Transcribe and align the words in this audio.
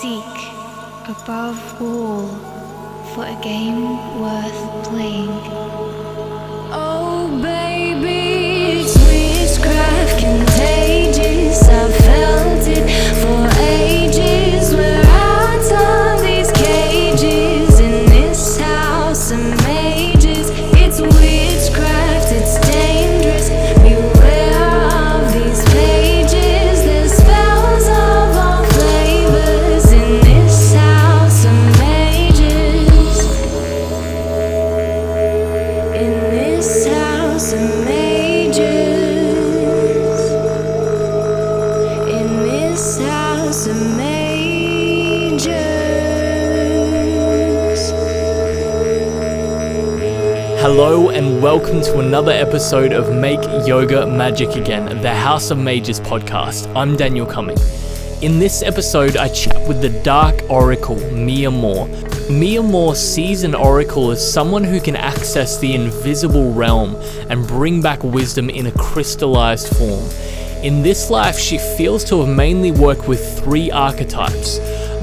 seek 0.00 0.36
above 1.08 1.80
all 1.80 2.28
for 3.14 3.24
a 3.24 3.38
game 3.42 4.20
worth 4.20 4.88
playing. 4.88 5.75
Welcome 51.46 51.80
to 51.80 52.00
another 52.00 52.32
episode 52.32 52.92
of 52.92 53.14
Make 53.14 53.40
Yoga 53.68 54.04
Magic 54.04 54.56
Again, 54.56 55.00
the 55.00 55.14
House 55.14 55.52
of 55.52 55.58
Mages 55.58 56.00
podcast. 56.00 56.66
I'm 56.74 56.96
Daniel 56.96 57.24
Cumming. 57.24 57.56
In 58.20 58.40
this 58.40 58.64
episode, 58.64 59.16
I 59.16 59.28
chat 59.28 59.68
with 59.68 59.80
the 59.80 59.90
Dark 60.02 60.34
Oracle, 60.50 60.96
Mia 61.12 61.52
Moore. 61.52 61.86
Mia 62.28 62.60
Moore 62.60 62.96
sees 62.96 63.44
an 63.44 63.54
oracle 63.54 64.10
as 64.10 64.32
someone 64.32 64.64
who 64.64 64.80
can 64.80 64.96
access 64.96 65.56
the 65.60 65.72
invisible 65.72 66.52
realm 66.52 66.96
and 67.30 67.46
bring 67.46 67.80
back 67.80 68.02
wisdom 68.02 68.50
in 68.50 68.66
a 68.66 68.72
crystallized 68.72 69.68
form. 69.76 70.04
In 70.64 70.82
this 70.82 71.10
life, 71.10 71.38
she 71.38 71.58
feels 71.58 72.02
to 72.06 72.24
have 72.24 72.36
mainly 72.36 72.72
worked 72.72 73.06
with 73.06 73.38
three 73.38 73.70
archetypes 73.70 74.58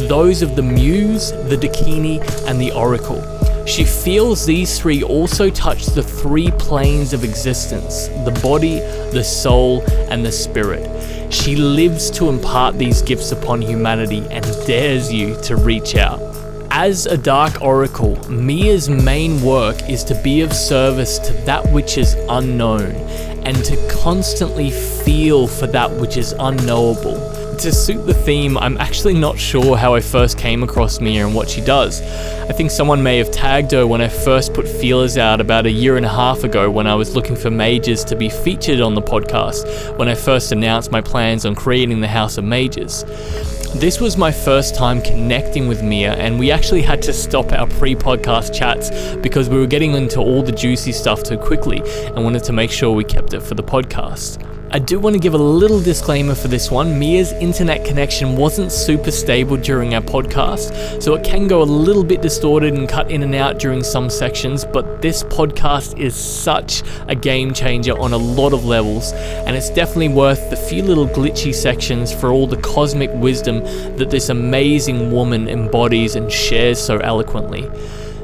those 0.09 0.41
of 0.41 0.57
the 0.57 0.61
Muse, 0.61 1.31
the 1.31 1.55
Dakini, 1.55 2.19
and 2.49 2.59
the 2.59 2.73
Oracle. 2.73 3.42
She 3.73 3.85
feels 3.85 4.45
these 4.45 4.79
three 4.79 5.01
also 5.01 5.49
touch 5.49 5.87
the 5.87 6.03
three 6.03 6.51
planes 6.59 7.11
of 7.11 7.23
existence 7.23 8.05
the 8.23 8.39
body, 8.43 8.77
the 9.09 9.23
soul, 9.23 9.81
and 10.11 10.23
the 10.23 10.31
spirit. 10.31 11.33
She 11.33 11.55
lives 11.55 12.11
to 12.11 12.29
impart 12.29 12.77
these 12.77 13.01
gifts 13.01 13.31
upon 13.31 13.63
humanity 13.63 14.27
and 14.29 14.45
dares 14.67 15.11
you 15.11 15.41
to 15.41 15.55
reach 15.55 15.95
out. 15.95 16.21
As 16.69 17.07
a 17.07 17.17
dark 17.17 17.63
oracle, 17.63 18.15
Mia's 18.29 18.91
main 18.91 19.41
work 19.41 19.89
is 19.89 20.03
to 20.03 20.21
be 20.21 20.41
of 20.41 20.53
service 20.53 21.17
to 21.17 21.33
that 21.47 21.67
which 21.71 21.97
is 21.97 22.13
unknown 22.29 22.91
and 23.43 23.57
to 23.65 23.75
constantly 23.89 24.69
feel 24.69 25.47
for 25.47 25.65
that 25.65 25.89
which 25.89 26.15
is 26.15 26.35
unknowable. 26.37 27.32
To 27.63 27.71
suit 27.71 28.05
the 28.05 28.13
theme, 28.13 28.57
I'm 28.57 28.75
actually 28.75 29.13
not 29.13 29.39
sure 29.39 29.77
how 29.77 29.95
I 29.95 30.01
first 30.01 30.37
came 30.37 30.63
across 30.63 30.99
Mia 30.99 31.25
and 31.25 31.33
what 31.33 31.49
she 31.49 31.61
does. 31.61 32.01
I 32.01 32.51
think 32.51 32.69
someone 32.69 33.01
may 33.01 33.17
have 33.19 33.31
tagged 33.31 33.71
her 33.71 33.87
when 33.87 34.01
I 34.01 34.09
first 34.09 34.53
put 34.53 34.67
feelers 34.67 35.17
out 35.17 35.39
about 35.39 35.65
a 35.65 35.71
year 35.71 35.95
and 35.95 36.05
a 36.05 36.09
half 36.09 36.43
ago 36.43 36.69
when 36.69 36.87
I 36.87 36.95
was 36.95 37.15
looking 37.15 37.37
for 37.37 37.49
mages 37.49 38.03
to 38.03 38.17
be 38.17 38.27
featured 38.27 38.81
on 38.81 38.95
the 38.95 39.01
podcast 39.01 39.97
when 39.97 40.09
I 40.09 40.13
first 40.13 40.51
announced 40.51 40.91
my 40.91 40.99
plans 40.99 41.45
on 41.45 41.55
creating 41.55 42.01
the 42.01 42.07
House 42.09 42.37
of 42.37 42.43
Mages. 42.43 43.05
This 43.75 44.01
was 44.01 44.17
my 44.17 44.29
first 44.29 44.75
time 44.75 45.01
connecting 45.01 45.69
with 45.69 45.81
Mia, 45.81 46.15
and 46.15 46.37
we 46.37 46.51
actually 46.51 46.81
had 46.81 47.01
to 47.03 47.13
stop 47.13 47.53
our 47.53 47.67
pre 47.67 47.95
podcast 47.95 48.53
chats 48.53 49.15
because 49.21 49.47
we 49.47 49.57
were 49.57 49.67
getting 49.67 49.93
into 49.93 50.19
all 50.19 50.43
the 50.43 50.51
juicy 50.51 50.91
stuff 50.91 51.23
too 51.23 51.37
quickly 51.37 51.81
and 52.07 52.25
wanted 52.25 52.43
to 52.43 52.51
make 52.51 52.71
sure 52.71 52.91
we 52.91 53.05
kept 53.05 53.33
it 53.33 53.41
for 53.41 53.55
the 53.55 53.63
podcast. 53.63 54.52
I 54.73 54.79
do 54.79 54.99
want 54.99 55.13
to 55.13 55.19
give 55.19 55.35
a 55.35 55.37
little 55.37 55.79
disclaimer 55.79 56.33
for 56.33 56.47
this 56.47 56.71
one. 56.71 56.97
Mia's 56.97 57.31
internet 57.33 57.85
connection 57.85 58.35
wasn't 58.35 58.71
super 58.71 59.11
stable 59.11 59.55
during 59.55 59.93
our 59.93 60.01
podcast, 60.01 60.99
so 60.99 61.13
it 61.13 61.23
can 61.23 61.47
go 61.47 61.61
a 61.61 61.63
little 61.63 62.03
bit 62.03 62.23
distorted 62.23 62.73
and 62.73 62.89
cut 62.89 63.11
in 63.11 63.21
and 63.21 63.35
out 63.35 63.59
during 63.59 63.83
some 63.83 64.09
sections, 64.09 64.65
but 64.65 64.99
this 64.99 65.21
podcast 65.25 65.99
is 65.99 66.15
such 66.15 66.81
a 67.07 67.13
game 67.13 67.53
changer 67.53 67.95
on 67.99 68.13
a 68.13 68.17
lot 68.17 68.51
of 68.51 68.65
levels, 68.65 69.11
and 69.45 69.55
it's 69.55 69.69
definitely 69.69 70.09
worth 70.09 70.49
the 70.49 70.57
few 70.57 70.81
little 70.81 71.07
glitchy 71.07 71.53
sections 71.53 72.11
for 72.11 72.31
all 72.31 72.47
the 72.47 72.57
cosmic 72.57 73.11
wisdom 73.13 73.59
that 73.97 74.09
this 74.09 74.29
amazing 74.29 75.11
woman 75.11 75.47
embodies 75.49 76.15
and 76.15 76.31
shares 76.31 76.79
so 76.79 76.97
eloquently. 76.97 77.69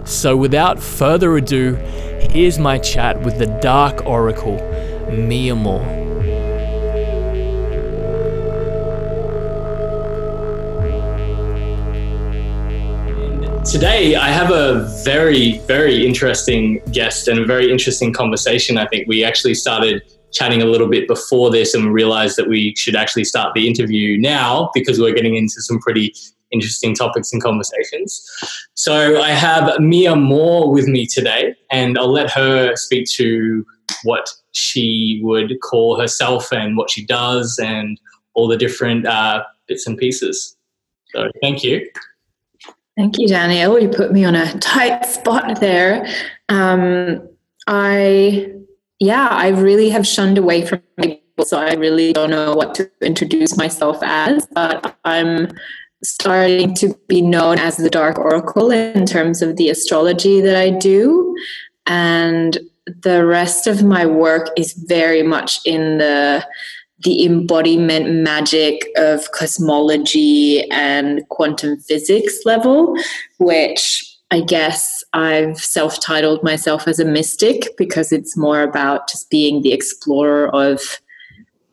So, 0.03 0.35
without 0.35 0.79
further 0.79 1.37
ado, 1.37 1.75
here's 2.31 2.57
my 2.57 2.79
chat 2.79 3.21
with 3.21 3.37
the 3.37 3.45
Dark 3.61 4.03
Oracle, 4.07 4.57
Mia 5.11 5.53
Moore. 5.53 5.98
Today, 13.69 14.15
I 14.15 14.29
have 14.29 14.49
a 14.49 14.79
very, 15.03 15.59
very 15.59 16.03
interesting 16.03 16.81
guest 16.91 17.27
and 17.27 17.37
a 17.37 17.45
very 17.45 17.71
interesting 17.71 18.11
conversation. 18.11 18.79
I 18.79 18.87
think 18.87 19.07
we 19.07 19.23
actually 19.23 19.53
started 19.53 20.01
chatting 20.31 20.63
a 20.63 20.65
little 20.65 20.87
bit 20.89 21.07
before 21.07 21.51
this 21.51 21.75
and 21.75 21.93
realized 21.93 22.35
that 22.37 22.47
we 22.47 22.73
should 22.75 22.95
actually 22.95 23.25
start 23.25 23.53
the 23.53 23.67
interview 23.67 24.17
now 24.17 24.71
because 24.73 24.99
we're 24.99 25.13
getting 25.13 25.35
into 25.35 25.61
some 25.61 25.77
pretty 25.81 26.15
interesting 26.49 26.95
topics 26.95 27.31
and 27.31 27.43
conversations. 27.43 28.27
So 28.73 29.21
I 29.21 29.29
have 29.29 29.79
Mia 29.79 30.15
Moore 30.15 30.71
with 30.71 30.87
me 30.87 31.05
today, 31.05 31.53
and 31.69 31.95
I'll 31.99 32.11
let 32.11 32.31
her 32.31 32.75
speak 32.75 33.07
to 33.17 33.63
what 34.01 34.31
she 34.51 35.19
would 35.21 35.53
call 35.61 35.99
herself 35.99 36.51
and 36.51 36.75
what 36.75 36.89
she 36.89 37.05
does 37.05 37.59
and 37.61 38.01
all 38.33 38.47
the 38.47 38.57
different 38.57 39.05
uh, 39.05 39.43
bits 39.67 39.85
and 39.85 39.95
pieces. 39.95 40.57
So 41.13 41.29
thank 41.39 41.63
you. 41.63 41.87
Thank 42.99 43.17
you, 43.17 43.29
Danielle. 43.29 43.79
You 43.79 43.87
put 43.87 44.11
me 44.11 44.25
on 44.25 44.35
a 44.35 44.59
tight 44.59 45.05
spot 45.05 45.61
there. 45.61 46.05
Um, 46.49 47.25
I, 47.65 48.51
yeah, 48.99 49.29
I 49.31 49.47
really 49.51 49.89
have 49.89 50.05
shunned 50.05 50.37
away 50.37 50.65
from 50.65 50.81
people, 50.99 51.45
so 51.45 51.57
I 51.57 51.75
really 51.75 52.11
don't 52.11 52.29
know 52.29 52.53
what 52.55 52.75
to 52.75 52.91
introduce 53.01 53.55
myself 53.55 53.99
as, 54.01 54.45
but 54.47 54.97
I'm 55.05 55.47
starting 56.03 56.75
to 56.75 56.93
be 57.07 57.21
known 57.21 57.57
as 57.57 57.77
the 57.77 57.89
Dark 57.89 58.19
Oracle 58.19 58.69
in 58.69 59.05
terms 59.05 59.41
of 59.41 59.55
the 59.55 59.69
astrology 59.69 60.41
that 60.41 60.57
I 60.57 60.69
do. 60.69 61.33
And 61.85 62.57
the 62.85 63.25
rest 63.25 63.65
of 63.65 63.81
my 63.81 64.05
work 64.05 64.49
is 64.57 64.73
very 64.73 65.23
much 65.23 65.61
in 65.63 65.99
the 65.99 66.45
the 67.03 67.25
embodiment 67.25 68.23
magic 68.23 68.87
of 68.97 69.31
cosmology 69.31 70.69
and 70.69 71.27
quantum 71.29 71.79
physics 71.79 72.39
level, 72.45 72.95
which 73.37 74.05
I 74.31 74.41
guess 74.41 75.03
I've 75.13 75.57
self 75.57 75.99
titled 76.01 76.43
myself 76.43 76.87
as 76.87 76.99
a 76.99 77.05
mystic 77.05 77.75
because 77.77 78.11
it's 78.11 78.37
more 78.37 78.61
about 78.61 79.09
just 79.09 79.29
being 79.29 79.61
the 79.61 79.73
explorer 79.73 80.53
of 80.53 80.81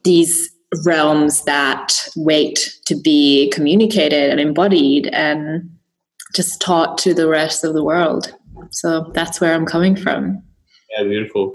these 0.04 0.50
realms 0.84 1.44
that 1.44 2.08
wait 2.16 2.78
to 2.86 2.94
be 2.94 3.50
communicated 3.54 4.30
and 4.30 4.40
embodied 4.40 5.08
and 5.08 5.70
just 6.34 6.60
taught 6.60 6.98
to 6.98 7.14
the 7.14 7.28
rest 7.28 7.64
of 7.64 7.74
the 7.74 7.84
world. 7.84 8.34
So 8.70 9.10
that's 9.14 9.40
where 9.40 9.54
I'm 9.54 9.66
coming 9.66 9.96
from. 9.96 10.42
Yeah, 10.90 11.04
beautiful. 11.04 11.52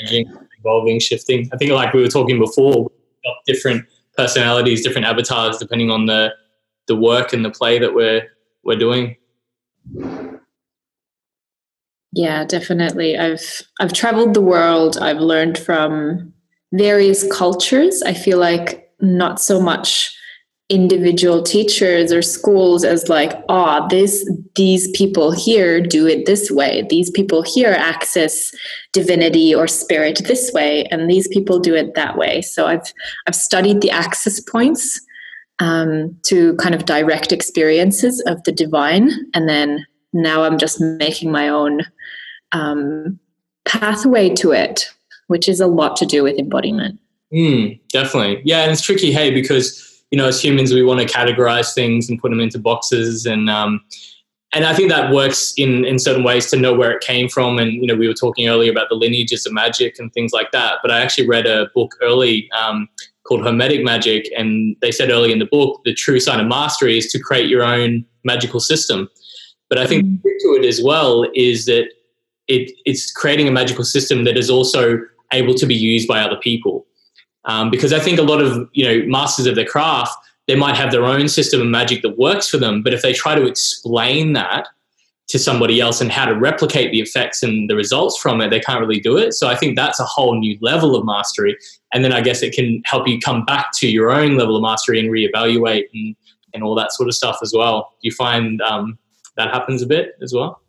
Changing, 0.00 0.32
evolving, 0.58 1.00
shifting. 1.00 1.48
I 1.52 1.56
think, 1.56 1.70
like 1.70 1.94
we 1.94 2.02
were 2.02 2.08
talking 2.08 2.38
before, 2.38 2.90
different 3.46 3.84
personalities, 4.16 4.82
different 4.82 5.06
avatars, 5.06 5.58
depending 5.58 5.90
on 5.90 6.06
the 6.06 6.32
the 6.86 6.96
work 6.96 7.32
and 7.32 7.44
the 7.44 7.50
play 7.50 7.78
that 7.78 7.94
we're 7.94 8.22
we're 8.64 8.78
doing. 8.78 9.16
Yeah, 12.12 12.44
definitely. 12.44 13.18
I've 13.18 13.62
I've 13.80 13.92
traveled 13.92 14.34
the 14.34 14.40
world. 14.40 14.96
I've 14.98 15.18
learned 15.18 15.58
from 15.58 16.32
various 16.72 17.30
cultures. 17.30 18.02
I 18.02 18.14
feel 18.14 18.38
like 18.38 18.90
not 19.00 19.40
so 19.40 19.60
much 19.60 20.15
individual 20.68 21.42
teachers 21.44 22.12
or 22.12 22.22
schools 22.22 22.82
as 22.82 23.08
like 23.08 23.32
ah 23.48 23.82
oh, 23.82 23.88
this 23.88 24.28
these 24.56 24.90
people 24.96 25.30
here 25.30 25.80
do 25.80 26.06
it 26.06 26.26
this 26.26 26.50
way. 26.50 26.84
These 26.90 27.10
people 27.10 27.42
here 27.42 27.72
access 27.72 28.52
divinity 28.92 29.54
or 29.54 29.68
spirit 29.68 30.22
this 30.26 30.50
way 30.52 30.84
and 30.86 31.08
these 31.08 31.28
people 31.28 31.60
do 31.60 31.74
it 31.74 31.94
that 31.94 32.16
way. 32.16 32.42
So 32.42 32.66
i've 32.66 32.92
i've 33.26 33.36
studied 33.36 33.80
the 33.80 33.90
access 33.90 34.40
points 34.40 35.00
um, 35.58 36.14
to 36.24 36.54
kind 36.56 36.74
of 36.74 36.84
direct 36.84 37.32
experiences 37.32 38.20
of 38.26 38.42
the 38.44 38.52
divine 38.52 39.10
and 39.34 39.48
then 39.48 39.86
now 40.12 40.42
i'm 40.42 40.58
just 40.58 40.80
making 40.80 41.30
my 41.30 41.48
own 41.48 41.80
um, 42.52 43.18
pathway 43.64 44.28
to 44.30 44.52
it 44.52 44.90
which 45.28 45.48
is 45.48 45.60
a 45.60 45.66
lot 45.66 45.96
to 45.96 46.06
do 46.06 46.22
with 46.22 46.38
embodiment. 46.38 47.00
Mm, 47.32 47.80
definitely. 47.88 48.42
Yeah 48.44 48.62
and 48.62 48.72
it's 48.72 48.82
tricky 48.82 49.12
hey 49.12 49.30
because 49.30 49.95
you 50.10 50.18
know, 50.18 50.28
as 50.28 50.42
humans, 50.42 50.72
we 50.72 50.84
want 50.84 51.00
to 51.00 51.06
categorize 51.06 51.74
things 51.74 52.08
and 52.08 52.20
put 52.20 52.30
them 52.30 52.40
into 52.40 52.58
boxes, 52.58 53.26
and 53.26 53.50
um, 53.50 53.80
and 54.52 54.64
I 54.64 54.74
think 54.74 54.90
that 54.90 55.12
works 55.12 55.54
in 55.56 55.84
in 55.84 55.98
certain 55.98 56.22
ways 56.22 56.50
to 56.50 56.56
know 56.56 56.72
where 56.72 56.92
it 56.92 57.02
came 57.02 57.28
from. 57.28 57.58
And 57.58 57.72
you 57.72 57.86
know, 57.86 57.94
we 57.94 58.06
were 58.06 58.14
talking 58.14 58.48
earlier 58.48 58.70
about 58.70 58.88
the 58.88 58.94
lineages 58.94 59.46
of 59.46 59.52
magic 59.52 59.98
and 59.98 60.12
things 60.12 60.32
like 60.32 60.52
that. 60.52 60.78
But 60.82 60.90
I 60.90 61.00
actually 61.00 61.28
read 61.28 61.46
a 61.46 61.66
book 61.74 61.96
early 62.02 62.48
um, 62.52 62.88
called 63.24 63.44
Hermetic 63.44 63.84
Magic, 63.84 64.30
and 64.36 64.76
they 64.80 64.92
said 64.92 65.10
early 65.10 65.32
in 65.32 65.40
the 65.40 65.46
book 65.46 65.80
the 65.84 65.94
true 65.94 66.20
sign 66.20 66.40
of 66.40 66.46
mastery 66.46 66.98
is 66.98 67.10
to 67.12 67.18
create 67.18 67.48
your 67.48 67.64
own 67.64 68.04
magical 68.24 68.60
system. 68.60 69.08
But 69.68 69.78
I 69.78 69.86
think 69.86 70.04
mm. 70.04 70.22
to 70.22 70.48
it 70.60 70.64
as 70.64 70.80
well 70.82 71.26
is 71.34 71.66
that 71.66 71.88
it, 72.48 72.70
it's 72.84 73.10
creating 73.10 73.48
a 73.48 73.50
magical 73.50 73.84
system 73.84 74.24
that 74.24 74.36
is 74.36 74.48
also 74.48 74.98
able 75.32 75.54
to 75.54 75.66
be 75.66 75.74
used 75.74 76.06
by 76.06 76.20
other 76.20 76.36
people. 76.36 76.86
Um, 77.46 77.70
because 77.70 77.92
I 77.92 78.00
think 78.00 78.18
a 78.18 78.22
lot 78.22 78.42
of 78.42 78.68
you 78.72 78.84
know 78.84 79.06
masters 79.06 79.46
of 79.46 79.54
the 79.54 79.64
craft, 79.64 80.16
they 80.46 80.56
might 80.56 80.76
have 80.76 80.90
their 80.90 81.04
own 81.04 81.28
system 81.28 81.60
of 81.60 81.66
magic 81.68 82.02
that 82.02 82.18
works 82.18 82.48
for 82.48 82.58
them, 82.58 82.82
but 82.82 82.92
if 82.92 83.02
they 83.02 83.12
try 83.12 83.34
to 83.34 83.46
explain 83.46 84.32
that 84.34 84.68
to 85.28 85.38
somebody 85.38 85.80
else 85.80 86.00
and 86.00 86.12
how 86.12 86.24
to 86.24 86.34
replicate 86.34 86.92
the 86.92 87.00
effects 87.00 87.42
and 87.42 87.68
the 87.68 87.74
results 87.74 88.16
from 88.18 88.40
it, 88.40 88.50
they 88.50 88.60
can't 88.60 88.80
really 88.80 89.00
do 89.00 89.16
it. 89.16 89.34
So 89.34 89.48
I 89.48 89.56
think 89.56 89.76
that's 89.76 89.98
a 89.98 90.04
whole 90.04 90.38
new 90.38 90.56
level 90.60 90.94
of 90.94 91.04
mastery. 91.04 91.56
And 91.92 92.04
then 92.04 92.12
I 92.12 92.20
guess 92.20 92.42
it 92.42 92.54
can 92.54 92.80
help 92.84 93.08
you 93.08 93.18
come 93.18 93.44
back 93.44 93.70
to 93.78 93.88
your 93.88 94.12
own 94.12 94.36
level 94.36 94.56
of 94.56 94.62
mastery 94.62 95.00
and 95.00 95.08
reevaluate 95.10 95.86
and, 95.92 96.14
and 96.54 96.62
all 96.62 96.76
that 96.76 96.92
sort 96.92 97.08
of 97.08 97.14
stuff 97.14 97.38
as 97.42 97.52
well. 97.52 97.92
Do 98.00 98.08
you 98.08 98.12
find 98.12 98.60
um, 98.62 98.98
that 99.36 99.52
happens 99.52 99.82
a 99.82 99.86
bit 99.86 100.16
as 100.22 100.32
well? 100.32 100.60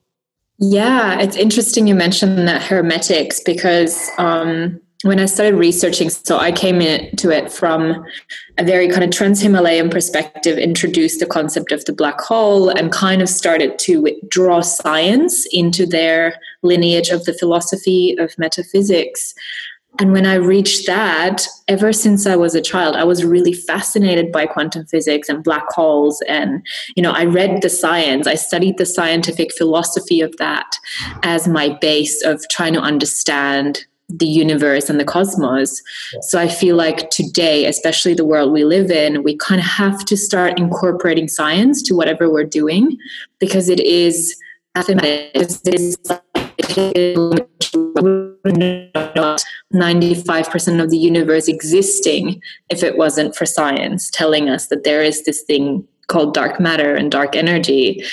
Yeah, 0.60 1.20
it's 1.20 1.36
interesting 1.36 1.86
you 1.86 1.94
mentioned 1.94 2.48
that 2.48 2.64
hermetics 2.64 3.40
because 3.40 4.10
um, 4.18 4.82
when 5.04 5.20
I 5.20 5.26
started 5.26 5.56
researching, 5.56 6.10
so 6.10 6.38
I 6.38 6.52
came 6.52 6.82
into 6.82 7.30
it 7.30 7.52
from 7.52 8.04
a 8.58 8.64
very 8.64 8.90
kind 8.90 9.04
of 9.04 9.12
trans 9.12 9.42
Himalayan 9.42 9.90
perspective, 9.90 10.58
introduced 10.58 11.20
the 11.20 11.28
concept 11.28 11.72
of 11.72 11.86
the 11.86 11.94
black 11.94 12.20
hole, 12.20 12.70
and 12.70 12.92
kind 12.92 13.22
of 13.22 13.30
started 13.30 13.78
to 13.80 14.20
draw 14.28 14.62
science 14.62 15.46
into 15.52 15.86
their 15.86 16.36
lineage 16.64 17.10
of 17.10 17.26
the 17.26 17.34
philosophy 17.34 18.16
of 18.18 18.38
metaphysics. 18.40 19.36
And 20.00 20.12
when 20.12 20.26
I 20.26 20.36
reached 20.36 20.86
that, 20.88 21.48
ever 21.68 21.92
since 21.92 22.28
I 22.28 22.36
was 22.36 22.54
a 22.54 22.62
child, 22.62 22.96
I 22.96 23.04
was 23.04 23.24
really 23.24 23.54
fascinated 23.54 24.32
by 24.32 24.46
quantum 24.46 24.86
physics 24.86 25.28
and 25.28 25.44
black 25.44 25.66
holes. 25.72 26.22
And, 26.28 26.66
you 26.96 27.02
know, 27.02 27.12
I 27.12 27.26
read 27.26 27.62
the 27.62 27.70
science, 27.70 28.28
I 28.28 28.36
studied 28.36 28.78
the 28.78 28.86
scientific 28.86 29.54
philosophy 29.54 30.22
of 30.22 30.38
that 30.38 30.78
as 31.24 31.48
my 31.48 31.70
base 31.82 32.24
of 32.24 32.44
trying 32.50 32.74
to 32.74 32.80
understand 32.80 33.86
the 34.10 34.26
universe 34.26 34.90
and 34.90 35.00
the 35.00 35.06
cosmos. 35.06 35.82
So 36.22 36.40
I 36.40 36.48
feel 36.48 36.76
like 36.76 37.10
today, 37.10 37.66
especially 37.66 38.14
the 38.14 38.26
world 38.26 38.54
we 38.54 38.64
live 38.64 38.90
in, 38.90 39.24
we 39.24 39.36
kind 39.36 39.60
of 39.60 39.68
have 39.68 40.06
to 40.06 40.16
start 40.16 40.58
incorporating 40.60 41.28
science 41.28 41.82
to 41.84 41.94
whatever 41.96 42.30
we're 42.30 42.46
doing 42.46 42.98
because 43.40 43.68
it 43.70 43.82
is 43.82 44.36
mathematics. 44.76 45.62
It 45.66 45.76
is 45.76 45.98
95% 49.74 50.84
of 50.84 50.90
the 50.90 50.98
universe 50.98 51.48
existing 51.48 52.42
if 52.70 52.84
it 52.84 52.98
wasn't 52.98 53.36
for 53.36 53.46
science 53.46 54.10
telling 54.10 54.50
us 54.50 54.68
that 54.68 54.84
there 54.84 55.04
is 55.04 55.26
this 55.26 55.42
thing 55.44 55.86
called 56.08 56.34
dark 56.34 56.60
matter 56.60 56.96
and 56.96 57.12
dark 57.12 57.36
energy. 57.36 58.04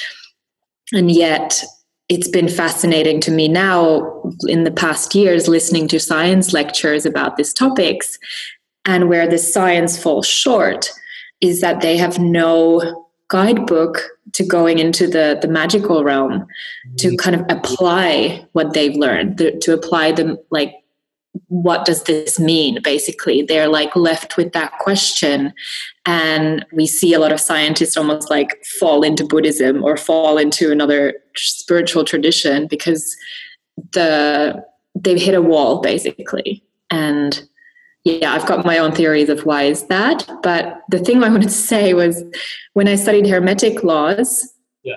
And 0.93 1.11
yet, 1.11 1.62
it's 2.09 2.29
been 2.29 2.49
fascinating 2.49 3.21
to 3.21 3.31
me 3.31 3.49
now 3.49 4.23
in 4.47 4.65
the 4.65 4.71
past 4.71 5.15
years 5.15 5.49
listening 5.49 5.89
to 5.89 5.99
science 5.99 6.53
lectures 6.53 7.06
about 7.06 7.37
these 7.37 7.53
topics. 7.53 8.19
And 8.85 9.09
where 9.09 9.27
the 9.27 9.39
science 9.39 10.01
falls 10.01 10.27
short 10.27 10.91
is 11.41 11.62
that 11.62 11.81
they 11.81 11.97
have 11.97 12.19
no 12.19 13.06
guidebook 13.29 14.03
to 14.35 14.45
going 14.45 14.79
into 14.79 15.06
the, 15.06 15.39
the 15.41 15.49
magical 15.49 16.05
realm 16.05 16.47
to 16.99 17.09
mm-hmm. 17.09 17.17
kind 17.17 17.37
of 17.37 17.47
apply 17.49 18.47
what 18.53 18.75
they've 18.75 18.97
learned, 18.97 19.39
the, 19.39 19.53
to 19.62 19.73
apply 19.73 20.12
them 20.12 20.37
like 20.50 20.75
what 21.49 21.85
does 21.85 22.05
this 22.05 22.39
mean 22.39 22.79
basically 22.85 23.43
they're 23.43 23.69
like 23.69 23.97
left 23.97 24.37
with 24.37 24.53
that 24.53 24.71
question 24.79 25.53
and 26.07 26.65
we 26.73 26.87
see 26.87 27.12
a 27.12 27.19
lot 27.19 27.33
of 27.33 27.41
scientists 27.41 27.97
almost 27.97 28.31
like 28.31 28.65
fall 28.79 29.03
into 29.03 29.27
buddhism 29.27 29.83
or 29.83 29.97
fall 29.97 30.39
into 30.39 30.71
another 30.71 31.15
spiritual 31.37 32.05
tradition 32.05 32.67
because 32.67 33.17
the 33.93 34.65
they've 34.95 35.21
hit 35.21 35.35
a 35.35 35.43
wall 35.43 35.81
basically 35.81 36.63
and 36.91 37.43
yeah 38.05 38.33
i've 38.33 38.47
got 38.47 38.65
my 38.65 38.79
own 38.79 38.93
theories 38.93 39.29
of 39.29 39.45
why 39.45 39.63
is 39.65 39.87
that 39.87 40.29
but 40.43 40.83
the 40.91 40.99
thing 40.99 41.23
i 41.23 41.29
wanted 41.31 41.49
to 41.49 41.51
say 41.51 41.95
was 41.95 42.23
when 42.75 42.89
i 42.89 42.95
studied 42.95 43.27
hermetic 43.27 43.83
laws 43.83 44.53
yeah. 44.83 44.97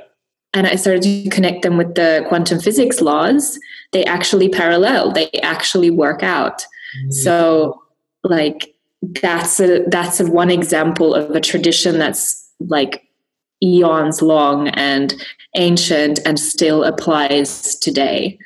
and 0.54 0.68
i 0.68 0.75
started 0.75 1.01
to 1.01 1.30
connect 1.30 1.63
them 1.63 1.78
with 1.78 1.95
the 1.95 2.24
quantum 2.28 2.60
physics 2.60 3.01
laws 3.01 3.60
they 3.92 4.04
actually 4.06 4.50
parallel 4.50 5.12
they 5.12 5.30
actually 5.42 5.89
work 5.89 6.22
out 6.22 6.62
mm-hmm. 6.62 7.12
so 7.12 7.81
like 8.24 8.75
that's 9.22 9.60
a 9.60 9.84
that's 9.88 10.19
a 10.19 10.30
one 10.31 10.51
example 10.51 11.13
of 11.13 11.31
a 11.31 11.42
tradition 11.42 11.98
that's 11.98 12.51
like 12.60 13.06
eons 13.63 14.21
long 14.21 14.68
and 14.69 15.24
ancient 15.56 16.19
and 16.25 16.39
still 16.39 16.83
applies 16.83 17.75
today 17.75 18.38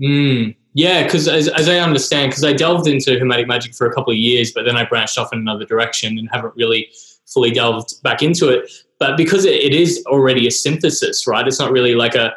mm. 0.00 0.54
yeah 0.74 1.04
because 1.04 1.28
as, 1.28 1.48
as 1.48 1.68
i 1.68 1.78
understand 1.78 2.30
because 2.30 2.44
i 2.44 2.52
delved 2.52 2.88
into 2.88 3.18
hermetic 3.18 3.46
magic 3.46 3.74
for 3.74 3.86
a 3.86 3.94
couple 3.94 4.12
of 4.12 4.18
years 4.18 4.52
but 4.52 4.64
then 4.64 4.76
i 4.76 4.84
branched 4.84 5.18
off 5.18 5.32
in 5.32 5.38
another 5.38 5.64
direction 5.64 6.18
and 6.18 6.28
haven't 6.32 6.54
really 6.56 6.88
fully 7.26 7.50
delved 7.50 8.02
back 8.02 8.22
into 8.22 8.48
it 8.48 8.70
but 8.98 9.16
because 9.16 9.44
it, 9.44 9.54
it 9.54 9.72
is 9.72 10.04
already 10.06 10.46
a 10.46 10.50
synthesis 10.50 11.26
right 11.26 11.46
it's 11.46 11.60
not 11.60 11.70
really 11.70 11.94
like 11.94 12.14
a 12.14 12.34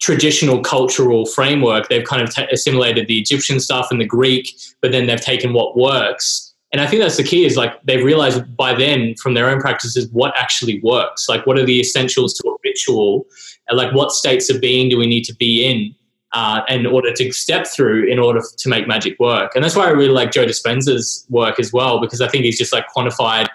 traditional 0.00 0.60
cultural 0.62 1.26
framework. 1.26 1.88
They've 1.88 2.04
kind 2.04 2.22
of 2.22 2.34
t- 2.34 2.46
assimilated 2.52 3.06
the 3.08 3.18
Egyptian 3.18 3.60
stuff 3.60 3.88
and 3.90 4.00
the 4.00 4.06
Greek, 4.06 4.48
but 4.80 4.92
then 4.92 5.06
they've 5.06 5.20
taken 5.20 5.52
what 5.52 5.76
works. 5.76 6.47
And 6.72 6.80
I 6.82 6.86
think 6.86 7.00
that's 7.02 7.16
the 7.16 7.24
key 7.24 7.46
is 7.46 7.56
like 7.56 7.82
they've 7.84 8.04
realized 8.04 8.56
by 8.56 8.74
then 8.74 9.14
from 9.16 9.34
their 9.34 9.48
own 9.48 9.60
practices 9.60 10.08
what 10.12 10.34
actually 10.36 10.80
works. 10.80 11.28
Like 11.28 11.46
what 11.46 11.58
are 11.58 11.64
the 11.64 11.80
essentials 11.80 12.34
to 12.34 12.48
a 12.48 12.56
ritual? 12.62 13.26
And 13.68 13.78
like 13.78 13.94
what 13.94 14.12
states 14.12 14.50
of 14.50 14.60
being 14.60 14.88
do 14.88 14.98
we 14.98 15.06
need 15.06 15.24
to 15.24 15.34
be 15.34 15.64
in 15.64 15.94
uh, 16.32 16.60
in 16.68 16.84
order 16.84 17.12
to 17.12 17.32
step 17.32 17.66
through 17.66 18.06
in 18.06 18.18
order 18.18 18.42
to 18.58 18.68
make 18.68 18.86
magic 18.86 19.18
work? 19.18 19.52
And 19.54 19.64
that's 19.64 19.76
why 19.76 19.86
I 19.86 19.90
really 19.90 20.12
like 20.12 20.30
Joe 20.30 20.44
Dispenza's 20.44 21.26
work 21.30 21.58
as 21.58 21.72
well, 21.72 22.00
because 22.00 22.20
I 22.20 22.28
think 22.28 22.44
he's 22.44 22.58
just 22.58 22.72
like 22.72 22.86
quantified 22.94 23.48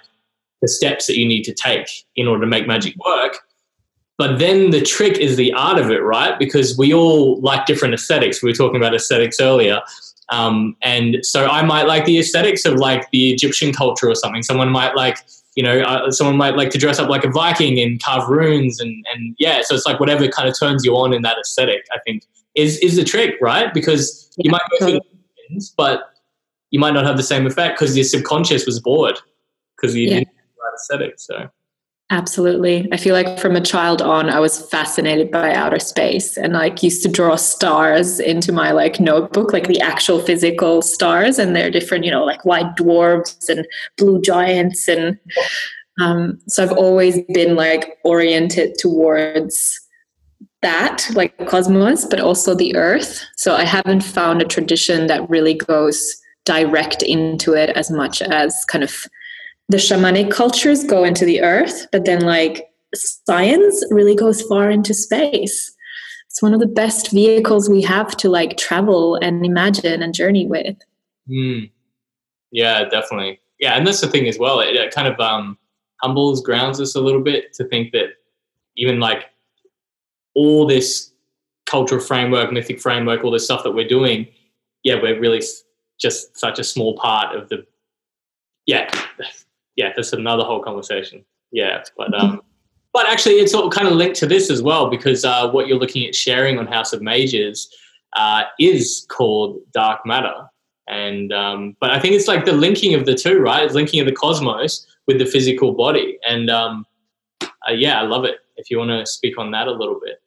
the 0.61 0.67
steps 0.67 1.05
that 1.07 1.17
you 1.17 1.27
need 1.27 1.43
to 1.43 1.53
take 1.53 1.87
in 2.15 2.27
order 2.27 2.41
to 2.41 2.47
make 2.47 2.65
magic 2.65 2.95
work 3.05 3.39
but 4.17 4.37
then 4.37 4.69
the 4.69 4.81
trick 4.81 5.17
is 5.17 5.37
the 5.37 5.51
art 5.53 5.79
of 5.79 5.89
it, 5.89 6.03
right? 6.03 6.37
Because 6.37 6.77
we 6.77 6.93
all 6.93 7.41
like 7.41 7.65
different 7.65 7.93
aesthetics. 7.93 8.43
We 8.43 8.49
were 8.49 8.55
talking 8.55 8.77
about 8.77 8.93
aesthetics 8.93 9.39
earlier. 9.39 9.81
Um, 10.33 10.75
and 10.81 11.23
so 11.23 11.45
I 11.45 11.61
might 11.61 11.85
like 11.85 12.05
the 12.05 12.17
aesthetics 12.17 12.65
of 12.65 12.75
like 12.75 13.09
the 13.11 13.31
Egyptian 13.31 13.71
culture 13.71 14.09
or 14.09 14.15
something. 14.15 14.41
Someone 14.41 14.69
might 14.69 14.95
like, 14.95 15.19
you 15.55 15.61
know, 15.61 15.81
uh, 15.81 16.09
someone 16.09 16.37
might 16.37 16.55
like 16.55 16.71
to 16.71 16.79
dress 16.79 16.97
up 16.97 17.07
like 17.07 17.23
a 17.23 17.29
Viking 17.29 17.79
and 17.79 18.01
carve 18.01 18.27
runes 18.27 18.79
and, 18.79 19.05
and 19.13 19.35
yeah. 19.37 19.61
So 19.61 19.75
it's 19.75 19.85
like 19.85 19.99
whatever 19.99 20.27
kind 20.27 20.49
of 20.49 20.57
turns 20.57 20.83
you 20.83 20.95
on 20.95 21.13
in 21.13 21.21
that 21.21 21.37
aesthetic, 21.37 21.85
I 21.91 21.99
think 21.99 22.23
is, 22.55 22.79
is 22.79 22.95
the 22.95 23.03
trick, 23.03 23.35
right? 23.41 23.71
Because 23.71 24.31
you 24.37 24.49
might 24.49 24.63
go 24.71 24.87
through 24.87 25.01
things, 25.49 25.71
but 25.77 26.01
you 26.71 26.79
might 26.79 26.95
not 26.95 27.05
have 27.05 27.17
the 27.17 27.23
same 27.23 27.45
effect 27.45 27.77
because 27.77 27.95
your 27.95 28.03
subconscious 28.03 28.65
was 28.65 28.79
bored 28.79 29.19
because 29.77 29.95
you 29.95 30.07
yeah. 30.07 30.15
didn't 30.15 30.27
have 30.29 30.47
the 30.55 30.63
right 30.63 30.73
aesthetic. 30.75 31.19
So 31.19 31.49
Absolutely. 32.09 32.87
I 32.91 32.97
feel 32.97 33.15
like 33.15 33.39
from 33.39 33.55
a 33.55 33.61
child 33.61 34.01
on, 34.01 34.29
I 34.29 34.39
was 34.39 34.69
fascinated 34.69 35.31
by 35.31 35.53
outer 35.53 35.79
space 35.79 36.37
and 36.37 36.53
like 36.53 36.83
used 36.83 37.01
to 37.03 37.09
draw 37.09 37.35
stars 37.37 38.19
into 38.19 38.51
my 38.51 38.71
like 38.71 38.99
notebook, 38.99 39.51
like 39.51 39.67
the 39.67 39.81
actual 39.81 40.19
physical 40.19 40.81
stars. 40.81 41.39
And 41.39 41.55
they're 41.55 41.71
different, 41.71 42.05
you 42.05 42.11
know, 42.11 42.23
like 42.23 42.45
white 42.45 42.75
dwarfs 42.75 43.49
and 43.49 43.65
blue 43.97 44.21
giants. 44.21 44.87
And 44.87 45.17
um, 45.99 46.39
so 46.47 46.63
I've 46.63 46.73
always 46.73 47.19
been 47.33 47.55
like 47.55 47.97
oriented 48.03 48.77
towards 48.77 49.79
that, 50.61 51.07
like 51.13 51.35
cosmos, 51.47 52.05
but 52.05 52.19
also 52.19 52.53
the 52.53 52.75
earth. 52.75 53.23
So 53.37 53.55
I 53.55 53.65
haven't 53.65 54.01
found 54.01 54.41
a 54.41 54.45
tradition 54.45 55.07
that 55.07 55.27
really 55.29 55.55
goes 55.55 56.15
direct 56.45 57.01
into 57.01 57.53
it 57.53 57.69
as 57.71 57.89
much 57.89 58.21
as 58.21 58.65
kind 58.65 58.83
of 58.83 59.05
the 59.73 59.77
shamanic 59.79 60.29
cultures 60.29 60.83
go 60.83 61.03
into 61.03 61.25
the 61.25 61.41
earth, 61.41 61.87
but 61.91 62.05
then 62.05 62.21
like 62.21 62.67
science 62.93 63.83
really 63.89 64.13
goes 64.13 64.39
far 64.43 64.69
into 64.69 64.93
space. 64.93 65.75
It's 66.27 66.43
one 66.43 66.53
of 66.53 66.59
the 66.59 66.67
best 66.67 67.09
vehicles 67.09 67.67
we 67.67 67.81
have 67.81 68.15
to 68.17 68.29
like 68.29 68.55
travel 68.55 69.15
and 69.15 69.43
imagine 69.43 70.03
and 70.03 70.13
journey 70.13 70.45
with. 70.45 70.77
Mm. 71.27 71.71
Yeah, 72.51 72.83
definitely. 72.83 73.39
Yeah, 73.59 73.73
and 73.73 73.87
that's 73.87 73.99
the 73.99 74.07
thing 74.07 74.27
as 74.27 74.37
well. 74.37 74.59
It, 74.59 74.75
it 74.75 74.93
kind 74.93 75.07
of 75.07 75.19
um, 75.19 75.57
humbles, 76.03 76.43
grounds 76.43 76.79
us 76.79 76.93
a 76.93 77.01
little 77.01 77.21
bit 77.21 77.51
to 77.53 77.63
think 77.63 77.93
that 77.93 78.09
even 78.77 78.99
like 78.99 79.25
all 80.35 80.67
this 80.67 81.13
cultural 81.65 81.99
framework, 81.99 82.51
mythic 82.51 82.79
framework, 82.79 83.23
all 83.23 83.31
this 83.31 83.45
stuff 83.45 83.63
that 83.63 83.71
we're 83.71 83.87
doing, 83.87 84.27
yeah, 84.83 85.01
we're 85.01 85.19
really 85.19 85.41
just 85.99 86.37
such 86.37 86.59
a 86.59 86.63
small 86.63 86.95
part 86.95 87.35
of 87.35 87.49
the 87.49 87.65
yeah 88.67 88.87
yeah, 89.75 89.91
that's 89.95 90.13
another 90.13 90.43
whole 90.43 90.61
conversation. 90.61 91.23
Yeah, 91.51 91.83
but 91.97 92.13
um, 92.19 92.41
but 92.93 93.07
actually, 93.07 93.35
it's 93.35 93.53
all 93.53 93.69
kind 93.69 93.87
of 93.87 93.93
linked 93.93 94.17
to 94.17 94.27
this 94.27 94.49
as 94.49 94.61
well 94.61 94.89
because 94.89 95.25
uh, 95.25 95.49
what 95.51 95.67
you're 95.67 95.79
looking 95.79 96.05
at 96.05 96.15
sharing 96.15 96.57
on 96.57 96.67
House 96.67 96.93
of 96.93 97.01
Mages 97.01 97.73
uh, 98.15 98.43
is 98.59 99.05
called 99.09 99.59
dark 99.73 100.05
matter, 100.05 100.33
and 100.87 101.31
um, 101.33 101.75
but 101.79 101.91
I 101.91 101.99
think 101.99 102.15
it's 102.15 102.27
like 102.27 102.45
the 102.45 102.53
linking 102.53 102.93
of 102.93 103.05
the 103.05 103.15
two, 103.15 103.39
right? 103.39 103.63
It's 103.63 103.75
linking 103.75 103.99
of 103.99 104.05
the 104.05 104.13
cosmos 104.13 104.85
with 105.07 105.19
the 105.19 105.25
physical 105.25 105.73
body, 105.73 106.17
and 106.27 106.49
um, 106.49 106.85
uh, 107.41 107.71
yeah, 107.71 107.99
I 107.99 108.03
love 108.03 108.25
it. 108.25 108.37
If 108.57 108.69
you 108.69 108.77
want 108.77 108.91
to 108.91 109.05
speak 109.05 109.37
on 109.37 109.51
that 109.51 109.67
a 109.67 109.71
little 109.71 109.99
bit. 109.99 110.21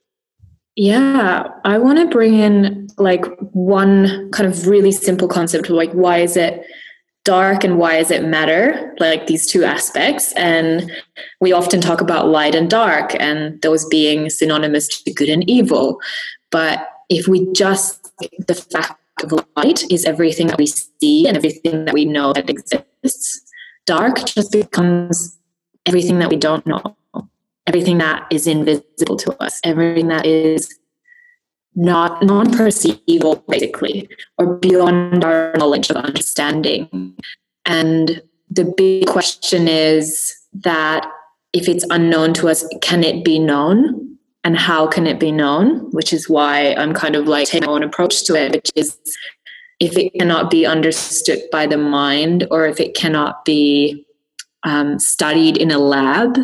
Yeah, 0.74 1.48
I 1.64 1.78
want 1.78 1.98
to 1.98 2.06
bring 2.06 2.34
in 2.34 2.88
like 2.98 3.24
one 3.52 4.30
kind 4.30 4.48
of 4.48 4.66
really 4.66 4.92
simple 4.92 5.26
concept 5.26 5.70
of 5.70 5.76
like 5.76 5.92
why 5.92 6.18
is 6.18 6.36
it 6.36 6.66
dark 7.26 7.64
and 7.64 7.76
why 7.76 7.99
does 7.99 8.11
it 8.11 8.25
matter? 8.25 8.95
Like 8.99 9.26
these 9.26 9.47
two 9.47 9.64
aspects. 9.64 10.33
And 10.33 10.90
we 11.40 11.52
often 11.52 11.80
talk 11.80 12.00
about 12.00 12.28
light 12.28 12.54
and 12.54 12.71
dark 12.71 13.14
and 13.18 13.61
those 13.61 13.85
being 13.87 14.30
synonymous 14.30 14.87
to 14.88 15.12
good 15.12 15.28
and 15.28 15.49
evil. 15.50 16.00
But 16.50 16.88
if 17.11 17.28
we 17.28 17.52
just 17.52 18.02
the 18.47 18.54
fact 18.54 18.99
of 19.23 19.45
light 19.56 19.85
is 19.90 20.04
everything 20.06 20.47
that 20.47 20.59
we 20.59 20.66
see 20.66 21.26
and 21.26 21.37
everything 21.37 21.85
that 21.85 21.92
we 21.92 22.04
know 22.04 22.33
that 22.33 22.49
exists 22.49 23.42
dark 23.85 24.25
just 24.25 24.52
becomes 24.52 25.37
everything 25.85 26.18
that 26.21 26.30
we 26.30 26.37
don't 26.37 26.66
know. 26.66 26.97
Everything 27.66 27.99
that 27.99 28.26
is 28.30 28.47
invisible 28.47 29.16
to 29.16 29.42
us. 29.42 29.61
Everything 29.64 30.09
that 30.09 30.25
is 30.25 30.78
not 31.76 32.23
non-perceivable 32.23 33.45
basically 33.49 34.09
or 34.38 34.56
beyond 34.56 35.23
our 35.23 35.52
knowledge 35.56 35.90
of 35.90 35.97
understanding. 35.97 37.14
And 37.66 38.23
the 38.50 38.64
big 38.64 39.06
question 39.06 39.68
is 39.68 40.35
that 40.54 41.06
if 41.52 41.68
it's 41.68 41.85
unknown 41.90 42.35
to 42.35 42.49
us 42.49 42.66
can 42.80 43.04
it 43.04 43.25
be 43.25 43.38
known? 43.38 44.02
And 44.42 44.56
how 44.56 44.87
can 44.87 45.06
it 45.06 45.18
be 45.18 45.33
known? 45.33 45.90
Which 45.90 46.12
is 46.12 46.28
why 46.28 46.75
i'm 46.75 46.95
kind 46.95 47.16
of 47.16 47.26
like 47.26 47.49
taking 47.49 47.66
my 47.66 47.73
own 47.73 47.83
approach 47.83 48.25
to 48.25 48.35
it 48.35 48.52
which 48.52 48.71
is 48.75 48.99
if 49.78 49.97
it 49.99 50.12
cannot 50.18 50.50
be 50.50 50.64
understood 50.64 51.42
by 51.52 51.66
the 51.66 51.76
mind 51.76 52.47
or 52.50 52.66
if 52.66 52.80
it 52.80 52.95
cannot 52.95 53.45
be 53.45 54.06
um, 54.62 54.99
studied 54.99 55.56
in 55.56 55.71
a 55.71 55.78
lab 55.78 56.38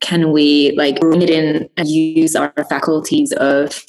can 0.00 0.32
we 0.32 0.72
like 0.76 1.00
bring 1.00 1.22
it 1.22 1.30
in 1.30 1.68
and 1.76 1.88
use 1.88 2.34
our 2.34 2.52
faculties 2.68 3.32
of 3.32 3.84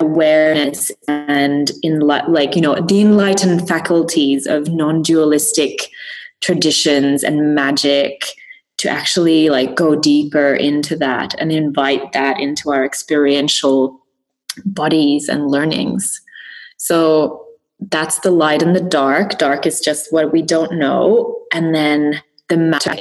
awareness 0.00 0.90
and 1.08 1.72
in 1.82 2.00
like 2.00 2.54
you 2.54 2.60
know 2.60 2.74
the 2.86 3.00
enlightened 3.00 3.66
faculties 3.66 4.46
of 4.46 4.68
non-dualistic 4.68 5.88
traditions 6.40 7.24
and 7.24 7.54
magic 7.54 8.22
to 8.78 8.88
actually 8.88 9.48
like 9.48 9.74
go 9.74 9.96
deeper 9.96 10.54
into 10.54 10.96
that 10.96 11.34
and 11.38 11.50
invite 11.50 12.12
that 12.12 12.38
into 12.38 12.70
our 12.70 12.84
experiential 12.84 13.98
bodies 14.64 15.28
and 15.28 15.48
learnings. 15.48 16.20
So 16.76 17.44
that's 17.90 18.20
the 18.20 18.30
light 18.30 18.62
and 18.62 18.76
the 18.76 18.80
dark. 18.80 19.38
Dark 19.38 19.66
is 19.66 19.80
just 19.80 20.12
what 20.12 20.32
we 20.32 20.42
don't 20.42 20.78
know. 20.78 21.38
And 21.52 21.74
then 21.74 22.22
the 22.48 22.56
matter 22.56 22.96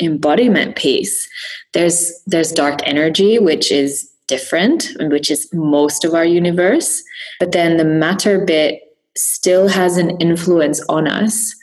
embodiment 0.00 0.76
piece. 0.76 1.28
There's 1.72 2.12
there's 2.26 2.52
dark 2.52 2.80
energy 2.84 3.38
which 3.38 3.70
is 3.70 4.11
different, 4.26 4.88
which 5.00 5.30
is 5.30 5.48
most 5.52 6.04
of 6.04 6.14
our 6.14 6.24
universe. 6.24 7.02
But 7.38 7.52
then 7.52 7.76
the 7.76 7.84
matter 7.84 8.44
bit 8.44 8.80
still 9.16 9.68
has 9.68 9.96
an 9.96 10.10
influence 10.18 10.80
on 10.88 11.06
us 11.06 11.54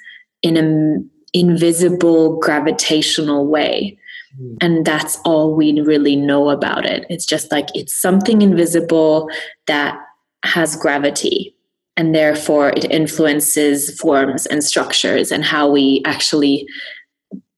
in 0.44 0.58
an 0.58 1.10
invisible 1.34 2.38
gravitational 2.40 3.48
way. 3.48 3.98
Mm. 4.40 4.58
And 4.62 4.86
that's 4.86 5.18
all 5.26 5.56
we 5.56 5.80
really 5.82 6.16
know 6.16 6.50
about 6.50 6.86
it. 6.86 7.06
It's 7.10 7.26
just 7.26 7.52
like 7.52 7.68
it's 7.74 7.94
something 7.94 8.42
invisible 8.42 9.30
that 9.68 10.00
has 10.44 10.76
gravity. 10.76 11.56
And 11.98 12.16
therefore, 12.16 12.70
it 12.70 12.90
influences 12.90 14.00
forms 14.00 14.46
and 14.46 14.64
structures 14.64 15.32
and 15.32 15.44
how 15.44 15.70
we 15.70 16.02
actually 16.06 16.66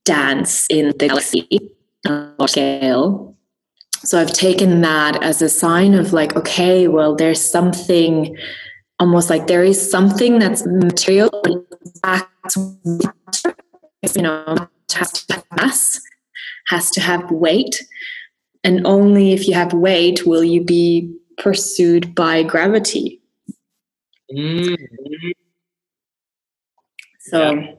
dance 0.03 0.65
in 0.69 0.87
the 0.87 1.07
galaxy 1.07 1.47
scale 2.47 3.30
so 4.03 4.19
I've 4.19 4.33
taken 4.33 4.81
that 4.81 5.21
as 5.21 5.41
a 5.41 5.49
sign 5.49 5.93
of 5.93 6.11
like, 6.11 6.35
okay, 6.35 6.87
well, 6.87 7.15
there's 7.15 7.43
something 7.43 8.35
almost 8.99 9.29
like 9.29 9.47
there 9.47 9.63
is 9.63 9.91
something 9.91 10.39
that's 10.39 10.65
material, 10.65 11.29
you 11.45 11.67
know, 14.21 14.67
has 14.93 15.11
to 15.11 15.33
have 15.33 15.45
mass, 15.55 16.01
has 16.67 16.89
to 16.91 17.01
have 17.01 17.29
weight. 17.29 17.83
And 18.63 18.85
only 18.85 19.33
if 19.33 19.47
you 19.47 19.53
have 19.53 19.73
weight 19.73 20.25
will 20.25 20.43
you 20.43 20.63
be 20.63 21.15
pursued 21.37 22.15
by 22.15 22.43
gravity. 22.43 23.21
Mm-hmm. 24.33 24.75
So 27.19 27.53
yeah. 27.53 27.73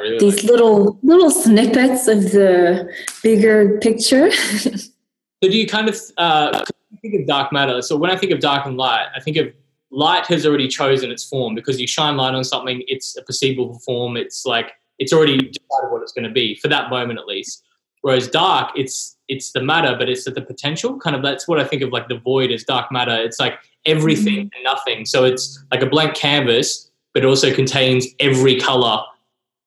Really 0.00 0.18
these 0.18 0.42
like 0.42 0.50
little 0.50 0.98
little 1.02 1.30
snippets 1.30 2.08
of 2.08 2.32
the 2.32 2.92
bigger 3.22 3.78
picture 3.78 4.28
So 5.42 5.50
do 5.50 5.56
you 5.56 5.66
kind 5.66 5.88
of 5.88 5.96
uh, 6.16 6.64
think 7.00 7.14
of 7.20 7.26
dark 7.26 7.52
matter? 7.52 7.80
So 7.82 7.96
when 7.96 8.10
I 8.10 8.16
think 8.16 8.32
of 8.32 8.40
dark 8.40 8.66
and 8.66 8.76
light, 8.76 9.06
I 9.14 9.20
think 9.20 9.36
of 9.36 9.52
light 9.90 10.26
has 10.26 10.44
already 10.44 10.68
chosen 10.68 11.10
its 11.10 11.24
form 11.24 11.54
because 11.54 11.80
you 11.80 11.86
shine 11.86 12.16
light 12.16 12.34
on 12.34 12.44
something, 12.44 12.82
it's 12.88 13.16
a 13.16 13.22
perceivable 13.22 13.78
form. 13.80 14.16
It's 14.16 14.44
like 14.44 14.72
it's 14.98 15.12
already 15.12 15.36
decided 15.36 15.90
what 15.90 16.02
it's 16.02 16.12
going 16.12 16.24
to 16.24 16.32
be 16.32 16.56
for 16.56 16.68
that 16.68 16.90
moment 16.90 17.18
at 17.18 17.26
least. 17.26 17.64
Whereas 18.02 18.28
dark, 18.28 18.72
it's 18.76 19.16
it's 19.28 19.52
the 19.52 19.62
matter, 19.62 19.94
but 19.98 20.08
it's 20.08 20.26
at 20.26 20.34
the 20.34 20.42
potential. 20.42 20.98
Kind 20.98 21.16
of 21.16 21.22
that's 21.22 21.46
what 21.46 21.60
I 21.60 21.64
think 21.64 21.82
of 21.82 21.90
like 21.90 22.08
the 22.08 22.18
void 22.18 22.50
as 22.50 22.64
dark 22.64 22.90
matter. 22.90 23.14
It's 23.14 23.38
like 23.38 23.58
everything 23.86 24.46
mm-hmm. 24.46 24.54
and 24.54 24.64
nothing. 24.64 25.04
So 25.04 25.24
it's 25.24 25.62
like 25.70 25.82
a 25.82 25.86
blank 25.86 26.14
canvas, 26.14 26.90
but 27.12 27.24
it 27.24 27.26
also 27.26 27.52
contains 27.54 28.06
every 28.20 28.58
color 28.58 29.02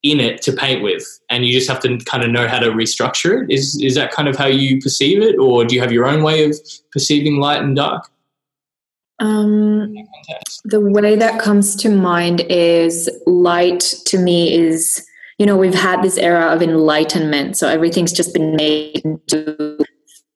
in 0.03 0.20
it 0.20 0.41
to 0.41 0.51
paint 0.51 0.81
with 0.81 1.05
and 1.29 1.46
you 1.46 1.53
just 1.53 1.70
have 1.70 1.79
to 1.79 1.98
kind 2.00 2.24
of 2.24 2.31
know 2.31 2.48
how 2.48 2.60
to 2.60 2.72
restructure 2.72 3.43
it? 3.43 3.53
Is 3.53 3.79
is 3.81 3.96
that 3.96 4.12
kind 4.12 4.27
of 4.27 4.36
how 4.36 4.48
you 4.48 4.81
perceive 4.81 5.22
it 5.22 5.38
or 5.38 5.65
do 5.65 5.75
you 5.75 5.81
have 5.81 5.91
your 5.91 6.05
own 6.05 6.24
way 6.24 6.46
of 6.46 6.55
perceiving 6.91 7.38
light 7.38 7.62
and 7.62 7.75
dark? 7.75 8.10
Um, 9.20 9.96
the 10.63 10.79
way 10.79 11.15
that 11.15 11.39
comes 11.39 11.75
to 11.77 11.89
mind 11.89 12.41
is 12.50 13.10
light 13.27 13.81
to 14.05 14.17
me 14.17 14.53
is 14.53 15.05
you 15.38 15.46
know 15.46 15.55
we've 15.55 15.75
had 15.75 16.01
this 16.01 16.17
era 16.17 16.48
of 16.48 16.62
enlightenment 16.62 17.55
so 17.55 17.67
everything's 17.67 18.13
just 18.13 18.34
been 18.34 18.55
made 18.55 19.01
into 19.05 19.77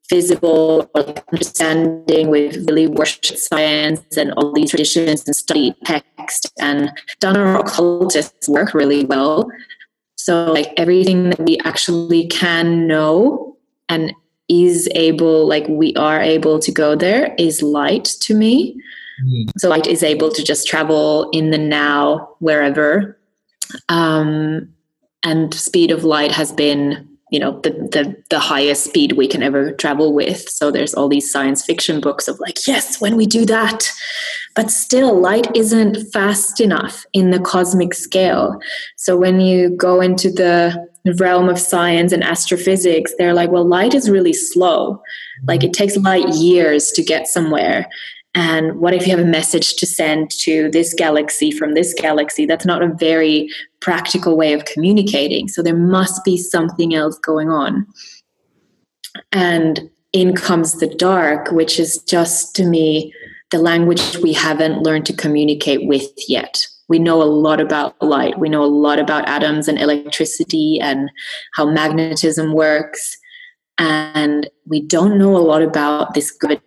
visible 0.09 0.89
understanding 1.31 2.29
with 2.29 2.57
really 2.67 2.87
worshipped 2.87 3.39
science 3.39 4.17
and 4.17 4.33
all 4.33 4.53
these 4.53 4.69
traditions 4.69 5.25
and 5.25 5.35
studied 5.35 5.75
text 5.83 6.51
and 6.59 6.91
done 7.19 7.37
our 7.37 7.59
occultist 7.59 8.33
work 8.47 8.73
really 8.73 9.05
well. 9.05 9.49
So 10.15 10.51
like 10.51 10.73
everything 10.77 11.29
that 11.29 11.39
we 11.39 11.57
actually 11.65 12.27
can 12.27 12.87
know 12.87 13.57
and 13.89 14.13
is 14.47 14.87
able, 14.95 15.47
like 15.47 15.67
we 15.67 15.93
are 15.95 16.21
able 16.21 16.59
to 16.59 16.71
go 16.71 16.95
there 16.95 17.33
is 17.37 17.61
light 17.61 18.05
to 18.21 18.35
me. 18.35 18.79
Mm. 19.25 19.51
So 19.57 19.69
light 19.69 19.87
is 19.87 20.03
able 20.03 20.29
to 20.31 20.43
just 20.43 20.67
travel 20.67 21.29
in 21.31 21.51
the 21.51 21.57
now 21.57 22.29
wherever. 22.39 23.17
Um, 23.89 24.69
and 25.23 25.53
speed 25.53 25.91
of 25.91 26.03
light 26.03 26.31
has 26.31 26.51
been 26.51 27.14
you 27.31 27.39
know 27.39 27.59
the, 27.61 27.71
the 27.71 28.15
the 28.29 28.39
highest 28.39 28.83
speed 28.83 29.13
we 29.13 29.27
can 29.27 29.41
ever 29.41 29.71
travel 29.73 30.13
with. 30.13 30.47
So 30.49 30.69
there's 30.69 30.93
all 30.93 31.09
these 31.09 31.31
science 31.31 31.65
fiction 31.65 31.99
books 31.99 32.27
of 32.27 32.39
like 32.39 32.67
yes 32.67 33.01
when 33.01 33.15
we 33.15 33.25
do 33.25 33.45
that. 33.45 33.91
But 34.55 34.71
still 34.71 35.19
light 35.19 35.53
isn't 35.55 36.11
fast 36.13 36.61
enough 36.61 37.05
in 37.13 37.31
the 37.31 37.39
cosmic 37.39 37.93
scale. 37.93 38.59
So 38.95 39.17
when 39.17 39.39
you 39.39 39.71
go 39.71 40.01
into 40.01 40.29
the 40.29 40.87
realm 41.19 41.49
of 41.49 41.59
science 41.59 42.11
and 42.11 42.23
astrophysics 42.23 43.13
they're 43.19 43.35
like 43.35 43.51
well 43.51 43.65
light 43.65 43.93
is 43.93 44.09
really 44.09 44.33
slow. 44.33 45.01
Like 45.47 45.63
it 45.63 45.73
takes 45.73 45.97
light 45.97 46.27
years 46.29 46.91
to 46.91 47.03
get 47.03 47.27
somewhere. 47.27 47.87
And 48.35 48.81
what 48.81 48.93
if 48.93 49.07
you 49.07 49.15
have 49.15 49.25
a 49.25 49.29
message 49.29 49.75
to 49.75 49.85
send 49.85 50.29
to 50.41 50.69
this 50.71 50.93
galaxy 50.93 51.51
from 51.51 51.73
this 51.73 51.93
galaxy? 51.93 52.45
That's 52.45 52.65
not 52.65 52.83
a 52.83 52.93
very 52.93 53.49
practical 53.85 54.35
way 54.35 54.51
of 54.53 54.65
communicating. 54.65 55.47
So 55.47 55.61
there 55.61 55.77
must 55.77 56.25
be 56.25 56.37
something 56.37 56.95
else 56.95 57.19
going 57.19 57.51
on. 57.51 57.85
And 59.31 59.91
in 60.11 60.35
comes 60.35 60.79
the 60.79 60.87
dark, 60.87 61.51
which 61.51 61.79
is 61.79 61.99
just 62.09 62.55
to 62.55 62.65
me 62.65 63.13
the 63.51 63.59
language 63.59 64.17
we 64.23 64.33
haven't 64.33 64.81
learned 64.81 65.05
to 65.05 65.13
communicate 65.13 65.87
with 65.87 66.09
yet. 66.27 66.65
We 66.89 66.97
know 66.97 67.21
a 67.21 67.29
lot 67.29 67.61
about 67.61 68.01
light, 68.01 68.39
we 68.39 68.49
know 68.49 68.63
a 68.63 68.77
lot 68.85 68.97
about 68.97 69.29
atoms 69.29 69.67
and 69.67 69.79
electricity 69.79 70.79
and 70.81 71.11
how 71.53 71.69
magnetism 71.69 72.53
works. 72.53 73.15
And 73.77 74.49
we 74.65 74.81
don't 74.81 75.19
know 75.19 75.37
a 75.37 75.45
lot 75.45 75.61
about 75.61 76.15
this 76.15 76.31
good 76.31 76.59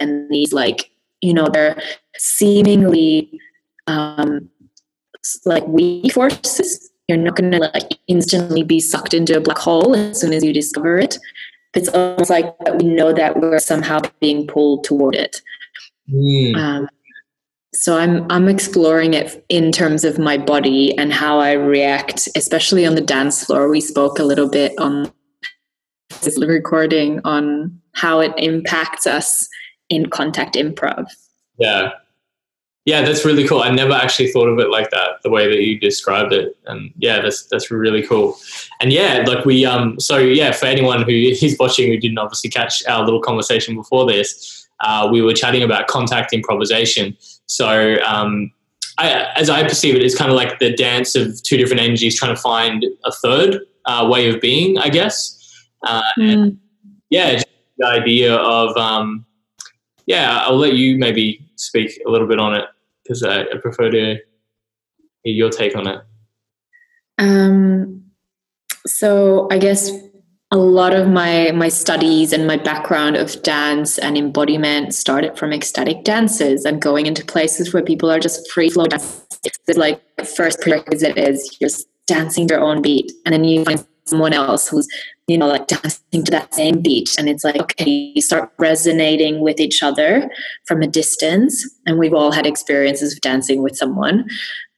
and 0.00 0.30
these 0.30 0.52
like 0.52 0.90
you 1.20 1.34
know 1.34 1.48
they're 1.52 1.80
seemingly 2.16 3.40
um, 3.86 4.48
like 5.44 5.66
weak 5.66 6.12
forces 6.12 6.90
you're 7.10 7.18
not 7.18 7.34
going 7.34 7.50
to 7.50 7.58
like 7.58 7.98
instantly 8.06 8.62
be 8.62 8.78
sucked 8.78 9.14
into 9.14 9.36
a 9.36 9.40
black 9.40 9.58
hole 9.58 9.96
as 9.96 10.20
soon 10.20 10.32
as 10.32 10.44
you 10.44 10.52
discover 10.52 10.96
it. 10.96 11.18
It's 11.74 11.88
almost 11.88 12.30
like 12.30 12.56
we 12.78 12.86
know 12.86 13.12
that 13.12 13.40
we're 13.40 13.58
somehow 13.58 14.00
being 14.20 14.46
pulled 14.46 14.84
toward 14.84 15.16
it. 15.16 15.42
Mm. 16.08 16.56
Um, 16.56 16.88
so 17.74 17.98
I'm 17.98 18.30
I'm 18.30 18.48
exploring 18.48 19.14
it 19.14 19.44
in 19.48 19.72
terms 19.72 20.04
of 20.04 20.20
my 20.20 20.38
body 20.38 20.96
and 20.98 21.12
how 21.12 21.40
I 21.40 21.52
react, 21.52 22.28
especially 22.36 22.86
on 22.86 22.94
the 22.94 23.00
dance 23.00 23.44
floor. 23.44 23.68
We 23.68 23.80
spoke 23.80 24.20
a 24.20 24.24
little 24.24 24.48
bit 24.48 24.72
on 24.78 25.12
this 26.22 26.38
recording 26.40 27.20
on 27.24 27.80
how 27.94 28.20
it 28.20 28.32
impacts 28.36 29.06
us 29.06 29.48
in 29.88 30.10
contact 30.10 30.54
improv. 30.54 31.06
Yeah. 31.58 31.90
Yeah, 32.90 33.02
that's 33.02 33.24
really 33.24 33.46
cool. 33.46 33.60
I 33.60 33.70
never 33.70 33.92
actually 33.92 34.32
thought 34.32 34.48
of 34.48 34.58
it 34.58 34.68
like 34.68 34.90
that, 34.90 35.22
the 35.22 35.30
way 35.30 35.48
that 35.48 35.62
you 35.62 35.78
described 35.78 36.32
it. 36.32 36.56
And 36.66 36.92
yeah, 36.98 37.22
that's 37.22 37.46
that's 37.46 37.70
really 37.70 38.02
cool. 38.02 38.36
And 38.80 38.92
yeah, 38.92 39.22
like 39.28 39.44
we 39.44 39.64
um 39.64 40.00
so 40.00 40.18
yeah, 40.18 40.50
for 40.50 40.66
anyone 40.66 41.02
who 41.02 41.12
is 41.12 41.56
watching 41.60 41.86
who 41.86 42.00
didn't 42.00 42.18
obviously 42.18 42.50
catch 42.50 42.84
our 42.86 43.04
little 43.04 43.20
conversation 43.20 43.76
before 43.76 44.06
this, 44.06 44.66
uh, 44.80 45.08
we 45.08 45.22
were 45.22 45.32
chatting 45.32 45.62
about 45.62 45.86
contact 45.86 46.32
improvisation. 46.32 47.16
So 47.46 47.98
um 48.04 48.50
I, 48.98 49.30
as 49.36 49.48
I 49.48 49.62
perceive 49.62 49.94
it, 49.94 50.02
it's 50.02 50.18
kind 50.18 50.32
of 50.32 50.36
like 50.36 50.58
the 50.58 50.74
dance 50.74 51.14
of 51.14 51.40
two 51.44 51.56
different 51.56 51.80
energies 51.80 52.18
trying 52.18 52.34
to 52.34 52.42
find 52.42 52.84
a 53.04 53.12
third 53.12 53.60
uh, 53.84 54.08
way 54.10 54.28
of 54.28 54.40
being, 54.40 54.78
I 54.78 54.88
guess. 54.88 55.38
Uh, 55.86 56.02
and 56.16 56.58
yeah, 57.08 57.34
just 57.34 57.46
the 57.78 57.86
idea 57.86 58.34
of 58.34 58.76
um, 58.76 59.24
yeah, 60.06 60.40
I'll 60.42 60.58
let 60.58 60.74
you 60.74 60.98
maybe 60.98 61.48
speak 61.54 62.02
a 62.04 62.10
little 62.10 62.26
bit 62.26 62.40
on 62.40 62.56
it 62.56 62.64
because 63.10 63.24
I, 63.24 63.40
I 63.40 63.56
prefer 63.60 63.90
to 63.90 64.16
hear 65.24 65.34
your 65.34 65.50
take 65.50 65.76
on 65.76 65.88
it. 65.88 66.00
Um, 67.18 68.04
so 68.86 69.48
I 69.50 69.58
guess 69.58 69.90
a 70.52 70.56
lot 70.56 70.94
of 70.94 71.08
my 71.08 71.50
my 71.52 71.68
studies 71.68 72.32
and 72.32 72.46
my 72.46 72.56
background 72.56 73.16
of 73.16 73.42
dance 73.42 73.98
and 73.98 74.16
embodiment 74.16 74.94
started 74.94 75.36
from 75.36 75.52
ecstatic 75.52 76.04
dances 76.04 76.64
and 76.64 76.80
going 76.80 77.06
into 77.06 77.24
places 77.24 77.74
where 77.74 77.82
people 77.82 78.10
are 78.10 78.20
just 78.20 78.50
free 78.50 78.70
flow 78.70 78.86
dancing. 78.86 79.26
Like 79.74 80.00
first 80.24 80.60
prerequisite 80.60 81.18
is 81.18 81.56
you're 81.60 81.70
dancing 82.06 82.48
your 82.48 82.60
own 82.60 82.80
beat, 82.80 83.10
and 83.24 83.32
then 83.32 83.44
you 83.44 83.64
find 83.64 83.84
someone 84.04 84.32
else 84.32 84.68
who's 84.68 84.88
you 85.30 85.38
know 85.38 85.46
like 85.46 85.66
dancing 85.66 86.24
to 86.24 86.30
that 86.30 86.54
same 86.54 86.80
beat, 86.80 87.14
and 87.18 87.28
it's 87.28 87.44
like 87.44 87.60
okay, 87.60 88.12
you 88.14 88.22
start 88.22 88.52
resonating 88.58 89.40
with 89.40 89.60
each 89.60 89.82
other 89.82 90.30
from 90.66 90.82
a 90.82 90.86
distance, 90.86 91.68
and 91.86 91.98
we've 91.98 92.14
all 92.14 92.32
had 92.32 92.46
experiences 92.46 93.12
of 93.12 93.20
dancing 93.20 93.62
with 93.62 93.76
someone. 93.76 94.28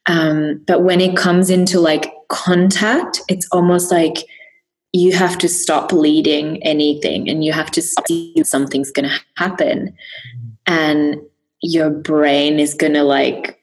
Um, 0.06 0.62
but 0.66 0.82
when 0.82 1.00
it 1.00 1.16
comes 1.16 1.50
into 1.50 1.80
like 1.80 2.12
contact, 2.28 3.20
it's 3.28 3.48
almost 3.52 3.90
like 3.90 4.26
you 4.92 5.12
have 5.12 5.38
to 5.38 5.48
stop 5.48 5.92
leading 5.92 6.62
anything 6.62 7.28
and 7.28 7.44
you 7.44 7.52
have 7.52 7.70
to 7.70 7.82
see 7.82 8.34
something's 8.44 8.90
going 8.90 9.08
to 9.08 9.20
happen. 9.36 9.94
And 10.66 11.16
your 11.62 11.88
brain 11.88 12.60
is 12.60 12.74
going 12.74 12.92
to 12.94 13.02
like 13.02 13.58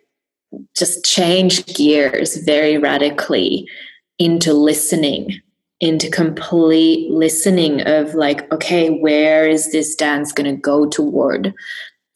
just 0.75 1.05
change 1.05 1.65
gears 1.65 2.37
very 2.37 2.77
radically 2.77 3.67
into 4.17 4.53
listening 4.53 5.39
into 5.81 6.09
complete 6.09 7.09
listening 7.09 7.81
of 7.87 8.13
like 8.13 8.51
okay 8.51 8.89
where 8.89 9.47
is 9.47 9.71
this 9.71 9.95
dance 9.95 10.31
going 10.31 10.49
to 10.49 10.61
go 10.61 10.87
toward? 10.87 11.53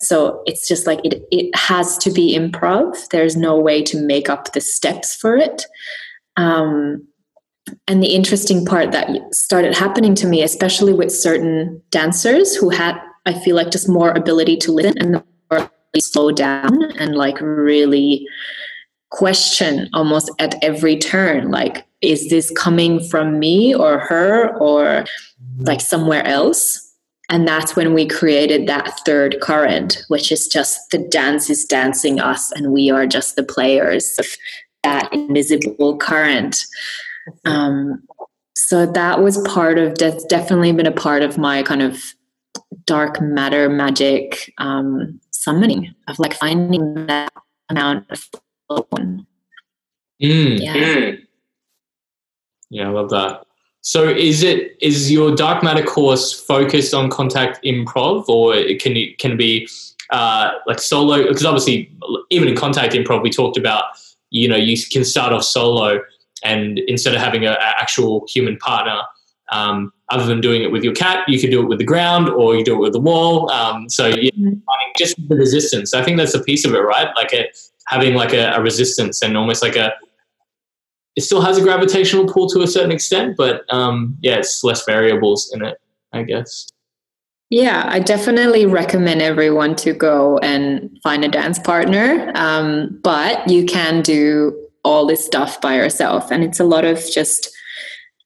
So 0.01 0.43
it's 0.45 0.67
just 0.67 0.85
like 0.85 0.99
it, 1.05 1.23
it 1.31 1.55
has 1.55 1.97
to 1.99 2.11
be 2.11 2.37
improv. 2.37 3.07
There's 3.09 3.37
no 3.37 3.57
way 3.57 3.81
to 3.83 4.01
make 4.01 4.29
up 4.29 4.51
the 4.51 4.61
steps 4.61 5.15
for 5.15 5.37
it. 5.37 5.65
Um, 6.35 7.07
and 7.87 8.03
the 8.03 8.13
interesting 8.13 8.65
part 8.65 8.91
that 8.91 9.09
started 9.33 9.73
happening 9.73 10.15
to 10.15 10.27
me, 10.27 10.43
especially 10.43 10.93
with 10.93 11.11
certain 11.11 11.81
dancers 11.91 12.53
who 12.55 12.69
had, 12.69 12.99
I 13.25 13.33
feel 13.33 13.55
like, 13.55 13.71
just 13.71 13.87
more 13.87 14.11
ability 14.11 14.57
to 14.57 14.73
listen 14.73 14.97
and 14.99 15.23
slow 15.99 16.31
down 16.31 16.91
and 16.97 17.15
like 17.15 17.39
really 17.39 18.27
question 19.13 19.87
almost 19.93 20.31
at 20.39 20.55
every 20.63 20.97
turn 20.97 21.51
like, 21.51 21.85
is 22.01 22.29
this 22.29 22.51
coming 22.57 22.99
from 22.99 23.37
me 23.37 23.73
or 23.73 23.99
her 23.99 24.57
or 24.57 25.05
like 25.59 25.79
somewhere 25.79 26.25
else? 26.25 26.79
And 27.29 27.47
that's 27.47 27.75
when 27.75 27.93
we 27.93 28.07
created 28.07 28.67
that 28.67 28.99
third 29.05 29.37
current, 29.39 30.03
which 30.07 30.31
is 30.31 30.47
just 30.47 30.89
the 30.89 30.97
dance 30.97 31.49
is 31.49 31.63
dancing 31.63 32.19
us 32.19 32.51
and 32.51 32.73
we 32.73 32.89
are 32.89 33.05
just 33.05 33.35
the 33.35 33.43
players 33.43 34.17
of 34.17 34.25
that 34.83 35.13
invisible 35.13 35.95
current. 35.97 36.57
Um, 37.45 38.03
so 38.55 38.85
that 38.85 39.21
was 39.21 39.37
part 39.47 39.77
of 39.77 39.95
that's 39.97 40.25
definitely 40.25 40.71
been 40.73 40.87
a 40.87 40.91
part 40.91 41.21
of 41.21 41.37
my 41.37 41.61
kind 41.63 41.83
of 41.83 42.01
dark 42.85 43.21
matter 43.21 43.69
magic 43.69 44.51
um, 44.57 45.19
summoning 45.31 45.93
of 46.07 46.17
like 46.17 46.33
finding 46.33 47.05
that 47.05 47.31
amount 47.69 48.09
of 48.11 48.27
flow. 48.67 48.87
Mm. 50.21 50.59
Yeah. 50.59 51.11
Yeah, 52.69 52.87
I 52.87 52.91
love 52.91 53.09
that. 53.11 53.45
So 53.81 54.07
is 54.07 54.43
it 54.43 54.77
is 54.81 55.11
your 55.11 55.35
dark 55.35 55.61
matter 55.61 55.83
course 55.83 56.31
focused 56.31 56.93
on 56.93 57.09
contact 57.09 57.63
improv 57.65 58.29
or 58.29 58.55
it 58.55 58.81
can 58.81 58.95
it 58.95 59.19
can 59.19 59.35
be 59.35 59.67
uh, 60.09 60.51
like 60.65 60.79
solo 60.79 61.27
because 61.27 61.45
obviously 61.45 61.91
even 62.29 62.47
in 62.47 62.55
contact 62.55 62.93
improv 62.93 63.21
we 63.21 63.29
talked 63.29 63.57
about 63.57 63.83
you 64.29 64.47
know 64.47 64.55
you 64.55 64.77
can 64.89 65.03
start 65.03 65.33
off 65.33 65.43
solo 65.43 65.99
and 66.45 66.79
instead 66.87 67.13
of 67.13 67.19
having 67.19 67.45
an 67.45 67.57
actual 67.59 68.25
human 68.29 68.55
partner 68.57 69.01
um, 69.51 69.91
other 70.09 70.25
than 70.25 70.39
doing 70.39 70.63
it 70.63 70.71
with 70.71 70.83
your 70.83 70.93
cat 70.93 71.27
you 71.27 71.37
can 71.37 71.49
do 71.49 71.61
it 71.61 71.67
with 71.67 71.77
the 71.77 71.85
ground 71.85 72.29
or 72.29 72.55
you 72.55 72.63
do 72.63 72.75
it 72.75 72.79
with 72.79 72.93
the 72.93 73.01
wall 73.01 73.51
um, 73.51 73.89
so 73.89 74.07
yeah, 74.07 74.31
just 74.97 75.15
the 75.27 75.35
resistance 75.35 75.93
i 75.93 76.01
think 76.01 76.17
that's 76.17 76.33
a 76.33 76.43
piece 76.43 76.63
of 76.63 76.73
it 76.73 76.79
right 76.79 77.09
like 77.17 77.33
a, 77.33 77.49
having 77.87 78.13
like 78.13 78.33
a, 78.33 78.51
a 78.53 78.61
resistance 78.61 79.21
and 79.21 79.37
almost 79.37 79.61
like 79.61 79.75
a 79.75 79.93
it 81.15 81.21
still 81.21 81.41
has 81.41 81.57
a 81.57 81.61
gravitational 81.61 82.25
pull 82.25 82.49
to 82.49 82.61
a 82.61 82.67
certain 82.67 82.91
extent 82.91 83.35
but 83.37 83.63
um, 83.73 84.17
yeah 84.21 84.35
it's 84.35 84.63
less 84.63 84.85
variables 84.85 85.51
in 85.53 85.63
it 85.63 85.77
i 86.13 86.23
guess 86.23 86.69
Yeah, 87.53 87.85
I 87.87 87.99
definitely 87.99 88.65
recommend 88.65 89.21
everyone 89.21 89.75
to 89.75 89.93
go 89.93 90.39
and 90.39 90.89
find 91.03 91.23
a 91.23 91.27
dance 91.27 91.59
partner. 91.59 92.31
Um, 92.33 92.99
but 93.03 93.47
you 93.47 93.63
can 93.67 94.01
do 94.01 94.59
all 94.83 95.05
this 95.05 95.23
stuff 95.23 95.61
by 95.61 95.75
yourself. 95.75 96.31
And 96.31 96.43
it's 96.43 96.59
a 96.59 96.63
lot 96.63 96.83
of 96.83 96.99
just 97.11 97.47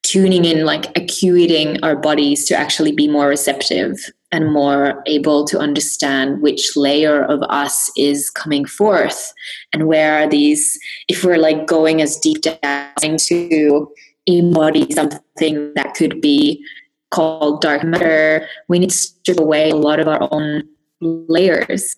tuning 0.03 0.45
in, 0.45 0.65
like 0.65 0.93
acuting 0.93 1.77
our 1.83 1.97
bodies 1.97 2.45
to 2.45 2.55
actually 2.55 2.93
be 2.93 3.09
more 3.09 3.27
receptive 3.27 3.97
and 4.31 4.51
more 4.51 5.01
able 5.05 5.45
to 5.45 5.57
understand 5.57 6.41
which 6.41 6.75
layer 6.75 7.23
of 7.23 7.41
us 7.43 7.89
is 7.95 8.29
coming 8.29 8.65
forth 8.65 9.33
and 9.73 9.87
where 9.87 10.21
are 10.21 10.27
these, 10.27 10.77
if 11.07 11.23
we're 11.23 11.37
like 11.37 11.65
going 11.65 12.01
as 12.01 12.17
deep 12.17 12.41
down 12.41 13.17
to 13.17 13.89
embody 14.25 14.91
something 14.91 15.73
that 15.75 15.93
could 15.93 16.19
be 16.19 16.63
called 17.11 17.61
dark 17.61 17.83
matter, 17.83 18.47
we 18.67 18.79
need 18.79 18.89
to 18.89 18.97
strip 18.97 19.39
away 19.39 19.69
a 19.69 19.75
lot 19.75 19.99
of 19.99 20.07
our 20.07 20.27
own 20.31 20.63
layers. 20.99 21.95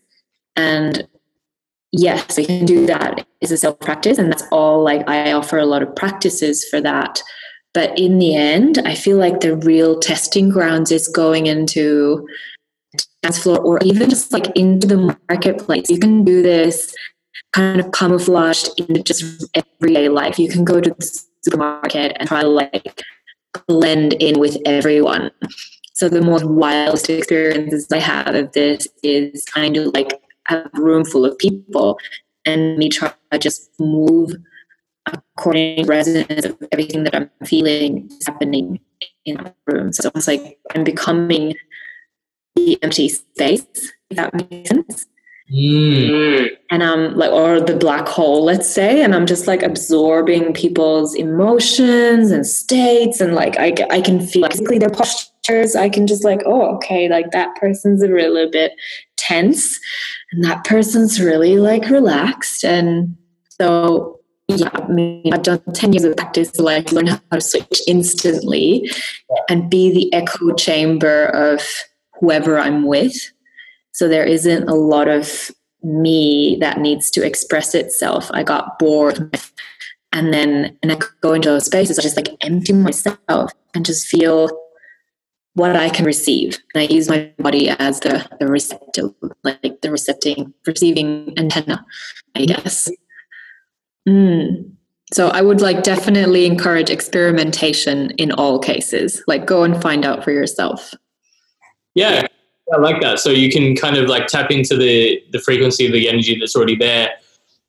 And 0.55 1.07
yes, 1.91 2.37
we 2.37 2.45
can 2.45 2.65
do 2.65 2.85
that 2.85 3.25
is 3.41 3.51
a 3.51 3.57
self 3.57 3.79
practice, 3.79 4.17
and 4.17 4.31
that's 4.31 4.43
all. 4.51 4.83
Like 4.83 5.07
I 5.09 5.31
offer 5.31 5.57
a 5.57 5.65
lot 5.65 5.81
of 5.81 5.95
practices 5.95 6.67
for 6.69 6.81
that. 6.81 7.21
But 7.73 7.97
in 7.97 8.17
the 8.17 8.35
end, 8.35 8.79
I 8.85 8.95
feel 8.95 9.17
like 9.17 9.41
the 9.41 9.55
real 9.55 9.99
testing 9.99 10.49
grounds 10.49 10.91
is 10.91 11.07
going 11.07 11.45
into 11.45 12.27
dance 13.21 13.43
floor 13.43 13.59
or 13.59 13.79
even 13.83 14.09
just 14.09 14.31
like 14.33 14.47
into 14.55 14.87
the 14.87 15.15
marketplace. 15.29 15.89
You 15.89 15.99
can 15.99 16.23
do 16.23 16.41
this 16.41 16.95
kind 17.53 17.79
of 17.79 17.91
camouflaged 17.91 18.79
into 18.79 19.03
just 19.03 19.45
everyday 19.53 20.09
life. 20.09 20.39
You 20.39 20.49
can 20.49 20.63
go 20.63 20.81
to 20.81 20.89
the 20.89 21.19
supermarket 21.41 22.17
and 22.19 22.27
try 22.27 22.41
to 22.41 22.47
like 22.47 23.03
blend 23.67 24.13
in 24.13 24.39
with 24.39 24.57
everyone. 24.65 25.31
So 25.93 26.09
the 26.09 26.21
most 26.21 26.45
wildest 26.45 27.09
experiences 27.09 27.87
I 27.91 27.99
have 27.99 28.33
of 28.33 28.51
this 28.53 28.87
is 29.03 29.43
kind 29.45 29.77
of 29.77 29.93
like 29.93 30.21
have 30.45 30.69
a 30.73 30.81
room 30.81 31.05
full 31.05 31.25
of 31.25 31.37
people 31.37 31.99
and 32.45 32.77
me 32.77 32.89
try 32.89 33.13
to 33.31 33.37
just 33.37 33.69
move 33.79 34.33
according 35.13 35.83
to 35.83 35.89
resonance 35.89 36.45
of 36.45 36.57
everything 36.71 37.03
that 37.03 37.15
I'm 37.15 37.29
feeling 37.45 38.09
is 38.09 38.27
happening 38.27 38.79
in 39.25 39.37
that 39.37 39.55
room. 39.67 39.93
So 39.93 40.11
it's 40.15 40.27
like 40.27 40.59
I'm 40.75 40.83
becoming 40.83 41.55
the 42.55 42.81
empty 42.83 43.09
space, 43.09 43.65
if 44.09 44.17
that 44.17 44.33
makes 44.33 44.69
sense 44.69 45.07
Mm. 45.51 46.47
and 46.69 46.83
I'm 46.83 47.15
like, 47.17 47.31
or 47.31 47.59
the 47.59 47.75
black 47.75 48.07
hole, 48.07 48.43
let's 48.45 48.69
say, 48.69 49.01
and 49.01 49.15
I'm 49.15 49.25
just 49.25 49.47
like 49.47 49.63
absorbing 49.63 50.53
people's 50.53 51.15
emotions 51.15 52.29
and 52.29 52.45
states, 52.45 53.19
and 53.19 53.33
like 53.33 53.57
I, 53.57 53.73
I 53.89 54.01
can 54.01 54.19
feel 54.25 54.47
physically 54.47 54.77
their 54.77 54.91
postures. 54.91 55.75
I 55.75 55.89
can 55.89 56.05
just 56.05 56.23
like, 56.23 56.43
oh, 56.45 56.75
okay, 56.75 57.09
like 57.09 57.31
that 57.31 57.55
person's 57.55 58.03
a 58.03 58.11
really 58.11 58.47
bit 58.51 58.73
tense, 59.17 59.79
and 60.31 60.43
that 60.43 60.63
person's 60.65 61.19
really 61.19 61.57
like 61.57 61.89
relaxed, 61.89 62.63
and 62.63 63.17
so 63.49 64.18
yeah, 64.49 64.69
I 64.73 64.87
mean, 64.87 65.31
I've 65.31 65.43
done 65.43 65.61
10 65.73 65.93
years 65.93 66.03
of 66.03 66.17
practice 66.17 66.51
to 66.53 66.63
like 66.63 66.91
learn 66.91 67.07
how 67.07 67.19
to 67.31 67.41
switch 67.41 67.81
instantly 67.87 68.89
and 69.47 69.69
be 69.69 69.91
the 69.91 70.11
echo 70.13 70.53
chamber 70.55 71.27
of 71.27 71.61
whoever 72.19 72.57
I'm 72.57 72.85
with. 72.85 73.15
So 73.91 74.07
there 74.07 74.25
isn't 74.25 74.67
a 74.67 74.73
lot 74.73 75.07
of 75.07 75.51
me 75.83 76.57
that 76.61 76.79
needs 76.79 77.11
to 77.11 77.25
express 77.25 77.75
itself. 77.75 78.29
I 78.33 78.43
got 78.43 78.79
bored 78.79 79.37
and 80.11 80.33
then 80.33 80.77
and 80.81 80.91
I 80.91 80.97
go 81.21 81.33
into 81.33 81.49
those 81.49 81.65
spaces, 81.65 81.99
I 81.99 82.01
just 82.01 82.17
like 82.17 82.35
empty 82.41 82.73
myself 82.73 83.51
and 83.75 83.85
just 83.85 84.07
feel 84.07 84.49
what 85.53 85.75
I 85.75 85.89
can 85.89 86.05
receive. 86.05 86.57
And 86.73 86.81
I 86.81 86.93
use 86.93 87.07
my 87.07 87.31
body 87.37 87.69
as 87.69 87.99
the, 87.99 88.27
the 88.39 88.47
receptive, 88.47 89.13
like 89.43 89.81
the 89.81 89.91
recepting, 89.91 90.53
receiving 90.65 91.33
antenna, 91.37 91.85
I 92.35 92.45
guess. 92.45 92.89
Mm. 94.07 94.71
So 95.11 95.29
I 95.29 95.41
would 95.41 95.61
like 95.61 95.83
definitely 95.83 96.45
encourage 96.45 96.89
experimentation 96.89 98.11
in 98.11 98.31
all 98.31 98.59
cases. 98.59 99.23
Like 99.27 99.45
go 99.45 99.63
and 99.63 99.81
find 99.81 100.05
out 100.05 100.23
for 100.23 100.31
yourself. 100.31 100.93
Yeah, 101.95 102.27
I 102.71 102.77
like 102.77 103.01
that. 103.01 103.19
So 103.19 103.31
you 103.31 103.51
can 103.51 103.75
kind 103.75 103.97
of 103.97 104.07
like 104.07 104.27
tap 104.27 104.51
into 104.51 104.77
the 104.77 105.21
the 105.31 105.39
frequency 105.39 105.87
of 105.87 105.93
the 105.93 106.07
energy 106.07 106.37
that's 106.39 106.55
already 106.55 106.75
there. 106.75 107.09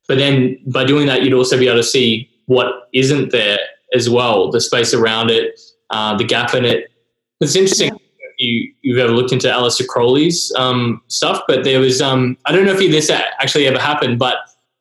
But 0.07 0.19
then 0.19 0.59
by 0.66 0.85
doing 0.85 1.07
that, 1.07 1.23
you'd 1.23 1.33
also 1.33 1.59
be 1.59 1.69
able 1.69 1.79
to 1.79 1.85
see 1.85 2.29
what 2.47 2.88
isn't 2.93 3.31
there 3.31 3.59
as 3.95 4.11
well, 4.11 4.51
the 4.51 4.61
space 4.61 4.93
around 4.93 5.31
it, 5.31 5.59
uh, 5.90 6.16
the 6.16 6.25
gap 6.25 6.55
in 6.55 6.64
it. 6.64 6.90
It's 7.40 7.57
interesting. 7.57 7.97
You, 8.38 8.73
you've 8.83 8.99
ever 8.99 9.12
looked 9.12 9.33
into 9.33 9.49
Aleister 9.49 9.87
Crowley's 9.87 10.51
um, 10.57 11.03
stuff, 11.09 11.43
but 11.47 11.62
there 11.62 11.79
was 11.79 12.01
um, 12.01 12.37
I 12.47 12.53
don't 12.53 12.64
know 12.64 12.73
if 12.73 12.79
this 12.79 13.11
actually 13.11 13.66
ever 13.66 13.79
happened, 13.79 14.19
but 14.19 14.37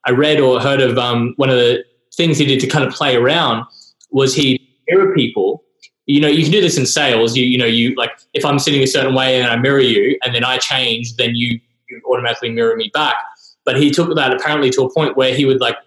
I 0.09 0.11
read 0.11 0.39
or 0.39 0.59
heard 0.59 0.81
of 0.81 0.97
um, 0.97 1.33
one 1.37 1.51
of 1.51 1.55
the 1.55 1.85
things 2.15 2.39
he 2.39 2.45
did 2.45 2.59
to 2.61 2.67
kind 2.67 2.83
of 2.83 2.91
play 2.91 3.15
around 3.15 3.63
was 4.09 4.33
he 4.33 4.59
mirror 4.87 5.13
people. 5.13 5.63
You 6.07 6.19
know, 6.19 6.27
you 6.27 6.41
can 6.41 6.51
do 6.51 6.61
this 6.61 6.79
in 6.79 6.87
sales. 6.87 7.37
You 7.37 7.45
you 7.45 7.59
know, 7.59 7.65
you 7.65 7.93
like 7.93 8.11
if 8.33 8.43
I'm 8.43 8.57
sitting 8.57 8.81
a 8.81 8.87
certain 8.87 9.13
way 9.13 9.39
and 9.39 9.47
I 9.47 9.55
mirror 9.55 9.79
you, 9.79 10.17
and 10.23 10.33
then 10.33 10.43
I 10.43 10.57
change, 10.57 11.15
then 11.17 11.35
you, 11.35 11.59
you 11.87 12.01
automatically 12.09 12.49
mirror 12.49 12.75
me 12.75 12.89
back. 12.91 13.17
But 13.65 13.77
he 13.77 13.91
took 13.91 14.15
that 14.15 14.33
apparently 14.33 14.71
to 14.71 14.81
a 14.81 14.91
point 14.91 15.15
where 15.15 15.35
he 15.35 15.45
would 15.45 15.61
like 15.61 15.77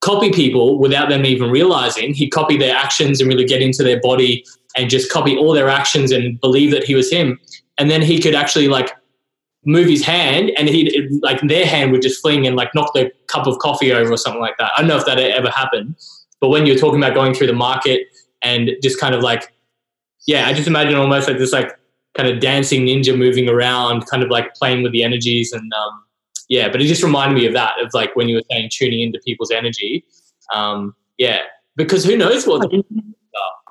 copy 0.00 0.32
people 0.32 0.80
without 0.80 1.08
them 1.08 1.24
even 1.24 1.48
realizing. 1.48 2.12
He'd 2.12 2.30
copy 2.30 2.56
their 2.56 2.74
actions 2.74 3.20
and 3.20 3.28
really 3.28 3.44
get 3.44 3.62
into 3.62 3.84
their 3.84 4.00
body 4.00 4.44
and 4.76 4.90
just 4.90 5.12
copy 5.12 5.36
all 5.36 5.52
their 5.52 5.68
actions 5.68 6.10
and 6.10 6.40
believe 6.40 6.72
that 6.72 6.82
he 6.82 6.96
was 6.96 7.08
him. 7.12 7.38
And 7.78 7.88
then 7.88 8.02
he 8.02 8.20
could 8.20 8.34
actually 8.34 8.66
like 8.66 8.90
move 9.66 9.88
his 9.88 10.04
hand 10.04 10.52
and 10.58 10.68
he 10.68 11.08
like 11.22 11.40
their 11.42 11.66
hand 11.66 11.92
would 11.92 12.02
just 12.02 12.20
fling 12.20 12.46
and 12.46 12.56
like 12.56 12.74
knock 12.74 12.92
the 12.94 13.10
cup 13.26 13.46
of 13.46 13.58
coffee 13.58 13.92
over 13.92 14.12
or 14.12 14.16
something 14.16 14.40
like 14.40 14.56
that. 14.58 14.72
I 14.76 14.80
don't 14.80 14.88
know 14.88 14.96
if 14.96 15.06
that 15.06 15.18
ever 15.18 15.50
happened, 15.50 15.96
but 16.40 16.48
when 16.48 16.66
you're 16.66 16.76
talking 16.76 16.98
about 16.98 17.14
going 17.14 17.34
through 17.34 17.46
the 17.46 17.54
market 17.54 18.08
and 18.42 18.70
just 18.82 19.00
kind 19.00 19.14
of 19.14 19.22
like, 19.22 19.52
yeah, 20.26 20.46
I 20.46 20.52
just 20.52 20.68
imagine 20.68 20.96
almost 20.96 21.28
like 21.28 21.38
this 21.38 21.52
like 21.52 21.78
kind 22.14 22.28
of 22.28 22.40
dancing 22.40 22.86
ninja 22.86 23.16
moving 23.16 23.48
around, 23.48 24.06
kind 24.06 24.22
of 24.22 24.30
like 24.30 24.54
playing 24.54 24.82
with 24.82 24.92
the 24.92 25.02
energies 25.02 25.52
and 25.52 25.72
um, 25.72 26.04
yeah. 26.48 26.68
But 26.68 26.80
it 26.80 26.86
just 26.86 27.02
reminded 27.02 27.34
me 27.34 27.46
of 27.46 27.52
that 27.54 27.80
of 27.80 27.92
like 27.94 28.14
when 28.16 28.28
you 28.28 28.36
were 28.36 28.42
saying 28.50 28.70
tuning 28.72 29.00
into 29.00 29.18
people's 29.24 29.50
energy. 29.50 30.04
Um, 30.52 30.94
yeah, 31.18 31.40
because 31.76 32.04
who 32.04 32.16
knows 32.16 32.46
what 32.46 32.70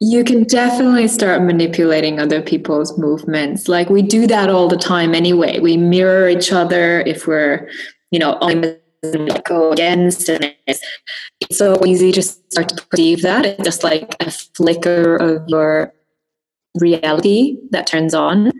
you 0.01 0.23
can 0.23 0.43
definitely 0.43 1.07
start 1.07 1.41
manipulating 1.43 2.19
other 2.19 2.41
people's 2.41 2.97
movements. 2.97 3.67
Like 3.67 3.89
we 3.89 4.01
do 4.01 4.27
that 4.27 4.49
all 4.49 4.67
the 4.67 4.77
time 4.77 5.15
anyway. 5.15 5.59
We 5.59 5.77
mirror 5.77 6.27
each 6.27 6.51
other 6.51 7.01
if 7.01 7.25
we're, 7.27 7.69
you 8.11 8.19
know, 8.19 8.37
go 9.45 9.71
against 9.71 10.29
and 10.29 10.53
it's, 10.67 10.81
it's 11.39 11.57
so 11.57 11.85
easy 11.85 12.11
to 12.11 12.21
start 12.21 12.69
to 12.69 12.85
perceive 12.87 13.21
that. 13.21 13.45
It's 13.45 13.63
just 13.63 13.83
like 13.83 14.15
a 14.19 14.31
flicker 14.31 15.15
of 15.15 15.43
your 15.47 15.93
reality 16.79 17.57
that 17.71 17.87
turns 17.87 18.13
on. 18.13 18.51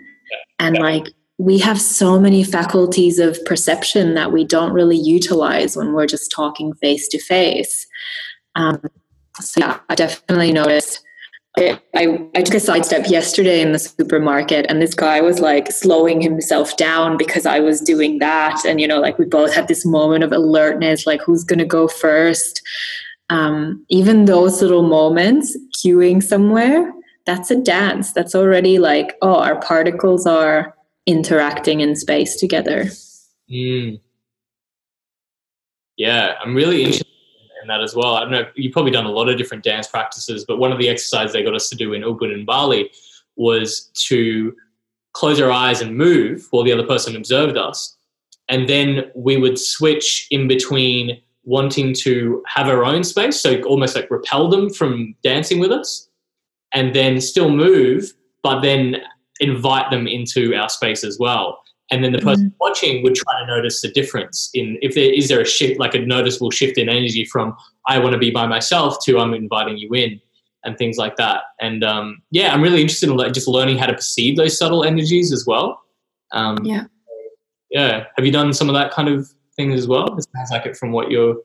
And 0.59 0.77
like 0.77 1.07
we 1.37 1.57
have 1.59 1.81
so 1.81 2.19
many 2.19 2.43
faculties 2.43 3.19
of 3.19 3.43
perception 3.45 4.13
that 4.13 4.31
we 4.31 4.45
don't 4.45 4.71
really 4.71 4.97
utilize 4.97 5.75
when 5.75 5.93
we're 5.93 6.07
just 6.07 6.31
talking 6.31 6.73
face 6.75 7.07
to 7.09 7.19
face. 7.19 7.87
Um, 8.55 8.81
so 9.39 9.61
yeah, 9.61 9.79
I 9.89 9.95
definitely 9.95 10.51
noticed. 10.51 11.03
I, 11.57 11.79
I, 11.93 12.27
I 12.35 12.41
took 12.41 12.55
a 12.55 12.59
sidestep 12.59 13.09
yesterday 13.09 13.61
in 13.61 13.73
the 13.73 13.79
supermarket 13.79 14.65
and 14.69 14.81
this 14.81 14.95
guy 14.95 15.21
was 15.21 15.39
like 15.39 15.71
slowing 15.71 16.19
himself 16.19 16.75
down 16.77 17.15
because 17.15 17.45
I 17.45 17.59
was 17.59 17.79
doing 17.79 18.17
that. 18.19 18.65
And, 18.65 18.81
you 18.81 18.87
know, 18.87 18.99
like 18.99 19.19
we 19.19 19.25
both 19.25 19.53
had 19.53 19.67
this 19.67 19.85
moment 19.85 20.23
of 20.23 20.31
alertness, 20.31 21.05
like 21.05 21.21
who's 21.21 21.43
going 21.43 21.59
to 21.59 21.65
go 21.65 21.87
first. 21.87 22.61
Um, 23.29 23.85
even 23.89 24.25
those 24.25 24.61
little 24.61 24.81
moments, 24.83 25.55
queuing 25.77 26.23
somewhere, 26.23 26.91
that's 27.25 27.51
a 27.51 27.59
dance. 27.59 28.13
That's 28.13 28.35
already 28.35 28.79
like, 28.79 29.15
oh, 29.21 29.35
our 29.35 29.59
particles 29.61 30.25
are 30.25 30.75
interacting 31.05 31.81
in 31.81 31.95
space 31.95 32.35
together. 32.35 32.85
Mm. 33.51 33.99
Yeah, 35.97 36.33
I'm 36.41 36.55
really 36.55 36.81
interested 36.81 37.12
in 37.63 37.67
that 37.69 37.81
as 37.81 37.95
well. 37.95 38.15
I 38.15 38.19
don't 38.19 38.31
know, 38.31 38.45
you've 38.55 38.73
probably 38.73 38.91
done 38.91 39.05
a 39.05 39.11
lot 39.11 39.29
of 39.29 39.37
different 39.37 39.63
dance 39.63 39.87
practices, 39.87 40.45
but 40.45 40.57
one 40.57 40.71
of 40.71 40.77
the 40.77 40.89
exercises 40.89 41.33
they 41.33 41.43
got 41.43 41.55
us 41.55 41.69
to 41.69 41.75
do 41.75 41.93
in 41.93 42.03
Ubud 42.03 42.31
and 42.31 42.45
Bali 42.45 42.91
was 43.35 43.89
to 44.07 44.55
close 45.13 45.39
our 45.39 45.51
eyes 45.51 45.81
and 45.81 45.97
move 45.97 46.47
while 46.51 46.63
the 46.63 46.71
other 46.71 46.85
person 46.85 47.15
observed 47.15 47.57
us. 47.57 47.97
And 48.49 48.69
then 48.69 49.11
we 49.15 49.37
would 49.37 49.57
switch 49.57 50.27
in 50.29 50.47
between 50.47 51.21
wanting 51.45 51.93
to 51.93 52.43
have 52.47 52.67
our 52.67 52.85
own 52.85 53.03
space, 53.03 53.41
so 53.41 53.61
almost 53.63 53.95
like 53.95 54.11
repel 54.11 54.49
them 54.49 54.69
from 54.69 55.15
dancing 55.23 55.59
with 55.59 55.71
us, 55.71 56.09
and 56.73 56.95
then 56.95 57.19
still 57.19 57.49
move, 57.49 58.13
but 58.43 58.61
then 58.61 58.97
invite 59.39 59.89
them 59.89 60.07
into 60.07 60.53
our 60.55 60.69
space 60.69 61.03
as 61.03 61.17
well 61.19 61.62
and 61.91 62.03
then 62.03 62.11
the 62.11 62.19
person 62.19 62.49
mm. 62.49 62.53
watching 62.59 63.03
would 63.03 63.15
try 63.15 63.39
to 63.39 63.45
notice 63.45 63.81
the 63.81 63.89
difference 63.89 64.49
in 64.53 64.77
if 64.81 64.95
there 64.95 65.11
is 65.11 65.27
there 65.27 65.41
a 65.41 65.45
shift 65.45 65.79
like 65.79 65.93
a 65.93 65.99
noticeable 65.99 66.51
shift 66.51 66.77
in 66.77 66.89
energy 66.89 67.25
from 67.25 67.55
i 67.87 67.99
want 67.99 68.13
to 68.13 68.17
be 68.17 68.31
by 68.31 68.47
myself 68.47 68.97
to 69.03 69.19
i'm 69.19 69.33
inviting 69.33 69.77
you 69.77 69.89
in 69.93 70.19
and 70.65 70.77
things 70.77 70.97
like 70.97 71.17
that. 71.17 71.41
And 71.59 71.83
um, 71.83 72.21
yeah 72.31 72.53
i'm 72.53 72.61
really 72.61 72.81
interested 72.81 73.09
in 73.09 73.17
like 73.17 73.33
just 73.33 73.47
learning 73.47 73.77
how 73.77 73.87
to 73.87 73.93
perceive 73.93 74.37
those 74.37 74.57
subtle 74.57 74.83
energies 74.83 75.31
as 75.31 75.45
well. 75.45 75.81
Um, 76.31 76.63
yeah. 76.63 76.85
yeah. 77.69 78.05
Have 78.15 78.25
you 78.25 78.31
done 78.31 78.53
some 78.53 78.69
of 78.69 78.73
that 78.75 78.91
kind 78.91 79.07
of 79.07 79.29
thing 79.55 79.71
as 79.73 79.87
well? 79.87 80.17
It 80.17 80.25
sounds 80.35 80.51
like 80.51 80.65
it 80.65 80.77
from 80.77 80.91
what 80.91 81.11
you're 81.11 81.35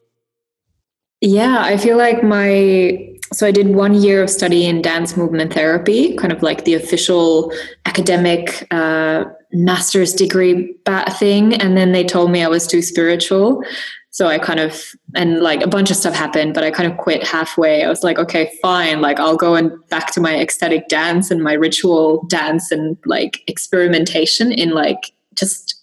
yeah 1.21 1.63
i 1.63 1.77
feel 1.77 1.97
like 1.97 2.23
my 2.23 3.19
so 3.33 3.47
I 3.47 3.51
did 3.51 3.69
one 3.69 3.95
year 3.95 4.23
of 4.23 4.31
study 4.31 4.67
in 4.67 4.81
dance 4.81 5.17
movement 5.17 5.53
therapy, 5.53 6.17
kind 6.17 6.33
of 6.33 6.43
like 6.43 6.65
the 6.65 6.75
official 6.75 7.53
academic 7.85 8.67
uh, 8.71 9.25
master's 9.53 10.13
degree 10.13 10.75
bat 10.85 11.17
thing. 11.19 11.55
And 11.55 11.77
then 11.77 11.93
they 11.93 12.05
told 12.05 12.31
me 12.31 12.43
I 12.43 12.49
was 12.49 12.67
too 12.67 12.83
spiritual. 12.83 13.63
So 14.11 14.27
I 14.27 14.39
kind 14.39 14.59
of, 14.59 14.83
and 15.15 15.41
like 15.41 15.63
a 15.63 15.69
bunch 15.69 15.91
of 15.91 15.97
stuff 15.97 16.15
happened, 16.15 16.55
but 16.55 16.65
I 16.65 16.71
kind 16.71 16.91
of 16.91 16.99
quit 16.99 17.27
halfway. 17.27 17.85
I 17.85 17.89
was 17.89 18.03
like, 18.03 18.19
okay, 18.19 18.53
fine. 18.61 19.01
Like 19.01 19.21
I'll 19.21 19.37
go 19.37 19.55
and 19.55 19.73
back 19.91 20.13
to 20.13 20.21
my 20.21 20.37
ecstatic 20.39 20.89
dance 20.89 21.31
and 21.31 21.43
my 21.43 21.53
ritual 21.53 22.25
dance 22.29 22.73
and 22.73 22.97
like 23.07 23.43
experimentation 23.47 24.51
in 24.51 24.71
like 24.71 25.13
just 25.35 25.77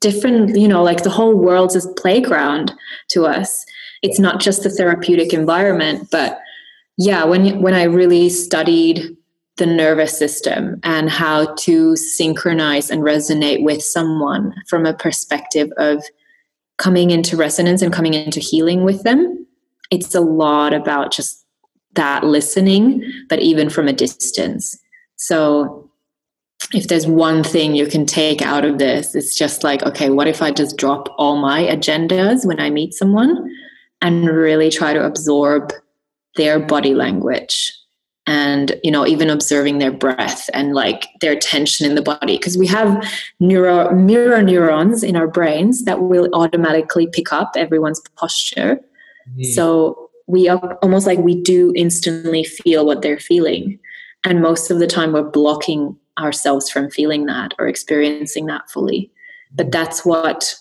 different, 0.00 0.56
you 0.56 0.68
know, 0.68 0.82
like 0.82 1.02
the 1.02 1.10
whole 1.10 1.34
world's 1.34 1.76
a 1.76 1.88
playground 1.94 2.72
to 3.08 3.24
us. 3.24 3.64
It's 4.02 4.18
not 4.18 4.40
just 4.40 4.62
the 4.62 4.70
therapeutic 4.70 5.32
environment, 5.32 6.08
but 6.10 6.40
yeah, 6.98 7.24
when 7.24 7.62
when 7.62 7.74
I 7.74 7.84
really 7.84 8.28
studied 8.28 9.16
the 9.58 9.66
nervous 9.66 10.16
system 10.16 10.80
and 10.84 11.10
how 11.10 11.54
to 11.56 11.94
synchronize 11.96 12.90
and 12.90 13.02
resonate 13.02 13.62
with 13.62 13.82
someone 13.82 14.54
from 14.68 14.86
a 14.86 14.94
perspective 14.94 15.70
of 15.76 16.02
coming 16.78 17.10
into 17.10 17.36
resonance 17.36 17.82
and 17.82 17.92
coming 17.92 18.14
into 18.14 18.40
healing 18.40 18.84
with 18.84 19.02
them, 19.02 19.46
it's 19.90 20.14
a 20.14 20.20
lot 20.20 20.72
about 20.72 21.12
just 21.12 21.44
that 21.94 22.24
listening, 22.24 23.02
but 23.28 23.40
even 23.40 23.68
from 23.68 23.88
a 23.88 23.92
distance. 23.92 24.78
So 25.16 25.90
if 26.72 26.86
there's 26.86 27.06
one 27.06 27.42
thing 27.42 27.74
you 27.74 27.86
can 27.86 28.06
take 28.06 28.40
out 28.40 28.64
of 28.64 28.78
this, 28.78 29.14
it's 29.14 29.36
just 29.36 29.64
like, 29.64 29.82
okay, 29.82 30.10
what 30.10 30.28
if 30.28 30.40
I 30.40 30.52
just 30.52 30.76
drop 30.76 31.08
all 31.18 31.36
my 31.36 31.62
agendas 31.64 32.46
when 32.46 32.60
I 32.60 32.70
meet 32.70 32.94
someone 32.94 33.50
and 34.00 34.28
really 34.28 34.70
try 34.70 34.92
to 34.92 35.04
absorb 35.04 35.72
their 36.36 36.60
body 36.60 36.94
language 36.94 37.72
and 38.28 38.78
you 38.84 38.90
know 38.90 39.06
even 39.06 39.30
observing 39.30 39.78
their 39.78 39.90
breath 39.90 40.50
and 40.52 40.74
like 40.74 41.08
their 41.20 41.34
tension 41.34 41.86
in 41.86 41.94
the 41.94 42.02
body. 42.02 42.36
Because 42.36 42.58
we 42.58 42.66
have 42.66 43.02
neuro 43.40 43.92
mirror 43.92 44.42
neurons 44.42 45.02
in 45.02 45.16
our 45.16 45.26
brains 45.26 45.84
that 45.86 46.02
will 46.02 46.28
automatically 46.34 47.08
pick 47.10 47.32
up 47.32 47.52
everyone's 47.56 48.00
posture. 48.16 48.78
Mm-hmm. 49.30 49.42
so 49.44 50.08
we 50.26 50.48
are 50.48 50.74
almost 50.82 51.06
like 51.06 51.18
we 51.18 51.42
do 51.42 51.72
instantly 51.74 52.44
feel 52.44 52.86
what 52.86 53.02
they're 53.02 53.18
feeling. 53.18 53.78
And 54.24 54.42
most 54.42 54.70
of 54.70 54.78
the 54.78 54.86
time 54.86 55.12
we're 55.12 55.22
blocking 55.22 55.96
ourselves 56.18 56.70
from 56.70 56.90
feeling 56.90 57.26
that 57.26 57.54
or 57.58 57.66
experiencing 57.66 58.46
that 58.46 58.70
fully. 58.70 59.10
But 59.54 59.72
that's 59.72 60.04
what 60.04 60.54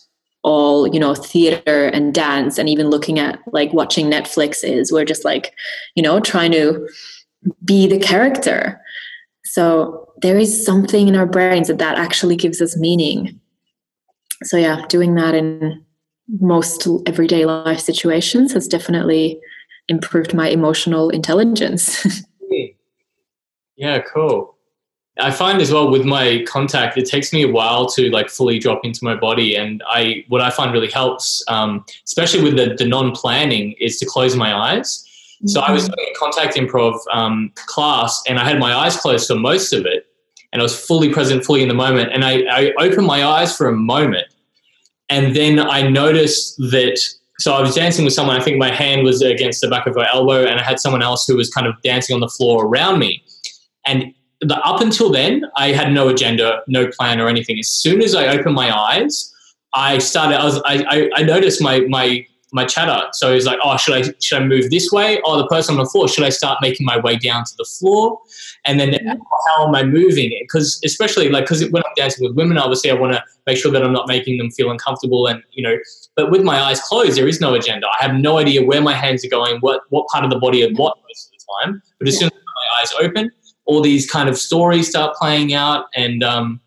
all 0.44 0.88
you 0.88 1.00
know 1.00 1.14
theater 1.14 1.88
and 1.88 2.14
dance 2.14 2.58
and 2.58 2.70
even 2.70 2.90
looking 2.90 3.20
at 3.20 3.40
like 3.52 3.74
watching 3.74 4.10
netflix 4.10 4.64
is. 4.64 4.92
We're 4.92 5.04
just 5.04 5.26
like 5.26 5.54
you 5.96 6.04
know 6.04 6.22
trying 6.22 6.54
to 6.54 6.88
be 7.64 7.88
the 7.88 8.00
character. 8.00 8.82
So 9.46 10.12
there 10.22 10.38
is 10.38 10.66
something 10.66 11.08
in 11.08 11.16
our 11.16 11.26
brains 11.26 11.68
that 11.68 11.80
that 11.80 11.98
actually 11.98 12.36
gives 12.36 12.62
us 12.62 12.78
meaning. 12.78 13.40
So 14.44 14.58
yeah 14.58 14.86
doing 14.88 15.16
that 15.16 15.34
in 15.34 15.84
most 16.40 16.88
everyday 17.06 17.46
life 17.46 17.80
situations 17.80 18.54
has 18.54 18.68
definitely 18.68 19.40
improved 19.88 20.34
my 20.34 20.50
emotional 20.50 21.10
intelligence. 21.10 22.06
Yeah 23.78 24.00
cool. 24.00 24.58
I 25.20 25.32
find 25.32 25.62
as 25.62 25.72
well 25.72 25.90
with 25.90 26.06
my 26.06 26.44
contact, 26.48 26.98
it 26.98 27.06
takes 27.06 27.34
me 27.34 27.44
a 27.44 27.52
while 27.52 27.88
to 27.90 28.10
like 28.10 28.30
fully 28.30 28.60
drop 28.60 28.82
into 28.84 29.04
my 29.04 29.16
body. 29.16 29.56
And 29.56 29.82
I, 29.88 30.26
what 30.28 30.42
I 30.42 30.50
find 30.50 30.72
really 30.72 30.92
helps, 30.92 31.44
um, 31.48 31.86
especially 32.06 32.44
with 32.44 32.56
the, 32.56 32.76
the 32.76 32.88
non-planning, 32.88 33.74
is 33.80 33.98
to 34.00 34.06
close 34.06 34.36
my 34.36 34.54
eyes. 34.54 35.07
So 35.46 35.62
I 35.62 35.72
was 35.72 35.88
doing 35.88 36.08
a 36.16 36.18
contact 36.18 36.56
improv 36.56 37.00
um, 37.14 37.52
class, 37.68 38.24
and 38.28 38.40
I 38.40 38.44
had 38.44 38.60
my 38.60 38.74
eyes 38.74 38.98
closed 38.98 39.28
for 39.28 39.36
most 39.36 39.72
of 39.72 39.86
it, 39.86 40.08
and 40.52 40.62
I 40.62 40.64
was 40.64 40.78
fully 40.78 41.14
present, 41.14 41.46
fully 41.46 41.62
in 41.62 41.68
the 41.68 41.76
moment. 41.76 42.12
And 42.12 42.26
I, 42.26 42.44
I 42.50 42.74
opened 42.80 43.06
my 43.06 43.24
eyes 43.24 43.56
for 43.56 43.68
a 43.68 43.76
moment, 43.76 44.26
and 45.10 45.36
then 45.36 45.60
I 45.60 45.88
noticed 45.88 46.58
that. 46.58 47.00
So 47.40 47.54
I 47.54 47.62
was 47.62 47.76
dancing 47.76 48.04
with 48.04 48.16
someone. 48.16 48.36
I 48.36 48.44
think 48.44 48.58
my 48.58 48.74
hand 48.74 49.04
was 49.04 49.22
against 49.22 49.62
the 49.62 49.68
back 49.68 49.86
of 49.86 49.94
her 49.94 50.08
elbow, 50.12 50.46
and 50.46 50.60
I 50.60 50.64
had 50.64 50.80
someone 50.80 51.04
else 51.04 51.28
who 51.28 51.36
was 51.36 51.52
kind 51.52 51.68
of 51.68 51.80
dancing 51.84 52.16
on 52.16 52.20
the 52.20 52.30
floor 52.30 52.66
around 52.66 52.98
me. 52.98 53.24
And 53.86 54.14
the, 54.42 54.56
up 54.62 54.82
until 54.82 55.12
then, 55.12 55.46
I 55.56 55.72
had 55.72 55.92
no 55.92 56.10
agenda, 56.10 56.62
no 56.68 56.88
plan 56.88 57.22
or 57.22 57.28
anything. 57.28 57.60
As 57.60 57.70
soon 57.70 58.02
as 58.02 58.16
I 58.16 58.28
opened 58.28 58.56
my 58.56 58.76
eyes, 58.76 59.32
I 59.74 60.00
started. 60.00 60.40
I 60.40 60.46
was. 60.46 60.62
I, 60.66 60.84
I, 60.90 61.22
I 61.22 61.24
noticed 61.24 61.62
my 61.62 61.82
my 61.82 62.26
my 62.54 62.66
chatter. 62.66 63.08
So 63.14 63.34
he's 63.34 63.46
like, 63.46 63.60
oh, 63.64 63.78
should 63.78 63.94
I 63.94 64.14
should 64.22 64.42
I 64.42 64.46
move 64.46 64.70
this 64.70 64.92
way? 64.92 65.20
Oh, 65.26 65.38
the 65.38 65.48
person 65.48 65.78
on 65.78 65.84
the 65.84 65.90
floor. 65.90 66.08
Should 66.08 66.24
I 66.24 66.30
start 66.30 66.60
making 66.62 66.86
my 66.86 66.98
way 66.98 67.18
down 67.18 67.44
to 67.44 67.52
the 67.58 67.66
floor? 67.66 68.20
And 68.66 68.80
then 68.80 68.96
how 69.48 69.68
am 69.68 69.76
I 69.76 69.84
moving 69.84 70.32
it? 70.32 70.44
Because 70.44 70.80
especially 70.86 71.30
like 71.30 71.46
because 71.46 71.70
when 71.70 71.84
I'm 71.86 71.94
dancing 71.96 72.28
with 72.28 72.38
women, 72.38 72.58
obviously 72.58 72.90
I 72.90 72.94
want 72.94 73.14
to 73.14 73.24
make 73.46 73.58
sure 73.58 73.72
that 73.72 73.84
I'm 73.84 73.94
not 73.94 74.08
making 74.08 74.38
them 74.38 74.50
feel 74.52 74.72
uncomfortable. 74.72 75.28
And 75.28 75.44
you 75.52 75.64
know, 75.64 75.78
but 76.16 76.32
with 76.32 76.44
my 76.44 76.60
eyes 76.60 76.80
closed, 76.82 77.18
there 77.18 77.28
is 77.28 77.42
no 77.42 77.54
agenda. 77.54 77.88
I 78.00 78.04
have 78.04 78.16
no 78.16 78.38
idea 78.38 78.66
where 78.66 78.82
my 78.82 78.94
hands 78.94 79.26
are 79.26 79.30
going, 79.30 79.60
what 79.60 79.82
what 79.90 80.08
part 80.08 80.24
of 80.24 80.30
the 80.30 80.40
body 80.40 80.64
and 80.64 80.78
what 80.78 80.96
most 81.08 81.28
of 81.28 81.32
the 81.32 81.66
time. 81.66 81.82
But 82.00 82.08
as 82.08 82.18
soon 82.18 82.28
as 82.28 82.34
my 82.34 82.80
eyes 82.80 82.94
open, 83.02 83.32
all 83.66 83.82
these 83.82 84.10
kind 84.10 84.30
of 84.30 84.38
stories 84.38 84.90
start 84.90 85.16
playing 85.16 85.54
out. 85.54 85.88
And 85.96 86.24
um, 86.24 86.62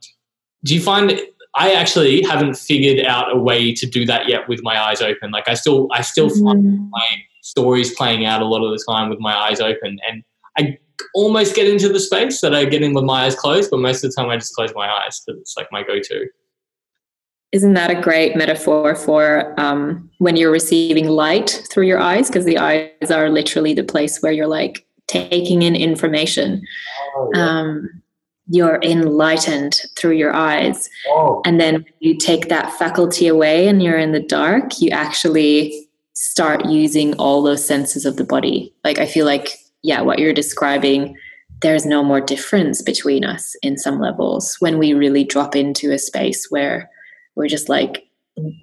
do 0.64 0.75
you 0.75 0.81
find 0.83 1.11
I 1.54 1.72
actually 1.72 2.22
haven't 2.22 2.56
figured 2.56 3.04
out 3.04 3.34
a 3.34 3.38
way 3.38 3.72
to 3.74 3.86
do 3.86 4.06
that 4.06 4.28
yet 4.28 4.48
with 4.48 4.62
my 4.62 4.80
eyes 4.80 5.02
open. 5.02 5.30
Like 5.30 5.48
I 5.48 5.54
still, 5.54 5.88
I 5.92 6.02
still 6.02 6.28
mm. 6.28 6.44
find 6.44 6.90
my 6.90 7.06
stories 7.42 7.94
playing 7.94 8.24
out 8.24 8.42
a 8.42 8.46
lot 8.46 8.64
of 8.64 8.70
the 8.70 8.84
time 8.88 9.10
with 9.10 9.18
my 9.18 9.36
eyes 9.36 9.60
open, 9.60 9.98
and 10.08 10.22
I 10.58 10.78
almost 11.14 11.54
get 11.54 11.66
into 11.66 11.88
the 11.88 12.00
space 12.00 12.40
that 12.40 12.54
I 12.54 12.64
get 12.66 12.82
in 12.82 12.94
with 12.94 13.04
my 13.04 13.24
eyes 13.24 13.34
closed, 13.34 13.70
but 13.70 13.80
most 13.80 14.04
of 14.04 14.10
the 14.10 14.14
time 14.14 14.30
I 14.30 14.36
just 14.36 14.54
close 14.54 14.72
my 14.74 14.88
eyes 14.88 15.20
because 15.20 15.40
it's 15.40 15.56
like 15.56 15.68
my 15.72 15.82
go-to. 15.82 16.26
Isn't 17.52 17.74
that 17.74 17.90
a 17.90 18.00
great 18.00 18.36
metaphor 18.36 18.94
for 18.94 19.58
um, 19.58 20.08
when 20.18 20.36
you're 20.36 20.52
receiving 20.52 21.08
light 21.08 21.64
through 21.70 21.86
your 21.86 21.98
eyes? 21.98 22.28
Because 22.28 22.44
the 22.44 22.58
eyes 22.58 23.10
are 23.10 23.28
literally 23.28 23.74
the 23.74 23.82
place 23.82 24.22
where 24.22 24.30
you're 24.30 24.46
like 24.46 24.86
taking 25.08 25.62
in 25.62 25.74
information. 25.74 26.62
Oh, 27.16 27.30
yeah. 27.34 27.48
um, 27.48 28.02
you're 28.52 28.80
enlightened 28.82 29.80
through 29.96 30.16
your 30.16 30.34
eyes. 30.34 30.90
Oh. 31.08 31.40
And 31.46 31.60
then 31.60 31.84
you 32.00 32.16
take 32.16 32.48
that 32.48 32.72
faculty 32.72 33.28
away 33.28 33.68
and 33.68 33.80
you're 33.80 33.96
in 33.96 34.10
the 34.10 34.20
dark, 34.20 34.80
you 34.80 34.90
actually 34.90 35.88
start 36.14 36.66
using 36.66 37.14
all 37.14 37.42
those 37.42 37.64
senses 37.64 38.04
of 38.04 38.16
the 38.16 38.24
body. 38.24 38.74
Like, 38.82 38.98
I 38.98 39.06
feel 39.06 39.24
like, 39.24 39.56
yeah, 39.82 40.00
what 40.00 40.18
you're 40.18 40.34
describing, 40.34 41.16
there's 41.62 41.86
no 41.86 42.02
more 42.02 42.20
difference 42.20 42.82
between 42.82 43.24
us 43.24 43.54
in 43.62 43.78
some 43.78 44.00
levels 44.00 44.56
when 44.58 44.78
we 44.78 44.94
really 44.94 45.22
drop 45.22 45.54
into 45.54 45.92
a 45.92 45.98
space 45.98 46.50
where 46.50 46.90
we're 47.36 47.46
just 47.46 47.68
like 47.68 48.04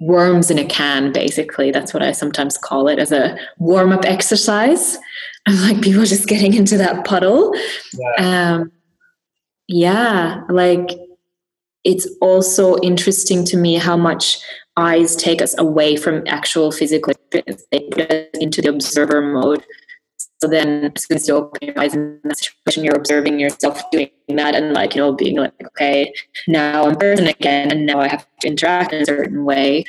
worms 0.02 0.50
in 0.50 0.58
a 0.58 0.66
can, 0.66 1.12
basically. 1.12 1.70
That's 1.70 1.94
what 1.94 2.02
I 2.02 2.12
sometimes 2.12 2.58
call 2.58 2.88
it 2.88 2.98
as 2.98 3.10
a 3.10 3.38
warm 3.56 3.92
up 3.92 4.04
exercise. 4.04 4.98
I'm 5.46 5.58
like 5.62 5.80
people 5.80 6.04
just 6.04 6.28
getting 6.28 6.52
into 6.52 6.76
that 6.76 7.06
puddle. 7.06 7.54
Yeah. 7.94 8.56
Um, 8.58 8.72
yeah, 9.68 10.42
like 10.48 10.90
it's 11.84 12.08
also 12.20 12.78
interesting 12.80 13.44
to 13.44 13.56
me 13.56 13.76
how 13.76 13.96
much 13.96 14.38
eyes 14.76 15.14
take 15.14 15.40
us 15.42 15.56
away 15.58 15.96
from 15.96 16.22
actual 16.26 16.72
physical 16.72 17.12
experience. 17.12 17.64
They 17.70 17.80
put 17.80 18.10
us 18.10 18.26
into 18.34 18.62
the 18.62 18.70
observer 18.70 19.20
mode. 19.20 19.64
So 20.40 20.48
then 20.48 20.92
as 20.94 21.04
soon 21.04 21.16
as 21.16 21.28
you 21.28 21.34
open 21.34 21.68
your 21.68 21.78
eyes 21.78 21.94
in 21.94 22.20
that 22.24 22.38
situation, 22.38 22.84
you're 22.84 22.96
observing 22.96 23.40
yourself 23.40 23.82
doing 23.90 24.10
that 24.28 24.54
and 24.54 24.72
like, 24.72 24.94
you 24.94 25.00
know, 25.00 25.12
being 25.12 25.36
like, 25.36 25.54
okay, 25.64 26.12
now 26.46 26.86
I'm 26.86 26.96
person 26.96 27.26
again 27.26 27.70
and 27.70 27.86
now 27.86 28.00
I 28.00 28.08
have 28.08 28.26
to 28.40 28.48
interact 28.48 28.92
in 28.92 29.02
a 29.02 29.06
certain 29.06 29.44
way. 29.44 29.84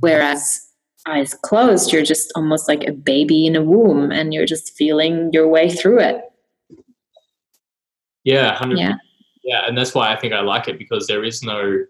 Whereas 0.00 0.68
eyes 1.06 1.34
closed, 1.34 1.92
you're 1.92 2.02
just 2.02 2.32
almost 2.34 2.68
like 2.68 2.84
a 2.84 2.92
baby 2.92 3.46
in 3.46 3.56
a 3.56 3.62
womb 3.62 4.10
and 4.10 4.34
you're 4.34 4.46
just 4.46 4.76
feeling 4.76 5.30
your 5.32 5.48
way 5.48 5.70
through 5.70 6.00
it. 6.00 6.20
Yeah, 8.24 8.50
100. 8.50 8.78
yeah, 8.78 8.94
yeah, 9.44 9.66
and 9.66 9.76
that's 9.76 9.94
why 9.94 10.12
I 10.12 10.16
think 10.16 10.32
I 10.32 10.40
like 10.40 10.68
it 10.68 10.78
because 10.78 11.06
there 11.06 11.22
is 11.22 11.42
no 11.42 11.84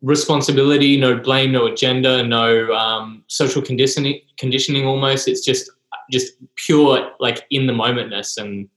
responsibility, 0.00 0.96
no 0.96 1.16
blame, 1.16 1.52
no 1.52 1.66
agenda, 1.66 2.24
no 2.24 2.72
um, 2.72 3.24
social 3.28 3.62
conditioning. 3.62 4.20
Conditioning 4.38 4.86
almost. 4.86 5.28
It's 5.28 5.44
just 5.44 5.70
just 6.10 6.32
pure 6.56 7.10
like 7.20 7.44
in 7.50 7.66
the 7.66 7.72
momentness, 7.72 8.36
and 8.36 8.68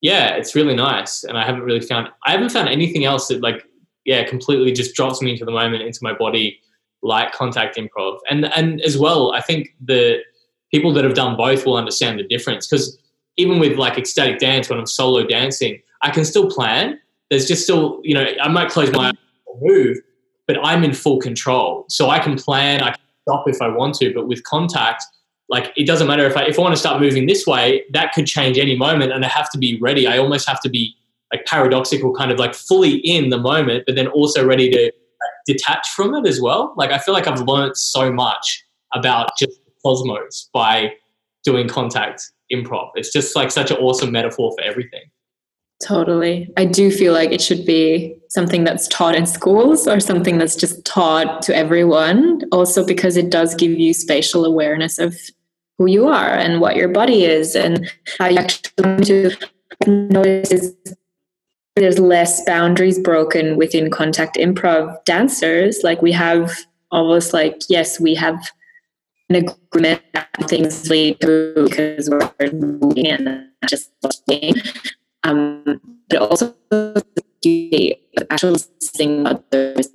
yeah, 0.00 0.34
it's 0.34 0.54
really 0.54 0.74
nice. 0.74 1.24
And 1.24 1.38
I 1.38 1.44
haven't 1.44 1.62
really 1.62 1.80
found 1.80 2.08
I 2.26 2.32
haven't 2.32 2.50
found 2.50 2.68
anything 2.68 3.04
else 3.04 3.28
that 3.28 3.40
like 3.40 3.64
yeah 4.04 4.24
completely 4.24 4.72
just 4.72 4.94
drops 4.94 5.22
me 5.22 5.32
into 5.32 5.44
the 5.44 5.52
moment, 5.52 5.82
into 5.82 6.00
my 6.02 6.12
body 6.12 6.60
like 7.02 7.32
contact 7.32 7.76
improv. 7.76 8.18
And 8.28 8.46
and 8.56 8.80
as 8.82 8.98
well, 8.98 9.32
I 9.32 9.40
think 9.40 9.68
the 9.80 10.18
people 10.72 10.92
that 10.94 11.04
have 11.04 11.14
done 11.14 11.36
both 11.36 11.66
will 11.66 11.76
understand 11.76 12.18
the 12.18 12.24
difference 12.24 12.66
because 12.66 12.98
even 13.36 13.58
with 13.58 13.78
like 13.78 13.98
ecstatic 13.98 14.38
dance 14.38 14.68
when 14.68 14.78
I'm 14.78 14.86
solo 14.86 15.26
dancing, 15.26 15.80
I 16.02 16.10
can 16.10 16.24
still 16.24 16.50
plan. 16.50 16.98
There's 17.32 17.48
just 17.48 17.62
still, 17.62 17.98
you 18.02 18.12
know, 18.12 18.26
I 18.42 18.48
might 18.48 18.68
close 18.68 18.92
my 18.92 19.10
move, 19.58 19.96
but 20.46 20.58
I'm 20.62 20.84
in 20.84 20.92
full 20.92 21.18
control. 21.18 21.86
So 21.88 22.10
I 22.10 22.18
can 22.18 22.36
plan, 22.36 22.82
I 22.82 22.90
can 22.90 23.00
stop 23.22 23.48
if 23.48 23.62
I 23.62 23.68
want 23.68 23.94
to, 24.00 24.12
but 24.12 24.28
with 24.28 24.44
contact, 24.44 25.02
like 25.48 25.72
it 25.74 25.86
doesn't 25.86 26.06
matter 26.06 26.26
if 26.26 26.36
I 26.36 26.42
if 26.42 26.58
I 26.58 26.62
want 26.62 26.74
to 26.74 26.78
start 26.78 27.00
moving 27.00 27.24
this 27.24 27.46
way, 27.46 27.84
that 27.94 28.12
could 28.12 28.26
change 28.26 28.58
any 28.58 28.76
moment 28.76 29.12
and 29.12 29.24
I 29.24 29.28
have 29.28 29.50
to 29.52 29.58
be 29.58 29.78
ready. 29.80 30.06
I 30.06 30.18
almost 30.18 30.46
have 30.46 30.60
to 30.60 30.68
be 30.68 30.94
like 31.32 31.46
paradoxical, 31.46 32.12
kind 32.12 32.30
of 32.30 32.38
like 32.38 32.54
fully 32.54 32.96
in 32.96 33.30
the 33.30 33.38
moment, 33.38 33.84
but 33.86 33.94
then 33.96 34.08
also 34.08 34.44
ready 34.44 34.70
to 34.70 34.92
detach 35.46 35.88
from 35.96 36.14
it 36.14 36.26
as 36.26 36.38
well. 36.38 36.74
Like 36.76 36.90
I 36.90 36.98
feel 36.98 37.14
like 37.14 37.26
I've 37.26 37.40
learned 37.40 37.78
so 37.78 38.12
much 38.12 38.62
about 38.92 39.30
just 39.38 39.58
cosmos 39.82 40.50
by 40.52 40.92
doing 41.44 41.66
contact 41.66 42.30
improv. 42.52 42.90
It's 42.94 43.10
just 43.10 43.34
like 43.34 43.50
such 43.50 43.70
an 43.70 43.78
awesome 43.78 44.12
metaphor 44.12 44.52
for 44.54 44.62
everything. 44.62 45.04
Totally. 45.82 46.48
I 46.56 46.64
do 46.64 46.90
feel 46.90 47.12
like 47.12 47.32
it 47.32 47.40
should 47.40 47.66
be 47.66 48.16
something 48.28 48.62
that's 48.62 48.86
taught 48.88 49.16
in 49.16 49.26
schools 49.26 49.88
or 49.88 49.98
something 49.98 50.38
that's 50.38 50.54
just 50.54 50.84
taught 50.84 51.42
to 51.42 51.56
everyone. 51.56 52.42
Also, 52.52 52.86
because 52.86 53.16
it 53.16 53.30
does 53.30 53.54
give 53.56 53.72
you 53.72 53.92
spatial 53.92 54.44
awareness 54.44 54.98
of 54.98 55.16
who 55.78 55.86
you 55.86 56.06
are 56.06 56.30
and 56.30 56.60
what 56.60 56.76
your 56.76 56.88
body 56.88 57.24
is 57.24 57.56
and 57.56 57.90
how 58.18 58.28
you 58.28 58.38
actually 58.38 59.04
to 59.04 59.36
notice 59.86 60.70
there's 61.74 61.98
less 61.98 62.44
boundaries 62.44 62.98
broken 62.98 63.56
within 63.56 63.90
contact 63.90 64.36
improv 64.36 65.04
dancers. 65.04 65.80
Like 65.82 66.00
we 66.00 66.12
have 66.12 66.52
almost 66.92 67.32
like, 67.32 67.60
yes, 67.68 67.98
we 67.98 68.14
have 68.14 68.52
an 69.30 69.36
agreement 69.36 70.02
that 70.14 70.28
things 70.48 70.88
lead 70.88 71.20
to 71.22 71.66
because 71.68 72.08
we're 72.08 72.52
moving 72.52 73.08
and 73.08 73.48
just. 73.66 73.90
Um, 75.24 75.80
but 76.08 76.18
also 76.18 76.54
actually 78.30 78.60
seeing 78.80 79.26
others 79.26 79.88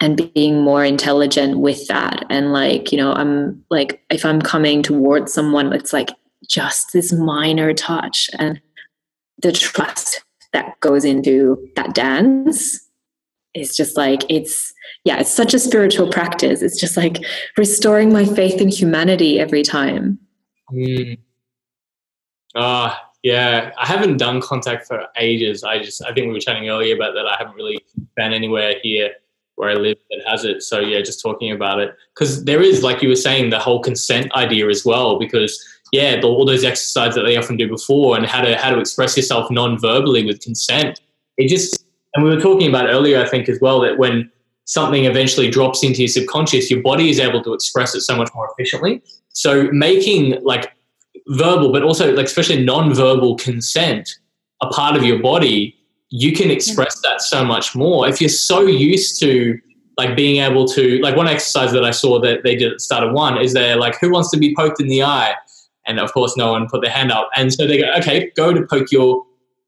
and 0.00 0.32
being 0.34 0.62
more 0.62 0.84
intelligent 0.84 1.58
with 1.58 1.86
that. 1.88 2.24
And 2.30 2.52
like, 2.52 2.92
you 2.92 2.98
know, 2.98 3.12
I'm 3.12 3.64
like, 3.70 4.02
if 4.10 4.24
I'm 4.24 4.40
coming 4.40 4.82
towards 4.82 5.32
someone, 5.32 5.72
it's 5.72 5.92
like 5.92 6.10
just 6.48 6.92
this 6.92 7.12
minor 7.12 7.74
touch 7.74 8.30
and 8.38 8.60
the 9.42 9.52
trust 9.52 10.24
that 10.52 10.78
goes 10.80 11.04
into 11.04 11.68
that 11.76 11.94
dance 11.94 12.88
is 13.54 13.76
just 13.76 13.96
like 13.96 14.22
it's 14.28 14.72
yeah 15.04 15.18
it's 15.18 15.30
such 15.30 15.52
a 15.52 15.58
spiritual 15.58 16.08
practice 16.10 16.62
it's 16.62 16.78
just 16.78 16.96
like 16.96 17.18
restoring 17.56 18.12
my 18.12 18.24
faith 18.24 18.60
in 18.60 18.68
humanity 18.68 19.40
every 19.40 19.62
time 19.62 20.18
mm. 20.72 21.18
uh 22.54 22.94
yeah 23.30 23.72
i 23.84 23.86
haven't 23.94 24.16
done 24.16 24.40
contact 24.40 24.86
for 24.88 24.98
ages 25.16 25.64
i 25.64 25.74
just 25.86 25.98
i 26.08 26.10
think 26.12 26.26
we 26.28 26.32
were 26.36 26.46
chatting 26.48 26.68
earlier 26.68 26.94
about 26.98 27.12
that 27.14 27.26
i 27.26 27.36
haven't 27.38 27.56
really 27.60 27.78
been 28.16 28.32
anywhere 28.32 28.74
here 28.82 29.10
where 29.58 29.70
I 29.70 29.74
live 29.74 29.96
that 30.10 30.22
has 30.24 30.44
it. 30.44 30.62
So 30.62 30.78
yeah, 30.78 31.00
just 31.00 31.20
talking 31.20 31.50
about 31.50 31.80
it 31.80 31.94
because 32.14 32.44
there 32.44 32.62
is, 32.62 32.84
like 32.84 33.02
you 33.02 33.08
were 33.08 33.16
saying, 33.16 33.50
the 33.50 33.58
whole 33.58 33.82
consent 33.82 34.32
idea 34.34 34.68
as 34.68 34.84
well. 34.84 35.18
Because 35.18 35.52
yeah, 35.90 36.20
all 36.22 36.44
those 36.44 36.64
exercises 36.64 37.16
that 37.16 37.22
they 37.22 37.36
often 37.36 37.56
do 37.56 37.68
before 37.68 38.16
and 38.16 38.24
how 38.24 38.40
to 38.40 38.56
how 38.56 38.70
to 38.70 38.78
express 38.78 39.16
yourself 39.16 39.50
non-verbally 39.50 40.24
with 40.24 40.40
consent. 40.40 41.00
It 41.38 41.48
just 41.48 41.84
and 42.14 42.24
we 42.24 42.34
were 42.34 42.40
talking 42.40 42.68
about 42.68 42.88
earlier, 42.88 43.20
I 43.20 43.28
think 43.28 43.48
as 43.48 43.60
well 43.60 43.80
that 43.80 43.98
when 43.98 44.30
something 44.64 45.06
eventually 45.06 45.50
drops 45.50 45.82
into 45.82 46.02
your 46.02 46.08
subconscious, 46.08 46.70
your 46.70 46.82
body 46.82 47.10
is 47.10 47.18
able 47.18 47.42
to 47.42 47.52
express 47.52 47.94
it 47.94 48.02
so 48.02 48.16
much 48.16 48.30
more 48.34 48.48
efficiently. 48.52 49.02
So 49.30 49.68
making 49.72 50.42
like 50.44 50.72
verbal, 51.28 51.72
but 51.72 51.82
also 51.82 52.12
like 52.14 52.26
especially 52.26 52.64
non-verbal 52.64 53.36
consent 53.36 54.08
a 54.60 54.66
part 54.68 54.96
of 54.96 55.04
your 55.04 55.20
body, 55.20 55.76
you 56.10 56.32
can 56.32 56.50
express 56.50 57.00
that 57.02 57.20
so 57.20 57.44
much 57.44 57.76
more. 57.76 58.08
If 58.08 58.20
you're 58.20 58.30
so 58.30 58.62
used 58.62 59.20
to 59.20 59.58
like 59.98 60.16
being 60.16 60.42
able 60.42 60.66
to 60.68 60.98
like 61.00 61.16
one 61.16 61.28
exercise 61.28 61.72
that 61.72 61.84
I 61.84 61.90
saw 61.90 62.20
that 62.20 62.44
they 62.44 62.56
did 62.56 62.68
at 62.68 62.74
the 62.74 62.80
start 62.80 63.04
of 63.04 63.12
one 63.12 63.36
is 63.38 63.52
they're 63.52 63.76
like, 63.76 63.98
who 64.00 64.10
wants 64.10 64.30
to 64.30 64.38
be 64.38 64.54
poked 64.54 64.80
in 64.80 64.88
the 64.88 65.02
eye? 65.02 65.34
And 65.86 65.98
of 65.98 66.12
course, 66.12 66.36
no 66.36 66.52
one 66.52 66.68
put 66.68 66.82
their 66.82 66.90
hand 66.90 67.10
up. 67.10 67.30
And 67.36 67.52
so 67.52 67.66
they 67.66 67.78
go, 67.78 67.90
okay, 67.98 68.30
go 68.36 68.52
to 68.52 68.64
poke 68.66 68.92
your 68.92 69.24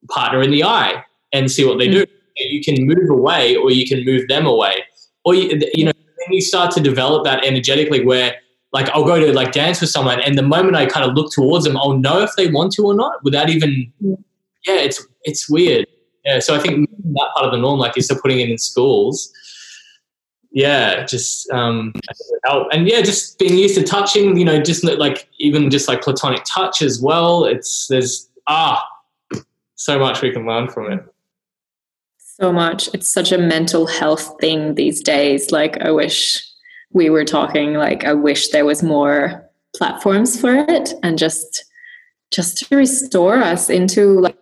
partner 0.09 0.43
in 0.43 0.51
the 0.51 0.65
eye 0.65 1.05
and 1.33 1.51
see 1.51 1.65
what 1.65 1.79
they 1.79 1.89
mm. 1.89 1.93
do. 1.93 2.07
You 2.37 2.63
can 2.63 2.87
move 2.87 3.11
away 3.11 3.57
or 3.57 3.71
you 3.71 3.87
can 3.87 4.05
move 4.05 4.29
them 4.29 4.47
away. 4.47 4.85
Or, 5.25 5.35
you, 5.35 5.61
you 5.75 5.85
know, 5.85 5.93
then 5.93 6.33
you 6.33 6.41
start 6.41 6.71
to 6.73 6.81
develop 6.81 7.25
that 7.25 7.45
energetically 7.45 8.05
where 8.05 8.37
like 8.73 8.89
I'll 8.91 9.05
go 9.05 9.19
to 9.19 9.33
like 9.33 9.53
dance 9.53 9.81
with 9.81 9.91
someone 9.91 10.21
and 10.21 10.39
the 10.39 10.43
moment 10.43 10.77
I 10.77 10.87
kind 10.87 11.09
of 11.09 11.15
look 11.15 11.33
towards 11.33 11.65
them, 11.65 11.77
I'll 11.77 11.99
know 11.99 12.23
if 12.23 12.31
they 12.37 12.51
want 12.51 12.73
to 12.75 12.83
or 12.85 12.95
not 12.95 13.23
without 13.25 13.51
even, 13.51 13.93
yeah, 14.01 14.77
it's, 14.77 15.05
it's 15.25 15.49
weird. 15.51 15.87
Yeah. 16.25 16.39
So 16.39 16.55
I 16.55 16.59
think 16.59 16.89
that 16.89 17.29
part 17.35 17.47
of 17.47 17.53
the 17.53 17.59
norm, 17.59 17.81
like 17.81 17.97
you 17.97 18.03
said, 18.03 18.19
putting 18.21 18.41
it 18.41 18.51
in 18.51 18.59
schools, 18.59 19.33
yeah, 20.53 21.05
just 21.05 21.51
um, 21.51 21.93
help. 22.45 22.69
And 22.73 22.89
yeah, 22.89 23.03
just 23.03 23.39
being 23.39 23.57
used 23.57 23.77
to 23.77 23.85
touching, 23.85 24.37
you 24.37 24.45
know, 24.45 24.61
just 24.61 24.85
like 24.85 25.29
even 25.39 25.71
just 25.71 25.89
like 25.89 26.03
platonic 26.03 26.43
touch 26.45 26.83
as 26.83 27.01
well. 27.01 27.45
It's 27.45 27.87
there's 27.87 28.29
ah, 28.49 28.85
so 29.77 29.99
much 29.99 30.23
we 30.23 30.33
can 30.33 30.47
learn 30.47 30.69
from 30.69 30.93
it. 30.93 31.05
So 32.19 32.53
much. 32.53 32.89
It's 32.93 33.09
such 33.09 33.33
a 33.33 33.39
mental 33.39 33.87
health 33.87 34.35
thing 34.41 34.75
these 34.75 35.01
days. 35.01 35.53
Like 35.53 35.81
I 35.83 35.91
wish 35.93 36.45
we 36.93 37.11
were 37.11 37.25
talking. 37.25 37.75
Like 37.75 38.05
I 38.05 38.15
wish 38.15 38.49
there 38.49 38.65
was 38.65 38.83
more 38.83 39.45
platforms 39.77 40.41
for 40.41 40.55
it, 40.69 40.95
and 41.03 41.19
just 41.19 41.65
just 42.31 42.59
to 42.59 42.77
restore 42.77 43.37
us 43.37 43.69
into 43.69 44.21
like 44.21 44.37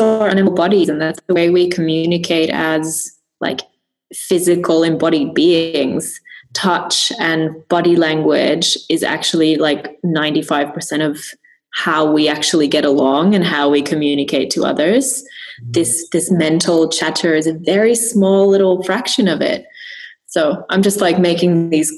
our 0.00 0.28
animal 0.28 0.54
bodies, 0.54 0.88
and 0.88 1.00
that's 1.00 1.20
the 1.26 1.34
way 1.34 1.50
we 1.50 1.68
communicate 1.68 2.50
as 2.50 3.10
like 3.40 3.60
physical 4.12 4.82
embodied 4.82 5.34
beings. 5.34 6.20
Touch 6.52 7.10
and 7.18 7.66
body 7.68 7.96
language 7.96 8.78
is 8.88 9.02
actually 9.02 9.56
like 9.56 10.00
95% 10.02 11.04
of 11.04 11.20
how 11.72 12.08
we 12.08 12.28
actually 12.28 12.68
get 12.68 12.84
along 12.84 13.34
and 13.34 13.44
how 13.44 13.68
we 13.68 13.82
communicate 13.82 14.50
to 14.50 14.64
others. 14.64 15.22
Mm-hmm. 15.22 15.72
This 15.72 16.08
this 16.10 16.30
mental 16.30 16.88
chatter 16.88 17.34
is 17.34 17.48
a 17.48 17.54
very 17.54 17.96
small 17.96 18.48
little 18.48 18.84
fraction 18.84 19.26
of 19.26 19.40
it 19.40 19.66
so 20.34 20.64
i'm 20.68 20.82
just 20.82 21.00
like 21.00 21.18
making 21.18 21.70
these 21.70 21.92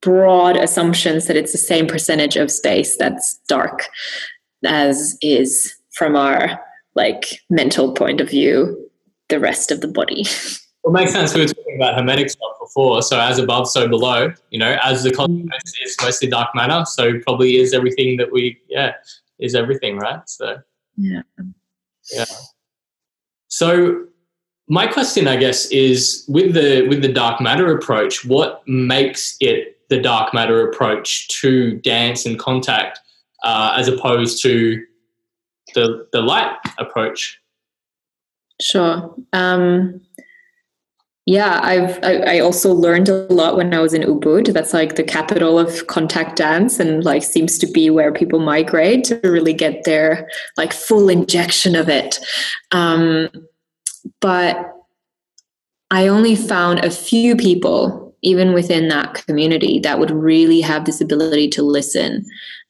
broad 0.00 0.56
assumptions 0.56 1.26
that 1.26 1.36
it's 1.36 1.52
the 1.52 1.58
same 1.58 1.86
percentage 1.86 2.36
of 2.36 2.50
space 2.50 2.96
that's 2.96 3.38
dark 3.48 3.88
as 4.64 5.18
is 5.20 5.74
from 5.92 6.14
our 6.14 6.60
like 6.94 7.40
mental 7.50 7.92
point 7.92 8.20
of 8.20 8.30
view 8.30 8.88
the 9.28 9.40
rest 9.40 9.72
of 9.72 9.80
the 9.80 9.88
body 9.88 10.24
Well, 10.82 10.94
it 10.94 10.98
makes 10.98 11.12
sense. 11.12 11.34
We 11.34 11.42
were 11.42 11.46
talking 11.46 11.76
about 11.76 11.94
hermetic 11.98 12.30
stuff 12.30 12.52
before. 12.58 13.02
So 13.02 13.20
as 13.20 13.38
above, 13.38 13.68
so 13.68 13.86
below. 13.86 14.32
You 14.50 14.58
know, 14.58 14.78
as 14.82 15.02
the 15.02 15.12
cosmos 15.12 15.44
mm. 15.44 15.84
is 15.84 15.94
mostly 16.00 16.26
dark 16.26 16.54
matter, 16.54 16.86
so 16.86 17.18
probably 17.20 17.56
is 17.56 17.74
everything 17.74 18.16
that 18.16 18.32
we, 18.32 18.58
yeah, 18.66 18.94
is 19.38 19.54
everything, 19.54 19.98
right? 19.98 20.22
So 20.26 20.56
yeah, 20.96 21.20
yeah. 22.14 22.24
So 23.48 24.06
my 24.70 24.86
question, 24.86 25.26
I 25.26 25.36
guess, 25.36 25.66
is 25.66 26.24
with 26.28 26.54
the 26.54 26.86
with 26.88 27.02
the 27.02 27.12
dark 27.12 27.40
matter 27.40 27.76
approach, 27.76 28.24
what 28.24 28.62
makes 28.68 29.36
it 29.40 29.76
the 29.88 30.00
dark 30.00 30.32
matter 30.32 30.66
approach 30.66 31.26
to 31.40 31.72
dance 31.78 32.24
and 32.24 32.38
contact, 32.38 33.00
uh, 33.42 33.74
as 33.76 33.88
opposed 33.88 34.40
to 34.44 34.80
the 35.74 36.06
the 36.12 36.22
light 36.22 36.56
approach? 36.78 37.40
Sure. 38.60 39.12
Um, 39.32 40.00
yeah, 41.26 41.60
I've 41.62 41.98
I, 42.04 42.38
also 42.38 42.72
learned 42.72 43.08
a 43.08 43.26
lot 43.32 43.56
when 43.56 43.74
I 43.74 43.80
was 43.80 43.92
in 43.92 44.02
Ubud. 44.02 44.52
That's 44.52 44.72
like 44.72 44.94
the 44.94 45.02
capital 45.02 45.58
of 45.58 45.88
contact 45.88 46.36
dance, 46.36 46.78
and 46.78 47.04
like 47.04 47.24
seems 47.24 47.58
to 47.58 47.66
be 47.66 47.90
where 47.90 48.12
people 48.12 48.38
migrate 48.38 49.02
to 49.04 49.20
really 49.24 49.52
get 49.52 49.82
their 49.82 50.28
like 50.56 50.72
full 50.72 51.08
injection 51.08 51.74
of 51.74 51.88
it. 51.88 52.20
Um, 52.70 53.30
but 54.20 54.72
I 55.90 56.08
only 56.08 56.36
found 56.36 56.80
a 56.80 56.90
few 56.90 57.36
people, 57.36 58.14
even 58.22 58.52
within 58.52 58.88
that 58.88 59.14
community, 59.14 59.80
that 59.80 59.98
would 59.98 60.10
really 60.10 60.60
have 60.60 60.84
this 60.84 61.00
ability 61.00 61.48
to 61.50 61.62
listen, 61.62 62.24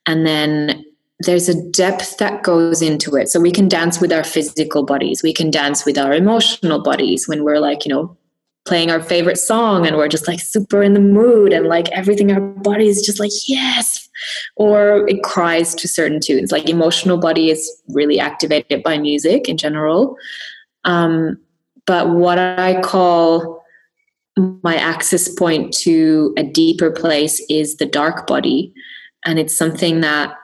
and 0.06 0.26
then 0.26 0.84
there's 1.20 1.50
a 1.50 1.70
depth 1.70 2.16
that 2.16 2.42
goes 2.42 2.80
into 2.80 3.14
it. 3.16 3.28
So 3.28 3.40
we 3.40 3.50
can 3.50 3.68
dance 3.68 4.00
with 4.00 4.10
our 4.10 4.24
physical 4.24 4.84
bodies. 4.84 5.22
We 5.22 5.34
can 5.34 5.50
dance 5.50 5.84
with 5.84 5.98
our 5.98 6.14
emotional 6.14 6.82
bodies 6.82 7.28
when 7.28 7.44
we're 7.44 7.58
like, 7.58 7.84
you 7.84 7.92
know, 7.92 8.16
playing 8.66 8.90
our 8.90 9.02
favorite 9.02 9.38
song 9.38 9.86
and 9.86 9.96
we're 9.96 10.08
just 10.08 10.28
like 10.28 10.40
super 10.40 10.82
in 10.82 10.94
the 10.94 11.00
mood 11.00 11.52
and 11.52 11.66
like 11.66 11.88
everything 11.90 12.30
our 12.30 12.40
body 12.40 12.88
is 12.88 13.02
just 13.02 13.18
like 13.18 13.30
yes 13.48 14.08
or 14.56 15.08
it 15.08 15.22
cries 15.22 15.74
to 15.74 15.88
certain 15.88 16.20
tunes 16.20 16.52
like 16.52 16.68
emotional 16.68 17.16
body 17.16 17.50
is 17.50 17.82
really 17.88 18.20
activated 18.20 18.82
by 18.82 18.98
music 18.98 19.48
in 19.48 19.56
general 19.56 20.14
um, 20.84 21.38
but 21.86 22.10
what 22.10 22.38
i 22.38 22.80
call 22.80 23.60
my 24.62 24.76
access 24.76 25.28
point 25.28 25.72
to 25.72 26.32
a 26.36 26.42
deeper 26.42 26.90
place 26.90 27.44
is 27.48 27.76
the 27.76 27.86
dark 27.86 28.26
body. 28.26 28.72
And 29.24 29.38
it's 29.38 29.56
something 29.56 30.00
that 30.00 30.34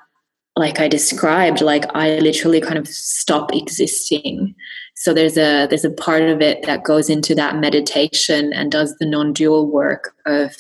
like 0.58 0.80
i 0.80 0.88
described 0.88 1.60
like 1.60 1.84
i 1.94 2.18
literally 2.18 2.60
kind 2.60 2.78
of 2.78 2.88
stop 2.88 3.54
existing. 3.54 4.54
So 4.94 5.12
there's 5.12 5.36
a 5.36 5.66
there's 5.66 5.84
a 5.84 5.90
part 5.90 6.22
of 6.22 6.40
it 6.40 6.64
that 6.64 6.84
goes 6.84 7.10
into 7.10 7.34
that 7.34 7.56
meditation 7.56 8.52
and 8.52 8.72
does 8.72 8.96
the 8.98 9.06
non-dual 9.06 9.70
work 9.70 10.14
of 10.24 10.54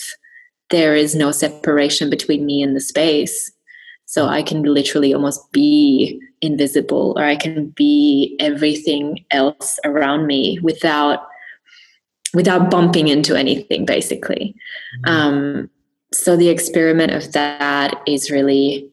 there 0.70 0.96
is 0.96 1.14
no 1.14 1.30
separation 1.30 2.10
between 2.10 2.44
me 2.44 2.62
and 2.62 2.76
the 2.76 2.80
space 2.80 3.50
so 4.06 4.26
i 4.26 4.42
can 4.42 4.62
literally 4.62 5.12
almost 5.12 5.50
be 5.52 6.20
invisible 6.40 7.14
or 7.16 7.24
i 7.24 7.36
can 7.36 7.66
be 7.70 8.36
everything 8.40 9.24
else 9.30 9.78
around 9.84 10.26
me 10.26 10.58
without 10.62 11.26
without 12.34 12.70
bumping 12.70 13.08
into 13.08 13.34
anything 13.34 13.86
basically. 13.86 14.54
Mm-hmm. 15.04 15.10
um, 15.10 15.70
so 16.12 16.36
the 16.36 16.48
experiment 16.48 17.12
of 17.12 17.32
that 17.32 18.00
is 18.06 18.30
really 18.30 18.90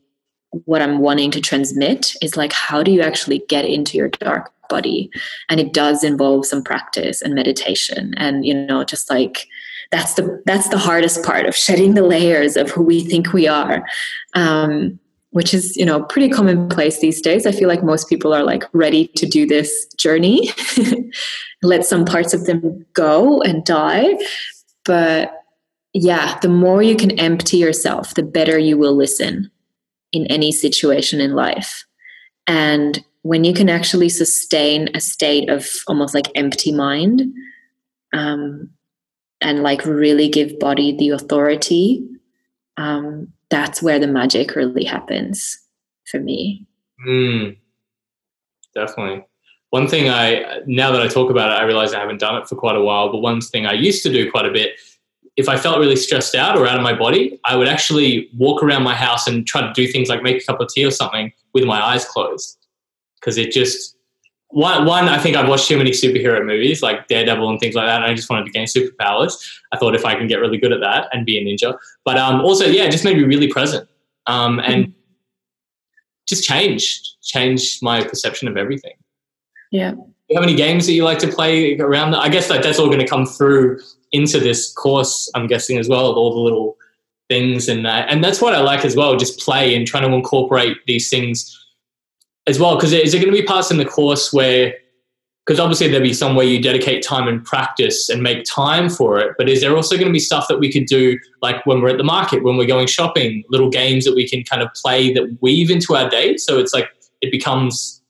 what 0.65 0.81
i'm 0.81 0.99
wanting 0.99 1.31
to 1.31 1.41
transmit 1.41 2.15
is 2.21 2.37
like 2.37 2.53
how 2.53 2.83
do 2.83 2.91
you 2.91 3.01
actually 3.01 3.39
get 3.47 3.65
into 3.65 3.97
your 3.97 4.09
dark 4.09 4.53
body? 4.73 5.09
And 5.49 5.59
it 5.59 5.73
does 5.73 6.03
involve 6.03 6.45
some 6.45 6.63
practice 6.63 7.21
and 7.21 7.35
meditation 7.35 8.13
and 8.17 8.45
you 8.45 8.53
know 8.53 8.83
just 8.83 9.09
like 9.09 9.47
that's 9.91 10.15
the 10.15 10.41
that's 10.45 10.69
the 10.69 10.77
hardest 10.77 11.23
part 11.23 11.45
of 11.45 11.55
shedding 11.63 11.93
the 11.93 12.03
layers 12.03 12.57
of 12.57 12.71
who 12.71 12.83
we 12.83 13.01
think 13.01 13.33
we 13.33 13.47
are. 13.47 13.85
Um, 14.33 14.99
which 15.33 15.53
is 15.53 15.75
you 15.75 15.85
know 15.85 16.03
pretty 16.03 16.29
commonplace 16.29 16.99
these 16.99 17.21
days. 17.21 17.45
I 17.45 17.51
feel 17.51 17.67
like 17.67 17.83
most 17.83 18.09
people 18.09 18.33
are 18.33 18.43
like 18.43 18.63
ready 18.73 19.07
to 19.09 19.25
do 19.25 19.45
this 19.45 19.85
journey. 19.97 20.49
Let 21.61 21.85
some 21.85 22.05
parts 22.05 22.33
of 22.33 22.45
them 22.45 22.85
go 22.93 23.41
and 23.41 23.63
die. 23.65 24.15
But 24.85 25.33
yeah 25.93 26.39
the 26.39 26.49
more 26.49 26.81
you 26.81 26.95
can 26.95 27.11
empty 27.19 27.57
yourself 27.57 28.15
the 28.15 28.23
better 28.23 28.57
you 28.57 28.77
will 28.77 28.95
listen 28.95 29.49
in 30.11 30.25
any 30.27 30.51
situation 30.51 31.19
in 31.19 31.33
life. 31.33 31.85
And 32.47 33.03
when 33.23 33.43
you 33.43 33.53
can 33.53 33.69
actually 33.69 34.09
sustain 34.09 34.89
a 34.93 34.99
state 34.99 35.49
of 35.49 35.67
almost 35.87 36.13
like 36.13 36.29
empty 36.35 36.71
mind 36.71 37.21
um, 38.13 38.69
and 39.41 39.63
like 39.63 39.85
really 39.85 40.29
give 40.29 40.59
body 40.59 40.95
the 40.95 41.09
authority 41.09 42.05
um, 42.77 43.31
that's 43.53 43.83
where 43.83 43.99
the 43.99 44.07
magic 44.07 44.55
really 44.55 44.83
happens 44.83 45.59
for 46.09 46.19
me. 46.19 46.65
Mm, 47.07 47.55
definitely. 48.73 49.23
One 49.69 49.87
thing 49.87 50.09
i 50.09 50.61
now 50.65 50.91
that 50.91 51.01
i 51.01 51.07
talk 51.07 51.29
about 51.29 51.51
it 51.51 51.61
i 51.61 51.63
realize 51.63 51.93
i 51.93 51.99
haven't 51.99 52.19
done 52.19 52.35
it 52.41 52.47
for 52.47 52.55
quite 52.55 52.75
a 52.75 52.81
while. 52.81 53.11
But 53.11 53.19
one 53.19 53.41
thing 53.41 53.67
i 53.67 53.73
used 53.73 54.01
to 54.03 54.11
do 54.11 54.31
quite 54.31 54.47
a 54.47 54.51
bit 54.51 54.79
if 55.35 55.49
I 55.49 55.57
felt 55.57 55.79
really 55.79 55.95
stressed 55.95 56.35
out 56.35 56.55
or 56.55 56.67
out 56.67 56.77
of 56.77 56.83
my 56.83 56.93
body, 56.93 57.39
I 57.43 57.55
would 57.55 57.67
actually 57.67 58.29
walk 58.37 58.61
around 58.61 58.83
my 58.83 58.93
house 58.93 59.25
and 59.25 59.47
try 59.47 59.61
to 59.61 59.73
do 59.73 59.87
things 59.87 60.07
like 60.07 60.21
make 60.21 60.43
a 60.43 60.45
cup 60.45 60.61
of 60.61 60.67
tea 60.67 60.85
or 60.85 60.91
something 60.91 61.33
with 61.55 61.63
my 61.63 61.81
eyes 61.81 62.05
closed. 62.05 62.59
Because 63.19 63.39
it 63.39 63.51
just 63.51 63.97
one, 64.53 64.85
one, 64.85 65.09
I 65.09 65.17
think 65.17 65.35
I've 65.35 65.49
watched 65.49 65.67
too 65.67 65.77
many 65.77 65.89
superhero 65.89 66.45
movies 66.45 66.83
like 66.83 67.07
Daredevil 67.07 67.49
and 67.49 67.59
things 67.59 67.73
like 67.73 67.87
that, 67.87 68.03
and 68.03 68.11
I 68.11 68.13
just 68.13 68.29
wanted 68.29 68.45
to 68.45 68.51
gain 68.51 68.67
superpowers. 68.67 69.33
I 69.71 69.77
thought 69.77 69.95
if 69.95 70.05
I 70.05 70.13
can 70.13 70.27
get 70.27 70.39
really 70.39 70.59
good 70.59 70.71
at 70.71 70.79
that 70.79 71.07
and 71.11 71.25
be 71.25 71.37
a 71.37 71.43
ninja, 71.43 71.75
but 72.05 72.17
um, 72.17 72.41
also 72.41 72.65
yeah, 72.65 72.83
it 72.83 72.91
just 72.91 73.03
made 73.03 73.17
me 73.17 73.23
really 73.23 73.47
present 73.47 73.89
um, 74.27 74.59
and 74.59 74.85
mm-hmm. 74.85 74.99
just 76.27 76.43
changed 76.43 77.15
changed 77.23 77.81
my 77.81 78.03
perception 78.03 78.47
of 78.47 78.55
everything. 78.55 78.93
Yeah. 79.71 79.91
Do 79.91 80.03
you 80.29 80.35
have 80.35 80.43
any 80.43 80.55
games 80.55 80.85
that 80.85 80.93
you 80.93 81.03
like 81.03 81.19
to 81.19 81.27
play 81.27 81.77
around 81.79 82.11
that? 82.11 82.19
I 82.19 82.29
guess 82.29 82.49
like 82.51 82.61
that's 82.61 82.77
all 82.77 82.87
going 82.87 82.99
to 82.99 83.07
come 83.07 83.25
through 83.25 83.79
into 84.11 84.39
this 84.39 84.71
course. 84.73 85.31
I'm 85.33 85.47
guessing 85.47 85.79
as 85.79 85.89
well, 85.89 86.13
all 86.13 86.31
the 86.31 86.41
little 86.41 86.77
things 87.27 87.69
and 87.69 87.83
that, 87.85 88.09
and 88.09 88.23
that's 88.23 88.39
what 88.39 88.53
I 88.53 88.59
like 88.59 88.85
as 88.85 88.95
well. 88.95 89.17
Just 89.17 89.39
play 89.39 89.75
and 89.75 89.87
trying 89.87 90.07
to 90.07 90.15
incorporate 90.15 90.77
these 90.85 91.09
things 91.09 91.59
as 92.47 92.59
well. 92.59 92.75
Because 92.75 92.93
is 92.93 93.11
there 93.11 93.21
going 93.21 93.33
to 93.33 93.41
be 93.41 93.45
parts 93.45 93.71
in 93.71 93.77
the 93.77 93.85
course 93.85 94.33
where 94.33 94.73
because 95.45 95.59
obviously 95.59 95.87
there'll 95.87 96.03
be 96.03 96.13
some 96.13 96.35
where 96.35 96.45
you 96.45 96.61
dedicate 96.61 97.03
time 97.03 97.27
and 97.27 97.43
practice 97.43 98.09
and 98.09 98.23
make 98.23 98.43
time 98.45 98.89
for 98.89 99.19
it 99.19 99.35
but 99.37 99.49
is 99.49 99.61
there 99.61 99.75
also 99.75 99.95
going 99.95 100.07
to 100.07 100.13
be 100.13 100.19
stuff 100.19 100.47
that 100.47 100.59
we 100.59 100.71
could 100.71 100.85
do 100.85 101.17
like 101.41 101.65
when 101.65 101.81
we're 101.81 101.89
at 101.89 101.97
the 101.97 102.03
market 102.03 102.43
when 102.43 102.57
we're 102.57 102.67
going 102.67 102.87
shopping 102.87 103.43
little 103.49 103.69
games 103.69 104.05
that 104.05 104.15
we 104.15 104.27
can 104.27 104.43
kind 104.43 104.61
of 104.61 104.69
play 104.73 105.13
that 105.13 105.37
weave 105.41 105.69
into 105.69 105.95
our 105.95 106.09
day 106.09 106.37
so 106.37 106.59
it's 106.59 106.73
like 106.73 106.89
it 107.21 107.31
becomes 107.31 108.01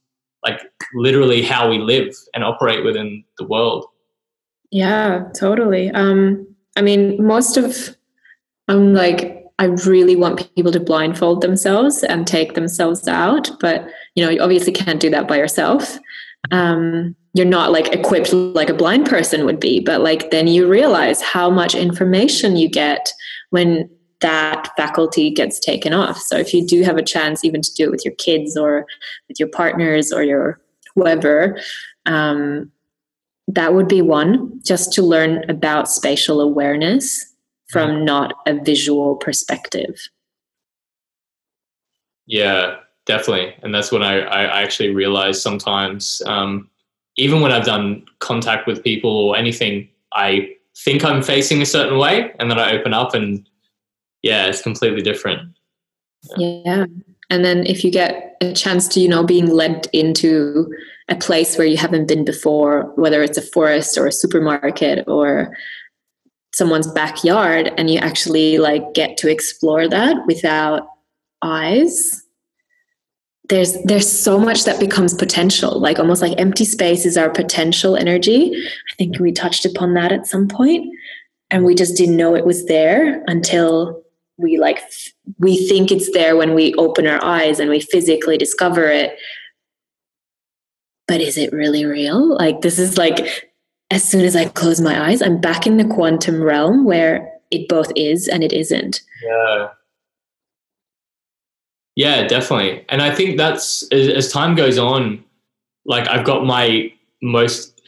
like 0.43 0.61
literally 0.93 1.41
how 1.41 1.69
we 1.69 1.79
live 1.79 2.13
and 2.33 2.43
operate 2.43 2.83
within 2.83 3.23
the 3.37 3.45
world 3.45 3.85
yeah 4.71 5.23
totally 5.35 5.89
um 5.91 6.47
i 6.75 6.81
mean 6.81 7.23
most 7.23 7.57
of 7.57 7.95
i'm 8.67 8.93
like 8.93 9.42
I 9.59 9.65
really 9.65 10.15
want 10.15 10.53
people 10.55 10.71
to 10.71 10.79
blindfold 10.79 11.41
themselves 11.41 12.03
and 12.03 12.25
take 12.25 12.53
themselves 12.53 13.07
out, 13.07 13.49
but 13.59 13.87
you 14.15 14.23
know, 14.23 14.31
you 14.31 14.41
obviously 14.41 14.73
can't 14.73 14.99
do 14.99 15.09
that 15.11 15.27
by 15.27 15.37
yourself. 15.37 15.97
Um, 16.51 17.15
you're 17.33 17.45
not 17.45 17.71
like 17.71 17.87
equipped 17.93 18.31
like 18.31 18.69
a 18.69 18.73
blind 18.73 19.07
person 19.07 19.45
would 19.45 19.59
be 19.59 19.79
but 19.79 20.01
like 20.01 20.31
then 20.31 20.47
you 20.47 20.67
realize 20.67 21.21
how 21.21 21.49
much 21.49 21.75
information 21.75 22.55
you 22.55 22.69
get 22.69 23.11
when 23.49 23.89
that 24.21 24.69
faculty 24.77 25.29
gets 25.29 25.59
taken 25.59 25.93
off 25.93 26.17
so 26.17 26.37
if 26.37 26.53
you 26.53 26.65
do 26.65 26.83
have 26.83 26.97
a 26.97 27.03
chance 27.03 27.43
even 27.43 27.61
to 27.61 27.73
do 27.73 27.85
it 27.85 27.91
with 27.91 28.05
your 28.05 28.13
kids 28.15 28.55
or 28.55 28.85
with 29.27 29.39
your 29.39 29.49
partners 29.49 30.11
or 30.13 30.23
your 30.23 30.61
whoever 30.95 31.59
um, 32.05 32.71
that 33.47 33.73
would 33.73 33.87
be 33.87 34.01
one 34.01 34.59
just 34.63 34.93
to 34.93 35.01
learn 35.01 35.49
about 35.49 35.89
spatial 35.89 36.39
awareness 36.39 37.32
from 37.73 37.89
mm-hmm. 37.89 38.05
not 38.05 38.33
a 38.47 38.53
visual 38.63 39.15
perspective 39.15 39.99
yeah 42.25 42.75
definitely 43.05 43.53
and 43.63 43.75
that's 43.75 43.91
when 43.91 44.03
i, 44.03 44.19
I 44.19 44.61
actually 44.61 44.93
realize 44.93 45.41
sometimes 45.41 46.21
um, 46.25 46.69
even 47.17 47.41
when 47.41 47.51
I've 47.51 47.65
done 47.65 48.05
contact 48.19 48.67
with 48.67 48.83
people 48.83 49.11
or 49.11 49.37
anything, 49.37 49.89
I 50.13 50.55
think 50.77 51.03
I'm 51.03 51.21
facing 51.21 51.61
a 51.61 51.65
certain 51.65 51.97
way, 51.97 52.31
and 52.39 52.49
then 52.49 52.59
I 52.59 52.71
open 52.73 52.93
up, 52.93 53.13
and 53.13 53.47
yeah, 54.21 54.45
it's 54.45 54.61
completely 54.61 55.01
different. 55.01 55.55
Yeah. 56.37 56.61
yeah. 56.65 56.85
And 57.29 57.43
then 57.43 57.65
if 57.65 57.83
you 57.83 57.91
get 57.91 58.37
a 58.41 58.53
chance 58.53 58.87
to, 58.89 58.99
you 58.99 59.07
know, 59.07 59.23
being 59.23 59.47
led 59.47 59.87
into 59.93 60.71
a 61.09 61.15
place 61.15 61.57
where 61.57 61.67
you 61.67 61.77
haven't 61.77 62.07
been 62.07 62.23
before, 62.23 62.91
whether 62.95 63.23
it's 63.23 63.37
a 63.37 63.41
forest 63.41 63.97
or 63.97 64.07
a 64.07 64.11
supermarket 64.11 65.07
or 65.07 65.55
someone's 66.53 66.91
backyard, 66.91 67.71
and 67.77 67.89
you 67.89 67.99
actually 67.99 68.57
like 68.57 68.93
get 68.93 69.17
to 69.17 69.29
explore 69.29 69.87
that 69.87 70.25
without 70.27 70.87
eyes 71.41 72.23
there's 73.49 73.81
there's 73.83 74.09
so 74.09 74.39
much 74.39 74.63
that 74.63 74.79
becomes 74.79 75.13
potential. 75.13 75.79
Like 75.79 75.99
almost 75.99 76.21
like 76.21 76.39
empty 76.39 76.65
space 76.65 77.05
is 77.05 77.17
our 77.17 77.29
potential 77.29 77.95
energy. 77.95 78.51
I 78.55 78.95
think 78.95 79.19
we 79.19 79.31
touched 79.31 79.65
upon 79.65 79.93
that 79.95 80.11
at 80.11 80.27
some 80.27 80.47
point. 80.47 80.93
And 81.51 81.65
we 81.65 81.75
just 81.75 81.95
didn't 81.95 82.17
know 82.17 82.35
it 82.35 82.45
was 82.45 82.65
there 82.65 83.23
until 83.27 84.01
we 84.37 84.57
like 84.57 84.79
we 85.39 85.67
think 85.67 85.91
it's 85.91 86.11
there 86.13 86.35
when 86.35 86.55
we 86.55 86.73
open 86.75 87.05
our 87.05 87.23
eyes 87.23 87.59
and 87.59 87.69
we 87.69 87.79
physically 87.79 88.37
discover 88.37 88.89
it. 88.89 89.17
But 91.07 91.21
is 91.21 91.37
it 91.37 91.51
really 91.51 91.85
real? 91.85 92.35
Like 92.37 92.61
this 92.61 92.79
is 92.79 92.97
like 92.97 93.51
as 93.91 94.03
soon 94.03 94.25
as 94.25 94.35
i 94.35 94.45
close 94.45 94.81
my 94.81 95.09
eyes 95.09 95.21
i'm 95.21 95.39
back 95.39 95.67
in 95.67 95.77
the 95.77 95.85
quantum 95.85 96.41
realm 96.41 96.85
where 96.85 97.31
it 97.51 97.67
both 97.67 97.91
is 97.95 98.27
and 98.27 98.43
it 98.43 98.51
isn't 98.51 99.01
yeah 99.23 99.69
yeah, 101.95 102.27
definitely. 102.27 102.85
And 102.89 103.01
I 103.01 103.13
think 103.13 103.37
that's 103.37 103.83
as, 103.91 104.09
as 104.09 104.31
time 104.31 104.55
goes 104.55 104.77
on, 104.77 105.23
like 105.85 106.07
I've 106.07 106.25
got 106.25 106.45
my 106.45 106.91
most 107.21 107.81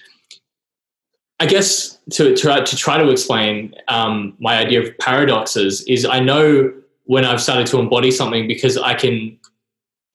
I 1.39 1.45
guess 1.47 1.99
to, 2.11 2.33
to, 2.33 2.63
to 2.63 2.77
try 2.77 2.97
to 2.97 3.09
explain 3.09 3.75
um, 3.89 4.35
my 4.39 4.57
idea 4.57 4.81
of 4.81 4.97
paradoxes 4.99 5.81
is 5.83 6.05
I 6.05 6.19
know 6.19 6.73
when 7.03 7.25
I've 7.25 7.41
started 7.41 7.67
to 7.67 7.79
embody 7.79 8.09
something 8.09 8.47
because 8.47 8.77
I 8.77 8.93
can 8.93 9.37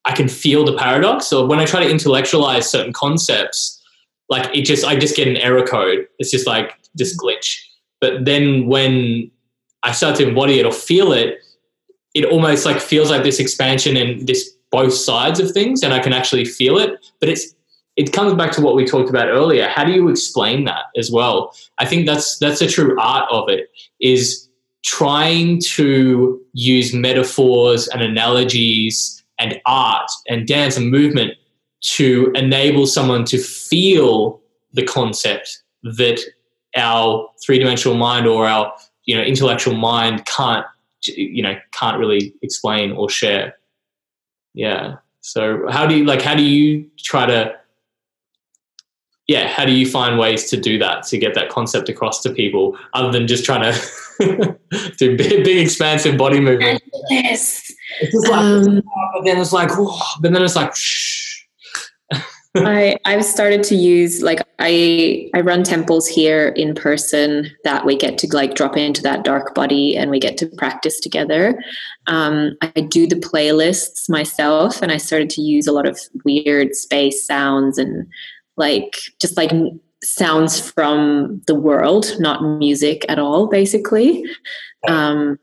I 0.06 0.14
can 0.14 0.28
feel 0.28 0.64
the 0.64 0.76
paradox. 0.76 1.26
So 1.26 1.44
when 1.44 1.58
I 1.58 1.66
try 1.66 1.84
to 1.84 1.90
intellectualize 1.90 2.70
certain 2.70 2.92
concepts, 2.92 3.79
like 4.30 4.56
it 4.56 4.62
just 4.62 4.84
I 4.84 4.96
just 4.96 5.16
get 5.16 5.28
an 5.28 5.36
error 5.36 5.66
code. 5.66 6.06
It's 6.18 6.30
just 6.30 6.46
like 6.46 6.78
just 6.96 7.18
mm-hmm. 7.18 7.26
glitch. 7.26 7.60
But 8.00 8.24
then 8.24 8.66
when 8.66 9.30
I 9.82 9.92
start 9.92 10.16
to 10.16 10.26
embody 10.26 10.58
it 10.58 10.66
or 10.66 10.72
feel 10.72 11.12
it, 11.12 11.38
it 12.14 12.24
almost 12.24 12.64
like 12.64 12.80
feels 12.80 13.10
like 13.10 13.22
this 13.22 13.38
expansion 13.38 13.96
and 13.96 14.26
this 14.26 14.56
both 14.70 14.94
sides 14.94 15.40
of 15.40 15.50
things 15.50 15.82
and 15.82 15.92
I 15.92 15.98
can 15.98 16.12
actually 16.12 16.44
feel 16.44 16.78
it. 16.78 16.94
But 17.18 17.28
it's 17.28 17.54
it 17.96 18.12
comes 18.12 18.32
back 18.34 18.52
to 18.52 18.62
what 18.62 18.76
we 18.76 18.86
talked 18.86 19.10
about 19.10 19.28
earlier. 19.28 19.68
How 19.68 19.84
do 19.84 19.92
you 19.92 20.08
explain 20.08 20.64
that 20.64 20.84
as 20.96 21.10
well? 21.10 21.54
I 21.78 21.84
think 21.84 22.06
that's 22.06 22.38
that's 22.38 22.60
the 22.60 22.68
true 22.68 22.98
art 22.98 23.28
of 23.30 23.48
it 23.48 23.68
is 24.00 24.48
trying 24.82 25.60
to 25.60 26.40
use 26.52 26.94
metaphors 26.94 27.88
and 27.88 28.00
analogies 28.00 29.22
and 29.38 29.60
art 29.66 30.10
and 30.28 30.46
dance 30.46 30.76
and 30.76 30.90
movement 30.90 31.34
to 31.80 32.32
enable 32.34 32.86
someone 32.86 33.24
to 33.24 33.38
feel 33.38 34.40
the 34.72 34.84
concept 34.84 35.62
that 35.82 36.20
our 36.76 37.28
three-dimensional 37.44 37.96
mind 37.96 38.26
or 38.26 38.46
our 38.46 38.72
you 39.04 39.16
know 39.16 39.22
intellectual 39.22 39.74
mind 39.74 40.24
can't 40.26 40.66
you 41.02 41.42
know 41.42 41.54
can't 41.72 41.98
really 41.98 42.34
explain 42.42 42.92
or 42.92 43.08
share. 43.08 43.54
Yeah. 44.54 44.96
So 45.20 45.68
how 45.70 45.86
do 45.86 45.96
you 45.96 46.04
like 46.04 46.22
how 46.22 46.34
do 46.34 46.42
you 46.42 46.88
try 46.98 47.26
to 47.26 47.54
yeah 49.26 49.48
how 49.48 49.64
do 49.64 49.72
you 49.72 49.86
find 49.86 50.18
ways 50.18 50.48
to 50.50 50.56
do 50.56 50.78
that 50.78 51.04
to 51.04 51.18
get 51.18 51.34
that 51.34 51.48
concept 51.48 51.88
across 51.88 52.22
to 52.22 52.30
people 52.30 52.76
other 52.92 53.10
than 53.10 53.26
just 53.26 53.44
trying 53.44 53.72
to 53.72 54.58
do 54.98 55.16
big, 55.16 55.44
big 55.44 55.58
expansive 55.58 56.16
body 56.16 56.40
movement? 56.40 56.82
Yes. 57.08 57.72
It's 58.00 58.12
just 58.12 58.28
like 58.28 58.40
um, 58.40 58.82
but 59.14 59.24
then 59.24 59.38
it's 59.38 59.52
like 59.52 59.70
but 60.20 60.32
then 60.32 60.42
it's 60.42 60.56
like 60.56 60.74
shh 60.74 61.19
I 62.56 62.96
I've 63.04 63.24
started 63.24 63.62
to 63.64 63.76
use 63.76 64.22
like 64.22 64.40
I 64.58 65.30
I 65.34 65.40
run 65.40 65.62
temples 65.62 66.08
here 66.08 66.48
in 66.48 66.74
person 66.74 67.48
that 67.62 67.86
we 67.86 67.96
get 67.96 68.18
to 68.18 68.28
like 68.34 68.54
drop 68.54 68.76
into 68.76 69.02
that 69.02 69.22
dark 69.22 69.54
body 69.54 69.96
and 69.96 70.10
we 70.10 70.18
get 70.18 70.36
to 70.38 70.46
practice 70.46 70.98
together. 70.98 71.62
Um, 72.08 72.56
I 72.62 72.80
do 72.80 73.06
the 73.06 73.16
playlists 73.16 74.08
myself 74.08 74.82
and 74.82 74.90
I 74.90 74.96
started 74.96 75.30
to 75.30 75.42
use 75.42 75.68
a 75.68 75.72
lot 75.72 75.86
of 75.86 76.00
weird 76.24 76.74
space 76.74 77.24
sounds 77.24 77.78
and 77.78 78.06
like 78.56 78.96
just 79.20 79.36
like 79.36 79.52
sounds 80.02 80.58
from 80.58 81.42
the 81.46 81.54
world, 81.54 82.16
not 82.18 82.42
music 82.58 83.04
at 83.08 83.18
all, 83.18 83.46
basically. 83.46 84.24
Um, 84.88 85.38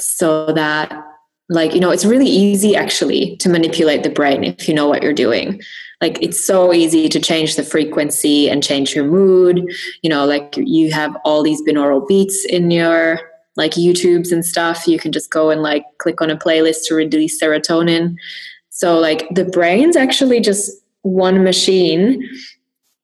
so 0.00 0.52
that 0.52 1.06
like 1.48 1.74
you 1.74 1.80
know 1.80 1.90
it's 1.90 2.04
really 2.04 2.26
easy 2.26 2.74
actually 2.74 3.36
to 3.36 3.48
manipulate 3.48 4.02
the 4.02 4.10
brain 4.10 4.42
if 4.42 4.66
you 4.66 4.74
know 4.74 4.88
what 4.88 5.02
you're 5.02 5.12
doing 5.12 5.60
like 6.00 6.18
it's 6.22 6.44
so 6.44 6.72
easy 6.72 7.08
to 7.08 7.20
change 7.20 7.56
the 7.56 7.62
frequency 7.62 8.48
and 8.48 8.62
change 8.62 8.94
your 8.94 9.04
mood. 9.04 9.62
You 10.02 10.10
know 10.10 10.24
like 10.24 10.54
you 10.56 10.92
have 10.92 11.16
all 11.24 11.42
these 11.42 11.62
binaural 11.62 12.06
beats 12.06 12.44
in 12.44 12.70
your 12.70 13.20
like 13.56 13.72
youtubes 13.72 14.32
and 14.32 14.44
stuff. 14.44 14.86
You 14.86 14.98
can 14.98 15.12
just 15.12 15.30
go 15.30 15.50
and 15.50 15.62
like 15.62 15.84
click 15.98 16.22
on 16.22 16.30
a 16.30 16.36
playlist 16.36 16.86
to 16.86 16.94
release 16.94 17.42
serotonin. 17.42 18.14
So 18.70 18.98
like 18.98 19.28
the 19.34 19.44
brain's 19.44 19.96
actually 19.96 20.40
just 20.40 20.70
one 21.02 21.42
machine 21.44 22.26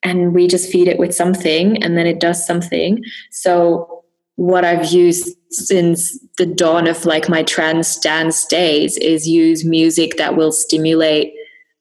and 0.02 0.34
we 0.34 0.46
just 0.46 0.70
feed 0.70 0.88
it 0.88 0.98
with 0.98 1.14
something 1.14 1.82
and 1.82 1.98
then 1.98 2.06
it 2.06 2.20
does 2.20 2.46
something. 2.46 3.04
So 3.30 3.96
what 4.36 4.66
i've 4.66 4.92
used 4.92 5.34
since 5.50 6.18
the 6.36 6.44
dawn 6.44 6.86
of 6.86 7.06
like 7.06 7.28
my 7.28 7.42
trance 7.42 7.98
dance 7.98 8.44
days 8.44 8.96
is 8.98 9.26
use 9.26 9.64
music 9.64 10.18
that 10.18 10.36
will 10.36 10.52
stimulate 10.52 11.32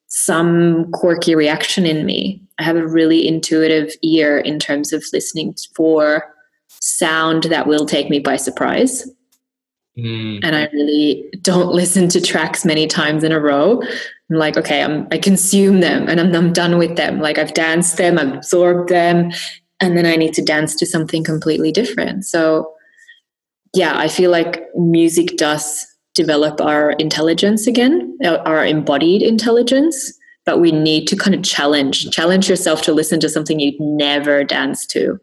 some 0.08 0.92
quirky 0.92 1.36
reaction 1.36 1.86
in 1.86 2.06
me. 2.06 2.42
I 2.60 2.64
have 2.64 2.78
a 2.78 2.88
really 2.88 3.28
intuitive 3.28 3.94
ear 4.02 4.38
in 4.38 4.60
terms 4.60 4.94
of 4.94 5.04
listening 5.12 5.56
for 5.76 6.24
sound 6.70 7.44
that 7.46 7.68
will 7.68 7.86
take 7.86 8.10
me 8.10 8.20
by 8.20 8.38
surprise. 8.38 9.10
Mm. 9.98 10.42
and 10.44 10.58
I 10.58 10.68
really 10.74 11.24
don't 11.42 11.72
listen 11.72 12.10
to 12.10 12.20
tracks 12.20 12.66
many 12.66 12.86
times 12.86 13.24
in 13.24 13.32
a 13.32 13.40
row. 13.40 13.82
I'm 14.30 14.38
like, 14.38 14.58
okay, 14.58 14.84
I'm 14.84 15.08
I 15.12 15.18
consume 15.18 15.80
them 15.80 16.10
and 16.10 16.20
I'm 16.20 16.36
I'm 16.36 16.52
done 16.52 16.78
with 16.78 16.98
them. 16.98 17.22
Like 17.22 17.38
I've 17.38 17.54
danced 17.54 17.98
them, 17.98 18.18
I've 18.18 18.34
absorbed 18.34 18.90
them, 18.90 19.32
and 19.80 19.98
then 19.98 20.06
I 20.06 20.18
need 20.18 20.34
to 20.34 20.44
dance 20.44 20.76
to 20.76 20.86
something 20.86 21.24
completely 21.24 21.72
different. 21.72 22.26
So 22.26 22.74
yeah, 23.74 23.98
I 23.98 24.10
feel 24.10 24.32
like 24.32 24.64
music 24.76 25.38
does 25.38 25.86
develop 26.16 26.60
our 26.60 26.94
intelligence 26.94 27.68
again, 27.68 28.18
our- 28.26 28.66
embodied 28.66 29.22
intelligence. 29.22 30.14
But 30.46 30.60
we 30.60 30.72
need 30.72 31.08
to 31.08 31.16
kind 31.16 31.36
of 31.36 31.44
challenge, 31.44 32.10
challenge 32.12 32.50
yourself 32.50 32.82
to 32.84 32.94
listen 32.94 33.20
to 33.20 33.30
something 33.30 33.60
you'd 33.60 33.80
never 33.80 34.44
dance 34.44 34.86
to 34.88 35.20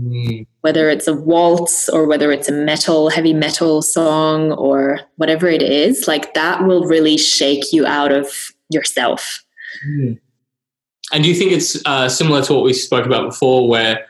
Mm. 0.00 0.46
whether 0.62 0.88
it's 0.88 1.06
a 1.06 1.14
waltz 1.14 1.88
or 1.88 2.06
whether 2.06 2.32
it's 2.32 2.48
a 2.48 2.52
metal, 2.52 3.10
heavy 3.10 3.34
metal 3.34 3.82
song 3.82 4.52
or 4.52 5.00
whatever 5.16 5.46
it 5.46 5.62
is, 5.62 6.08
like 6.08 6.34
that 6.34 6.64
will 6.64 6.84
really 6.84 7.16
shake 7.16 7.72
you 7.72 7.86
out 7.86 8.10
of 8.10 8.52
yourself. 8.70 9.44
Mm. 9.86 10.18
And 11.12 11.22
do 11.22 11.28
you 11.28 11.34
think 11.34 11.52
it's 11.52 11.80
uh, 11.84 12.08
similar 12.08 12.42
to 12.42 12.54
what 12.54 12.64
we 12.64 12.72
spoke 12.72 13.06
about 13.06 13.26
before, 13.26 13.68
where 13.68 14.06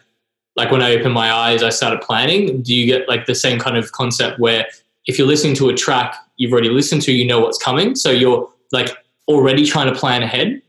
like 0.56 0.70
when 0.70 0.80
I 0.80 0.94
opened 0.94 1.12
my 1.12 1.32
eyes, 1.32 1.62
I 1.62 1.70
started 1.70 2.00
planning? 2.00 2.62
Do 2.62 2.74
you 2.74 2.86
get 2.86 3.08
like 3.08 3.26
the 3.26 3.34
same 3.34 3.58
kind 3.58 3.76
of 3.76 3.92
concept 3.92 4.38
where 4.38 4.66
if 5.06 5.18
you're 5.18 5.26
listening 5.26 5.54
to 5.56 5.68
a 5.68 5.74
track 5.74 6.16
you've 6.36 6.52
already 6.52 6.70
listened 6.70 7.02
to, 7.02 7.12
you 7.12 7.26
know 7.26 7.40
what's 7.40 7.58
coming, 7.58 7.94
so 7.94 8.10
you're 8.10 8.48
like 8.72 8.90
already 9.28 9.64
trying 9.64 9.92
to 9.92 9.98
plan 9.98 10.22
ahead? 10.22 10.60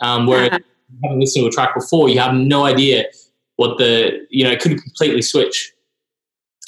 Um, 0.00 0.26
whereas 0.26 0.50
Yeah. 0.52 0.58
you 0.58 0.98
haven't 1.02 1.20
listened 1.20 1.44
to 1.44 1.48
a 1.48 1.50
track 1.50 1.74
before, 1.74 2.08
you 2.08 2.18
have 2.20 2.34
no 2.34 2.64
idea 2.64 3.06
what 3.56 3.78
the 3.78 4.26
you 4.30 4.44
know 4.44 4.50
it 4.50 4.60
could 4.60 4.80
completely 4.80 5.22
switch. 5.22 5.72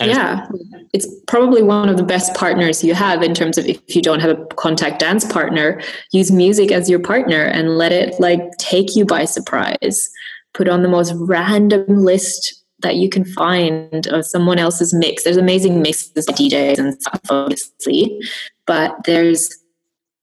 And 0.00 0.10
yeah, 0.10 0.48
it's 0.94 1.06
probably 1.26 1.62
one 1.62 1.90
of 1.90 1.98
the 1.98 2.02
best 2.02 2.34
partners 2.34 2.82
you 2.82 2.94
have 2.94 3.22
in 3.22 3.34
terms 3.34 3.58
of 3.58 3.66
if 3.66 3.94
you 3.94 4.00
don't 4.00 4.20
have 4.20 4.30
a 4.30 4.46
contact 4.56 4.98
dance 4.98 5.30
partner, 5.30 5.80
use 6.10 6.32
music 6.32 6.72
as 6.72 6.88
your 6.88 6.98
partner 6.98 7.42
and 7.44 7.76
let 7.76 7.92
it 7.92 8.18
like 8.18 8.40
take 8.58 8.96
you 8.96 9.04
by 9.04 9.26
surprise. 9.26 10.10
Put 10.54 10.68
on 10.68 10.82
the 10.82 10.88
most 10.88 11.12
random 11.16 11.84
list 11.86 12.59
that 12.82 12.96
you 12.96 13.08
can 13.08 13.24
find 13.24 14.06
of 14.08 14.24
someone 14.24 14.58
else's 14.58 14.92
mix. 14.92 15.24
There's 15.24 15.36
amazing 15.36 15.82
mixes 15.82 16.26
by 16.26 16.32
DJs 16.32 16.78
and 16.78 17.00
stuff, 17.00 17.20
obviously, 17.28 18.20
but 18.66 18.96
there's 19.04 19.48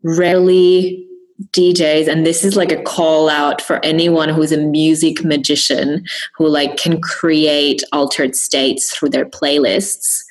rarely 0.03 1.07
DJs, 1.51 2.07
and 2.07 2.25
this 2.25 2.43
is 2.43 2.55
like 2.55 2.71
a 2.71 2.81
call 2.81 3.29
out 3.29 3.61
for 3.61 3.83
anyone 3.85 4.29
who's 4.29 4.51
a 4.51 4.57
music 4.57 5.23
magician 5.23 6.03
who 6.35 6.47
like 6.47 6.77
can 6.77 6.99
create 6.99 7.83
altered 7.91 8.35
states 8.35 8.95
through 8.95 9.09
their 9.09 9.25
playlists. 9.25 10.23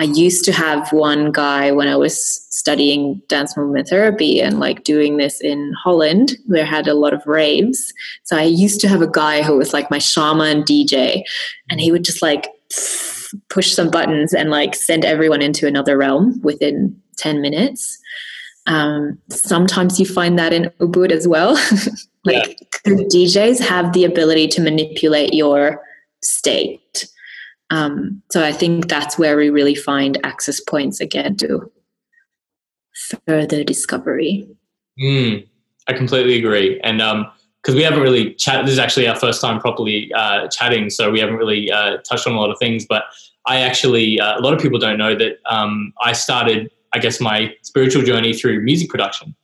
I 0.00 0.04
used 0.04 0.46
to 0.46 0.52
have 0.52 0.90
one 0.94 1.30
guy 1.30 1.72
when 1.72 1.86
I 1.86 1.94
was 1.94 2.46
studying 2.48 3.20
dance 3.28 3.54
movement 3.54 3.88
therapy 3.88 4.40
and 4.40 4.58
like 4.58 4.82
doing 4.82 5.18
this 5.18 5.42
in 5.42 5.74
Holland, 5.74 6.38
where 6.46 6.62
I 6.62 6.66
had 6.66 6.88
a 6.88 6.94
lot 6.94 7.12
of 7.12 7.26
raves. 7.26 7.92
So 8.22 8.34
I 8.38 8.44
used 8.44 8.80
to 8.80 8.88
have 8.88 9.02
a 9.02 9.06
guy 9.06 9.42
who 9.42 9.58
was 9.58 9.74
like 9.74 9.90
my 9.90 9.98
shaman 9.98 10.62
DJ, 10.62 11.22
and 11.68 11.82
he 11.82 11.92
would 11.92 12.02
just 12.02 12.22
like 12.22 12.48
push 13.50 13.72
some 13.72 13.90
buttons 13.90 14.32
and 14.32 14.48
like 14.48 14.74
send 14.74 15.04
everyone 15.04 15.42
into 15.42 15.66
another 15.66 15.98
realm 15.98 16.40
within 16.40 16.98
10 17.18 17.42
minutes. 17.42 17.98
Um, 18.66 19.18
sometimes 19.28 20.00
you 20.00 20.06
find 20.06 20.38
that 20.38 20.54
in 20.54 20.70
Ubud 20.80 21.10
as 21.12 21.28
well. 21.28 21.56
like 22.24 22.58
good 22.84 23.00
DJs 23.10 23.60
have 23.60 23.92
the 23.92 24.06
ability 24.06 24.48
to 24.48 24.62
manipulate 24.62 25.34
your 25.34 25.82
state. 26.22 27.06
Um, 27.70 28.22
so 28.30 28.44
I 28.44 28.52
think 28.52 28.88
that's 28.88 29.18
where 29.18 29.36
we 29.36 29.48
really 29.48 29.74
find 29.74 30.18
access 30.24 30.60
points 30.60 31.00
again 31.00 31.36
to 31.36 31.70
further 33.26 33.64
discovery. 33.64 34.48
Mm, 35.00 35.46
I 35.88 35.92
completely 35.92 36.36
agree. 36.36 36.80
And 36.80 36.98
because 37.62 37.74
we 37.74 37.82
haven't 37.82 38.00
really 38.00 38.34
chatted, 38.34 38.66
this 38.66 38.72
is 38.72 38.78
actually 38.78 39.06
our 39.06 39.16
first 39.16 39.40
time 39.40 39.60
properly 39.60 40.12
uh, 40.14 40.48
chatting, 40.48 40.90
so 40.90 41.10
we 41.10 41.20
haven't 41.20 41.36
really 41.36 41.70
uh, 41.70 41.98
touched 41.98 42.26
on 42.26 42.34
a 42.34 42.40
lot 42.40 42.50
of 42.50 42.58
things. 42.58 42.86
But 42.88 43.04
I 43.46 43.60
actually, 43.60 44.20
uh, 44.20 44.38
a 44.38 44.42
lot 44.42 44.52
of 44.52 44.60
people 44.60 44.78
don't 44.78 44.98
know 44.98 45.14
that 45.14 45.38
um, 45.46 45.92
I 46.02 46.12
started, 46.12 46.70
I 46.92 46.98
guess, 46.98 47.20
my 47.20 47.54
spiritual 47.62 48.02
journey 48.02 48.32
through 48.32 48.60
music 48.62 48.90
production. 48.90 49.34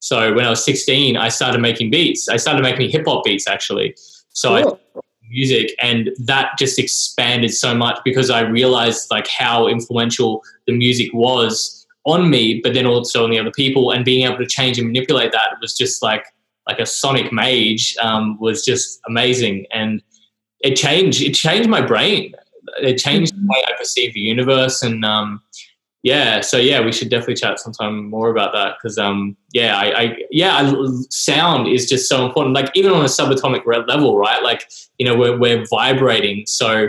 So 0.00 0.34
when 0.34 0.44
I 0.44 0.50
was 0.50 0.62
16, 0.64 1.16
I 1.16 1.28
started 1.28 1.60
making 1.60 1.90
beats. 1.90 2.28
I 2.28 2.36
started 2.36 2.62
making 2.62 2.90
hip 2.90 3.06
hop 3.06 3.24
beats 3.24 3.48
actually. 3.48 3.96
So 4.30 4.54
I 4.54 4.62
Cool. 4.62 4.80
Music 5.28 5.74
and 5.80 6.10
that 6.18 6.50
just 6.58 6.78
expanded 6.78 7.52
so 7.52 7.74
much 7.74 7.98
because 8.04 8.30
I 8.30 8.40
realized 8.40 9.10
like 9.10 9.26
how 9.26 9.66
influential 9.66 10.42
the 10.66 10.72
music 10.72 11.12
was 11.12 11.86
on 12.04 12.30
me, 12.30 12.60
but 12.62 12.74
then 12.74 12.86
also 12.86 13.24
on 13.24 13.30
the 13.30 13.38
other 13.38 13.50
people 13.50 13.90
and 13.90 14.04
being 14.04 14.26
able 14.26 14.38
to 14.38 14.46
change 14.46 14.78
and 14.78 14.86
manipulate 14.86 15.32
that 15.32 15.56
was 15.60 15.76
just 15.76 16.02
like 16.02 16.26
like 16.66 16.78
a 16.78 16.86
sonic 16.86 17.30
mage 17.30 17.94
um, 18.00 18.38
was 18.40 18.64
just 18.64 19.00
amazing 19.06 19.66
and 19.70 20.02
it 20.60 20.76
changed 20.76 21.20
it 21.20 21.34
changed 21.34 21.68
my 21.68 21.80
brain. 21.80 22.34
It 22.78 22.96
changed 22.96 23.34
the 23.34 23.46
way 23.46 23.62
I 23.66 23.72
perceive 23.76 24.14
the 24.14 24.20
universe 24.20 24.82
and 24.82 25.04
um, 25.04 25.42
yeah, 26.04 26.42
so 26.42 26.58
yeah, 26.58 26.84
we 26.84 26.92
should 26.92 27.08
definitely 27.08 27.36
chat 27.36 27.58
sometime 27.58 28.10
more 28.10 28.28
about 28.28 28.52
that 28.52 28.76
because 28.76 28.98
um, 28.98 29.38
yeah, 29.54 29.74
I, 29.78 30.02
I 30.02 30.16
yeah, 30.30 30.54
I, 30.54 30.90
sound 31.08 31.66
is 31.66 31.88
just 31.88 32.10
so 32.10 32.26
important. 32.26 32.54
Like 32.54 32.70
even 32.74 32.92
on 32.92 33.00
a 33.00 33.08
subatomic 33.08 33.64
level, 33.88 34.18
right? 34.18 34.42
Like 34.42 34.70
you 34.98 35.06
know, 35.06 35.16
we're 35.16 35.38
we're 35.38 35.64
vibrating. 35.66 36.44
So 36.46 36.88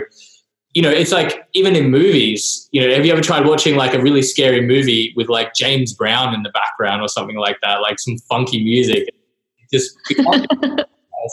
you 0.74 0.82
know, 0.82 0.90
it's 0.90 1.12
like 1.12 1.48
even 1.54 1.74
in 1.74 1.90
movies. 1.90 2.68
You 2.72 2.82
know, 2.82 2.94
have 2.94 3.06
you 3.06 3.12
ever 3.12 3.22
tried 3.22 3.46
watching 3.46 3.74
like 3.74 3.94
a 3.94 4.02
really 4.02 4.20
scary 4.20 4.60
movie 4.60 5.14
with 5.16 5.30
like 5.30 5.54
James 5.54 5.94
Brown 5.94 6.34
in 6.34 6.42
the 6.42 6.50
background 6.50 7.00
or 7.00 7.08
something 7.08 7.36
like 7.36 7.56
that, 7.62 7.80
like 7.80 7.98
some 7.98 8.18
funky 8.28 8.62
music? 8.62 9.08
Just 9.72 9.96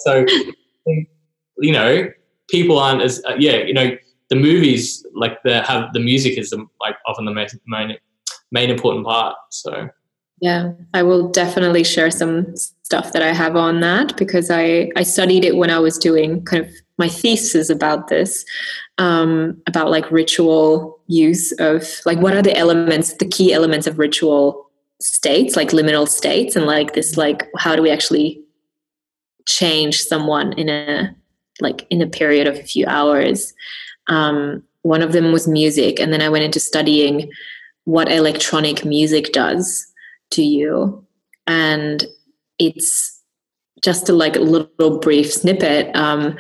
so 0.06 0.26
you 1.58 1.74
know, 1.74 2.10
people 2.50 2.80
aren't 2.80 3.02
as 3.02 3.22
uh, 3.28 3.36
yeah, 3.38 3.58
you 3.58 3.74
know 3.74 3.98
the 4.34 4.40
movies 4.40 5.06
like 5.14 5.44
the 5.44 5.62
have 5.62 5.94
the 5.94 6.00
music 6.00 6.40
is 6.40 6.50
the, 6.50 6.66
like 6.80 6.96
often 7.06 7.26
the 7.26 7.32
main, 7.32 7.48
main 7.68 7.98
main 8.52 8.70
important 8.72 9.06
part. 9.06 9.36
So 9.52 9.90
Yeah, 10.42 10.72
I 10.94 11.04
will 11.04 11.30
definitely 11.30 11.84
share 11.84 12.10
some 12.10 12.56
stuff 12.82 13.14
that 13.14 13.22
I 13.22 13.32
have 13.32 13.56
on 13.56 13.82
that 13.82 14.18
because 14.18 14.50
I 14.50 14.90
I 14.96 15.04
studied 15.04 15.46
it 15.46 15.56
when 15.56 15.70
I 15.70 15.78
was 15.78 16.00
doing 16.00 16.44
kind 16.46 16.66
of 16.66 16.72
my 16.98 17.10
thesis 17.10 17.70
about 17.70 18.08
this, 18.08 18.44
um, 18.98 19.62
about 19.68 19.92
like 19.92 20.12
ritual 20.12 21.00
use 21.08 21.52
of 21.60 21.88
like 22.06 22.20
what 22.20 22.36
are 22.36 22.42
the 22.42 22.58
elements, 22.58 23.14
the 23.14 23.28
key 23.28 23.54
elements 23.54 23.88
of 23.88 24.00
ritual 24.00 24.70
states, 25.00 25.56
like 25.56 25.70
liminal 25.70 26.08
states, 26.08 26.56
and 26.56 26.66
like 26.66 26.94
this 26.94 27.18
like 27.18 27.48
how 27.58 27.76
do 27.76 27.84
we 27.84 27.92
actually 27.92 28.42
change 29.46 30.02
someone 30.02 30.54
in 30.54 30.70
a 30.70 31.16
like 31.62 31.86
in 31.92 32.02
a 32.02 32.08
period 32.08 32.48
of 32.48 32.56
a 32.56 32.64
few 32.64 32.86
hours. 32.88 33.54
Um, 34.08 34.64
one 34.82 35.02
of 35.02 35.14
them 35.14 35.32
was 35.32 35.48
music, 35.48 36.00
and 36.00 36.12
then 36.12 36.22
I 36.22 36.30
went 36.30 36.44
into 36.44 36.60
studying 36.60 37.32
what 37.86 38.12
electronic 38.12 38.86
music 38.86 39.32
does 39.34 39.86
to 40.32 40.44
you. 40.44 41.06
And 41.48 42.06
it's 42.60 43.22
just 43.84 44.10
a 44.10 44.14
like 44.14 44.36
little 44.36 45.00
brief 45.00 45.32
snippet. 45.32 45.94
Um, 45.96 46.38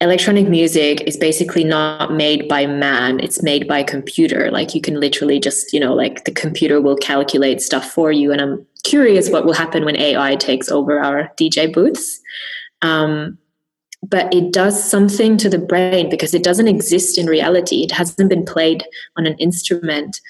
electronic 0.00 0.48
music 0.48 1.00
is 1.02 1.16
basically 1.16 1.64
not 1.64 2.12
made 2.12 2.48
by 2.48 2.66
man 2.66 3.20
it's 3.20 3.42
made 3.42 3.66
by 3.66 3.82
computer. 3.82 4.50
Like 4.50 4.74
you 4.74 4.80
can 4.80 5.00
literally 5.00 5.40
just 5.40 5.72
you 5.72 5.80
know 5.80 5.94
like 5.94 6.24
the 6.24 6.32
computer 6.32 6.80
will 6.80 6.96
calculate 6.96 7.60
stuff 7.60 7.90
for 7.90 8.12
you. 8.12 8.30
And 8.32 8.40
i'm 8.40 8.66
curious 8.84 9.30
what 9.30 9.46
will 9.46 9.54
happen 9.54 9.84
when 9.84 9.96
ai 9.96 10.36
takes 10.36 10.68
over 10.68 11.00
our 11.02 11.30
dj 11.38 11.72
booths. 11.72 12.20
Um, 12.82 13.38
but 14.08 14.32
it 14.32 14.52
does 14.52 14.82
something 14.82 15.36
to 15.36 15.48
the 15.48 15.58
brain 15.58 16.10
because 16.10 16.34
it 16.34 16.42
doesn't 16.42 16.68
exist 16.68 17.18
in 17.18 17.26
reality 17.26 17.82
it 17.82 17.92
hasn't 17.92 18.28
been 18.28 18.44
played 18.44 18.84
on 19.16 19.26
an 19.26 19.36
instrument 19.38 20.20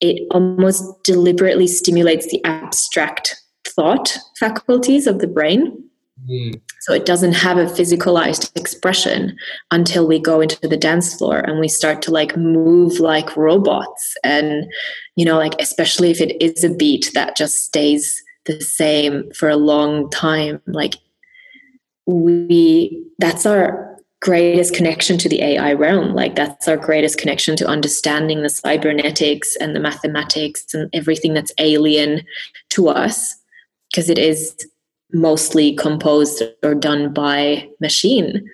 it 0.00 0.26
almost 0.30 1.02
deliberately 1.04 1.66
stimulates 1.66 2.28
the 2.28 2.44
abstract 2.44 3.36
thought 3.66 4.16
faculties 4.38 5.06
of 5.06 5.18
the 5.20 5.26
brain. 5.26 5.84
mm, 6.28 6.60
So 6.80 6.92
it 6.92 7.06
doesn't 7.06 7.32
have 7.32 7.58
a 7.58 7.64
physicalized 7.64 8.54
expression 8.56 9.36
until 9.70 10.06
we 10.06 10.18
go 10.18 10.40
into 10.40 10.68
the 10.68 10.76
dance 10.76 11.14
floor 11.14 11.38
and 11.38 11.58
we 11.58 11.68
start 11.68 12.02
to 12.02 12.10
like 12.10 12.36
move 12.36 13.00
like 13.00 13.36
robots. 13.36 14.14
And, 14.22 14.66
you 15.16 15.24
know, 15.24 15.38
like, 15.38 15.54
especially 15.60 16.10
if 16.10 16.20
it 16.20 16.40
is 16.42 16.62
a 16.62 16.74
beat 16.74 17.10
that 17.14 17.36
just 17.36 17.64
stays 17.64 18.22
the 18.44 18.60
same 18.60 19.30
for 19.32 19.48
a 19.48 19.56
long 19.56 20.08
time, 20.10 20.60
like, 20.66 20.94
we, 22.06 23.04
that's 23.18 23.46
our 23.46 23.96
greatest 24.20 24.74
connection 24.74 25.18
to 25.18 25.28
the 25.28 25.42
AI 25.42 25.72
realm. 25.74 26.14
Like 26.14 26.34
that's 26.34 26.66
our 26.66 26.76
greatest 26.76 27.18
connection 27.18 27.56
to 27.56 27.66
understanding 27.66 28.42
the 28.42 28.48
cybernetics 28.48 29.56
and 29.56 29.76
the 29.76 29.80
mathematics 29.80 30.72
and 30.74 30.88
everything 30.92 31.34
that's 31.34 31.52
alien 31.58 32.22
to 32.70 32.88
us, 32.88 33.34
because 33.90 34.08
it 34.08 34.18
is 34.18 34.56
mostly 35.12 35.74
composed 35.76 36.42
or 36.62 36.74
done 36.74 37.12
by 37.12 37.68
machine. 37.80 38.48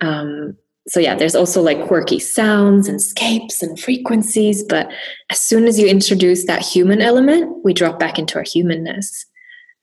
Um, 0.00 0.56
so 0.86 1.00
yeah, 1.00 1.14
there's 1.14 1.34
also 1.34 1.60
like 1.60 1.86
quirky 1.86 2.18
sounds 2.18 2.88
and 2.88 3.02
scapes 3.02 3.62
and 3.62 3.78
frequencies, 3.78 4.62
but 4.62 4.90
as 5.28 5.38
soon 5.38 5.66
as 5.66 5.78
you 5.78 5.86
introduce 5.86 6.46
that 6.46 6.62
human 6.62 7.02
element, 7.02 7.62
we 7.62 7.74
drop 7.74 7.98
back 7.98 8.18
into 8.18 8.36
our 8.36 8.44
humanness. 8.44 9.26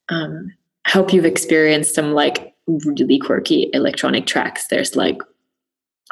Um, 0.09 0.51
I 0.86 0.91
hope 0.91 1.13
you've 1.13 1.25
experienced 1.25 1.93
some 1.93 2.13
like 2.13 2.54
really 2.68 3.20
quirky 3.20 3.70
electronic 3.74 4.26
tracks. 4.26 4.68
There's 4.68 4.95
like 4.95 5.22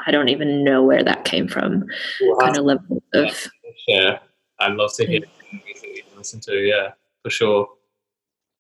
I 0.06 0.12
don't 0.12 0.30
even 0.30 0.64
know 0.64 0.84
where 0.84 1.04
that 1.04 1.26
came 1.26 1.48
from. 1.48 1.86
We'll 2.22 2.38
Kind 2.38 2.58
of 2.58 2.66
level 2.66 3.04
of 3.14 3.50
Yeah, 3.88 4.20
I'd 4.60 4.74
love 4.74 4.94
to 4.96 5.06
hear 5.06 5.22
music 5.52 5.84
you 5.84 6.04
listen 6.18 6.40
to. 6.42 6.56
Yeah, 6.56 6.92
for 7.24 7.30
sure. 7.30 7.70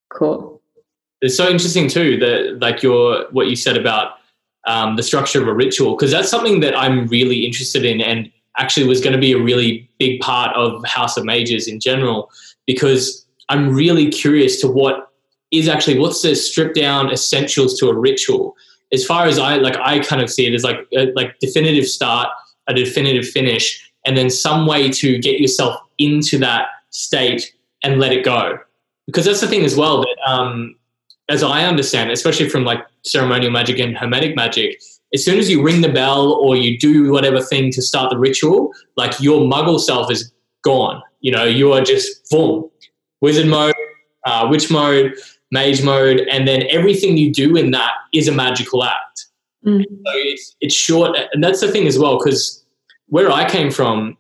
cool. 0.09 0.61
It's 1.21 1.37
so 1.37 1.47
interesting 1.47 1.87
too 1.87 2.17
that 2.17 2.59
like 2.59 2.83
your 2.83 3.27
what 3.31 3.47
you 3.47 3.55
said 3.55 3.77
about 3.77 4.17
um, 4.65 4.95
the 4.95 5.03
structure 5.03 5.41
of 5.41 5.47
a 5.47 5.53
ritual 5.53 5.95
because 5.95 6.11
that's 6.11 6.29
something 6.29 6.59
that 6.59 6.77
I'm 6.77 7.07
really 7.07 7.45
interested 7.45 7.85
in 7.85 8.01
and 8.01 8.31
actually 8.57 8.87
was 8.87 9.01
going 9.01 9.13
to 9.13 9.19
be 9.19 9.31
a 9.31 9.41
really 9.41 9.89
big 9.97 10.19
part 10.21 10.55
of 10.55 10.83
House 10.85 11.17
of 11.17 11.25
Mages 11.25 11.67
in 11.67 11.79
general 11.79 12.29
because 12.67 13.25
I'm 13.49 13.73
really 13.73 14.09
curious 14.09 14.61
to 14.61 14.67
what 14.67 15.12
is 15.53 15.69
actually 15.69 15.99
what's 15.99 16.21
the 16.21 16.35
stripped 16.35 16.75
down 16.75 17.11
essentials 17.11 17.79
to 17.79 17.89
a 17.89 17.95
ritual. 17.95 18.55
As 18.91 19.05
far 19.05 19.25
as 19.25 19.39
I 19.39 19.55
like, 19.57 19.77
I 19.77 19.99
kind 19.99 20.21
of 20.21 20.29
see 20.29 20.45
it 20.45 20.53
as 20.53 20.63
like 20.63 20.87
a, 20.95 21.11
like 21.13 21.39
definitive 21.39 21.87
start, 21.87 22.27
a 22.67 22.73
definitive 22.73 23.27
finish, 23.27 23.91
and 24.05 24.17
then 24.17 24.29
some 24.29 24.67
way 24.67 24.89
to 24.89 25.19
get 25.19 25.39
yourself 25.39 25.79
into 25.97 26.37
that 26.39 26.67
state 26.89 27.53
and 27.83 27.99
let 27.99 28.11
it 28.11 28.25
go. 28.25 28.57
Because 29.05 29.25
that's 29.25 29.41
the 29.41 29.47
thing 29.47 29.63
as 29.63 29.75
well 29.75 30.01
that 30.01 30.17
um, 30.25 30.75
as 31.29 31.43
I 31.43 31.65
understand, 31.65 32.11
especially 32.11 32.49
from 32.49 32.63
like 32.63 32.79
ceremonial 33.03 33.51
magic 33.51 33.79
and 33.79 33.97
hermetic 33.97 34.35
magic, 34.35 34.79
as 35.13 35.23
soon 35.23 35.37
as 35.37 35.49
you 35.49 35.61
ring 35.61 35.81
the 35.81 35.91
bell 35.91 36.33
or 36.33 36.55
you 36.55 36.77
do 36.77 37.11
whatever 37.11 37.41
thing 37.41 37.71
to 37.71 37.81
start 37.81 38.09
the 38.09 38.17
ritual, 38.17 38.71
like 38.97 39.19
your 39.19 39.41
muggle 39.41 39.79
self 39.79 40.11
is 40.11 40.31
gone. 40.63 41.01
You 41.21 41.31
know, 41.31 41.43
you 41.43 41.71
are 41.73 41.81
just 41.81 42.29
boom, 42.29 42.69
wizard 43.21 43.47
mode, 43.47 43.73
uh, 44.25 44.47
witch 44.49 44.71
mode, 44.71 45.13
mage 45.53 45.83
mode, 45.83 46.21
and 46.31 46.47
then 46.47 46.63
everything 46.69 47.15
you 47.15 47.31
do 47.31 47.55
in 47.55 47.71
that 47.71 47.91
is 48.11 48.27
a 48.27 48.31
magical 48.31 48.83
act. 48.83 49.27
Mm. 49.65 49.83
So 49.83 50.11
it's 50.15 50.55
it's 50.59 50.75
short, 50.75 51.17
and 51.31 51.43
that's 51.43 51.61
the 51.61 51.71
thing 51.71 51.87
as 51.87 51.97
well 51.97 52.17
because 52.17 52.65
where 53.07 53.31
I 53.31 53.47
came 53.47 53.71
from, 53.71 54.17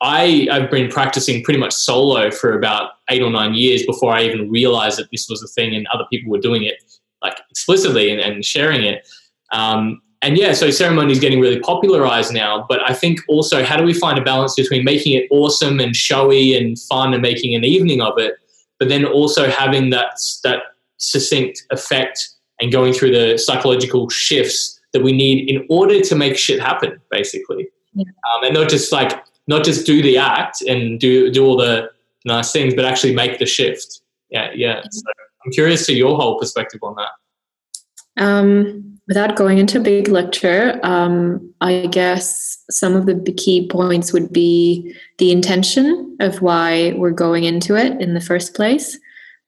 I 0.00 0.48
I've 0.50 0.70
been 0.70 0.88
practicing 0.88 1.42
pretty 1.42 1.60
much 1.60 1.74
solo 1.74 2.30
for 2.30 2.56
about 2.56 2.92
eight 3.10 3.22
or 3.22 3.30
nine 3.30 3.54
years 3.54 3.84
before 3.84 4.12
I 4.12 4.22
even 4.22 4.50
realized 4.50 4.98
that 4.98 5.08
this 5.10 5.26
was 5.28 5.42
a 5.42 5.48
thing 5.48 5.74
and 5.74 5.86
other 5.92 6.04
people 6.10 6.30
were 6.30 6.40
doing 6.40 6.62
it 6.64 6.76
like 7.20 7.40
explicitly 7.50 8.10
and, 8.10 8.20
and 8.20 8.44
sharing 8.44 8.84
it. 8.84 9.06
Um, 9.52 10.00
and 10.22 10.36
yeah, 10.36 10.52
so 10.52 10.70
ceremony 10.70 11.12
is 11.12 11.20
getting 11.20 11.40
really 11.40 11.60
popularized 11.60 12.32
now. 12.32 12.64
But 12.68 12.88
I 12.88 12.92
think 12.94 13.20
also, 13.28 13.64
how 13.64 13.76
do 13.76 13.84
we 13.84 13.94
find 13.94 14.18
a 14.18 14.22
balance 14.22 14.54
between 14.54 14.84
making 14.84 15.14
it 15.14 15.26
awesome 15.30 15.80
and 15.80 15.94
showy 15.94 16.56
and 16.56 16.78
fun 16.78 17.12
and 17.12 17.22
making 17.22 17.54
an 17.54 17.64
evening 17.64 18.00
of 18.00 18.18
it, 18.18 18.34
but 18.78 18.88
then 18.88 19.04
also 19.04 19.48
having 19.50 19.90
that 19.90 20.18
that 20.44 20.62
succinct 20.98 21.64
effect 21.70 22.28
and 22.60 22.72
going 22.72 22.92
through 22.92 23.12
the 23.12 23.38
psychological 23.38 24.08
shifts 24.08 24.80
that 24.92 25.02
we 25.02 25.12
need 25.12 25.48
in 25.48 25.64
order 25.68 26.00
to 26.00 26.14
make 26.16 26.36
shit 26.36 26.60
happen, 26.60 27.00
basically, 27.10 27.68
Yeah. 27.94 28.04
um, 28.34 28.44
and 28.44 28.54
not 28.54 28.68
just 28.68 28.90
like 28.92 29.22
not 29.46 29.64
just 29.64 29.86
do 29.86 30.02
the 30.02 30.18
act 30.18 30.62
and 30.62 30.98
do 30.98 31.30
do 31.30 31.44
all 31.44 31.56
the 31.56 31.90
nice 32.24 32.52
things, 32.52 32.74
but 32.74 32.84
actually 32.84 33.14
make 33.14 33.38
the 33.38 33.46
shift. 33.46 34.00
Yeah, 34.30 34.50
yeah. 34.54 34.82
So 34.90 35.02
I'm 35.44 35.52
curious 35.52 35.86
to 35.86 35.92
your 35.94 36.16
whole 36.16 36.38
perspective 36.38 36.80
on 36.82 36.96
that. 36.96 38.22
Um, 38.22 38.97
without 39.08 39.36
going 39.36 39.56
into 39.56 39.78
a 39.78 39.82
big 39.82 40.08
lecture, 40.08 40.78
um, 40.82 41.52
I 41.62 41.86
guess 41.90 42.62
some 42.70 42.94
of 42.94 43.06
the 43.06 43.32
key 43.32 43.66
points 43.66 44.12
would 44.12 44.30
be 44.30 44.94
the 45.16 45.32
intention 45.32 46.16
of 46.20 46.42
why 46.42 46.92
we're 46.96 47.10
going 47.10 47.44
into 47.44 47.74
it 47.74 48.00
in 48.00 48.12
the 48.12 48.20
first 48.20 48.54
place. 48.54 48.98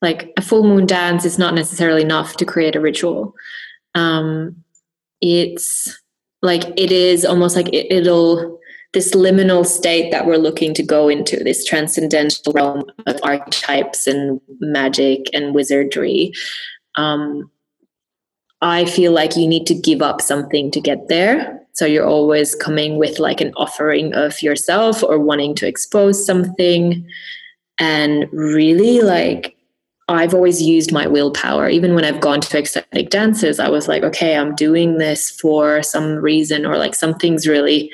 Like 0.00 0.32
a 0.38 0.42
full 0.42 0.64
moon 0.64 0.86
dance 0.86 1.26
is 1.26 1.38
not 1.38 1.54
necessarily 1.54 2.00
enough 2.00 2.38
to 2.38 2.46
create 2.46 2.74
a 2.74 2.80
ritual. 2.80 3.34
Um, 3.94 4.56
it's 5.20 6.00
like 6.40 6.64
it 6.78 6.90
is 6.90 7.26
almost 7.26 7.54
like 7.54 7.68
it, 7.68 7.92
it'll 7.92 8.58
this 8.92 9.12
liminal 9.12 9.64
state 9.64 10.10
that 10.10 10.26
we're 10.26 10.36
looking 10.36 10.74
to 10.74 10.82
go 10.82 11.08
into 11.08 11.36
this 11.44 11.64
transcendental 11.64 12.52
realm 12.52 12.82
of 13.06 13.20
archetypes 13.22 14.06
and 14.06 14.40
magic 14.58 15.26
and 15.32 15.54
wizardry 15.54 16.32
um, 16.96 17.48
I 18.62 18.84
feel 18.84 19.12
like 19.12 19.36
you 19.36 19.48
need 19.48 19.66
to 19.66 19.74
give 19.74 20.02
up 20.02 20.20
something 20.20 20.70
to 20.72 20.80
get 20.80 21.08
there. 21.08 21.60
So 21.72 21.86
you're 21.86 22.06
always 22.06 22.54
coming 22.54 22.98
with 22.98 23.18
like 23.18 23.40
an 23.40 23.52
offering 23.56 24.12
of 24.14 24.42
yourself 24.42 25.02
or 25.02 25.18
wanting 25.18 25.54
to 25.56 25.66
expose 25.66 26.26
something. 26.26 27.06
And 27.78 28.26
really, 28.32 29.00
like, 29.00 29.56
I've 30.08 30.34
always 30.34 30.60
used 30.60 30.92
my 30.92 31.06
willpower. 31.06 31.68
Even 31.68 31.94
when 31.94 32.04
I've 32.04 32.20
gone 32.20 32.40
to 32.40 32.58
ecstatic 32.58 33.10
dances, 33.10 33.60
I 33.60 33.70
was 33.70 33.86
like, 33.86 34.02
okay, 34.02 34.36
I'm 34.36 34.56
doing 34.56 34.98
this 34.98 35.30
for 35.30 35.82
some 35.82 36.16
reason, 36.16 36.66
or 36.66 36.76
like 36.76 36.94
something's 36.94 37.46
really 37.46 37.90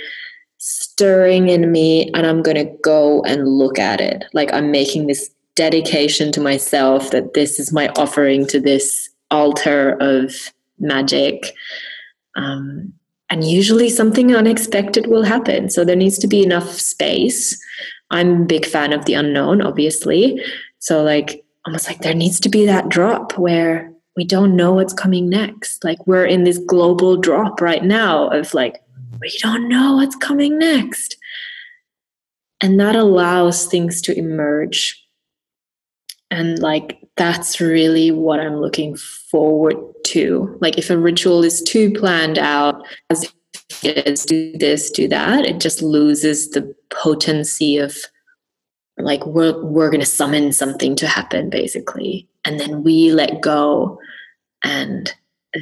stirring 0.59 1.49
in 1.49 1.71
me, 1.71 2.11
and 2.15 2.27
I'm 2.27 2.43
going 2.43 2.57
to 2.57 2.77
go 2.83 3.23
and 3.23 3.47
look 3.47 3.79
at 3.79 4.01
it. 4.01 4.25
Like, 4.33 4.53
I'm 4.53 4.71
making 4.71 5.07
this 5.07 5.31
dedication 5.55 6.33
to 6.33 6.41
myself 6.41 7.11
that 7.11 7.35
this 7.35 7.61
is 7.61 7.73
my 7.73 7.89
offering 7.91 8.47
to 8.47 8.59
this 8.59 9.11
altar 9.31 9.97
of 10.01 10.53
magic. 10.79 11.55
Um, 12.37 12.93
and 13.29 13.45
usually 13.45 13.89
something 13.89 14.35
unexpected 14.35 15.07
will 15.09 15.25
happen. 15.25 15.69
So 15.71 15.85
there 15.85 15.97
needs 15.97 16.19
to 16.19 16.29
be 16.29 16.43
enough 16.43 16.71
space. 16.71 17.61
I'm 18.11 18.43
a 18.43 18.45
big 18.45 18.67
fan 18.67 18.93
of 18.93 19.05
the 19.05 19.15
unknown, 19.15 19.61
obviously. 19.61 20.41
So, 20.79 21.03
like, 21.03 21.45
almost 21.65 21.89
like 21.89 22.03
there 22.03 22.15
needs 22.15 22.39
to 22.41 22.49
be 22.49 22.65
that 22.67 22.89
drop 22.89 23.37
where 23.37 23.93
we 24.17 24.25
don't 24.25 24.55
know 24.55 24.73
what's 24.73 24.93
coming 24.93 25.29
next. 25.29 25.83
Like, 25.83 26.07
we're 26.07 26.25
in 26.25 26.45
this 26.45 26.59
global 26.59 27.17
drop 27.17 27.61
right 27.61 27.83
now 27.83 28.29
of 28.29 28.55
like, 28.55 28.81
we 29.21 29.37
don't 29.43 29.69
know 29.69 29.97
what's 29.97 30.17
coming 30.17 30.59
next. 30.59 31.17
And 32.61 32.79
that 32.79 32.95
allows 32.95 33.67
things 33.67 34.01
to 34.03 34.17
emerge 34.17 35.03
and 36.31 36.59
like 36.59 36.99
that's 37.17 37.61
really 37.61 38.11
what 38.11 38.41
i'm 38.41 38.57
looking 38.57 38.97
forward 39.37 39.77
to. 40.03 40.57
Like 40.63 40.79
if 40.79 40.89
a 40.89 40.97
ritual 40.97 41.45
is 41.45 41.61
too 41.61 41.93
planned 41.93 42.39
out 42.39 42.83
as 43.11 43.31
it 43.83 44.07
is 44.07 44.25
do 44.25 44.57
this 44.57 44.91
do 44.91 45.07
that 45.09 45.45
it 45.45 45.59
just 45.59 45.83
loses 45.83 46.51
the 46.51 46.75
potency 46.89 47.77
of 47.77 47.95
like 48.97 49.27
we're 49.27 49.63
we're 49.63 49.91
to 49.91 50.07
summon 50.07 50.53
something 50.53 50.97
to 50.97 51.07
happen 51.07 51.51
basically. 51.51 52.27
And 52.47 52.59
then 52.59 52.83
we 52.83 53.13
let 53.13 53.43
go 53.43 53.99
and 54.65 55.13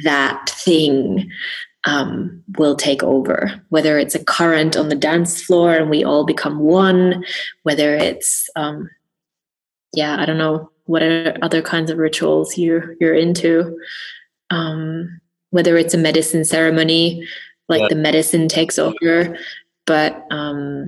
that 0.03 0.49
thing 0.49 1.29
um, 1.85 2.41
will 2.57 2.77
take 2.77 3.03
over. 3.03 3.61
Whether 3.69 3.99
it's 3.99 4.15
a 4.15 4.23
current 4.23 4.77
on 4.77 4.87
the 4.87 4.95
dance 4.95 5.41
floor 5.41 5.73
and 5.75 5.89
we 5.89 6.05
all 6.05 6.23
become 6.23 6.59
one 6.59 7.25
whether 7.63 7.93
it's 7.93 8.49
um, 8.55 8.89
yeah, 9.91 10.15
I 10.17 10.25
don't 10.25 10.37
know 10.37 10.71
what 10.85 11.03
are 11.03 11.37
other 11.41 11.61
kinds 11.61 11.91
of 11.91 11.97
rituals 11.97 12.57
you're 12.57 12.95
you're 12.99 13.15
into. 13.15 13.77
Um, 14.49 15.19
whether 15.49 15.77
it's 15.77 15.93
a 15.93 15.97
medicine 15.97 16.43
ceremony, 16.43 17.25
like 17.69 17.81
Yeah. 17.81 17.87
the 17.89 17.95
medicine 17.95 18.47
takes 18.47 18.77
over, 18.77 19.37
but 19.85 20.25
um, 20.29 20.87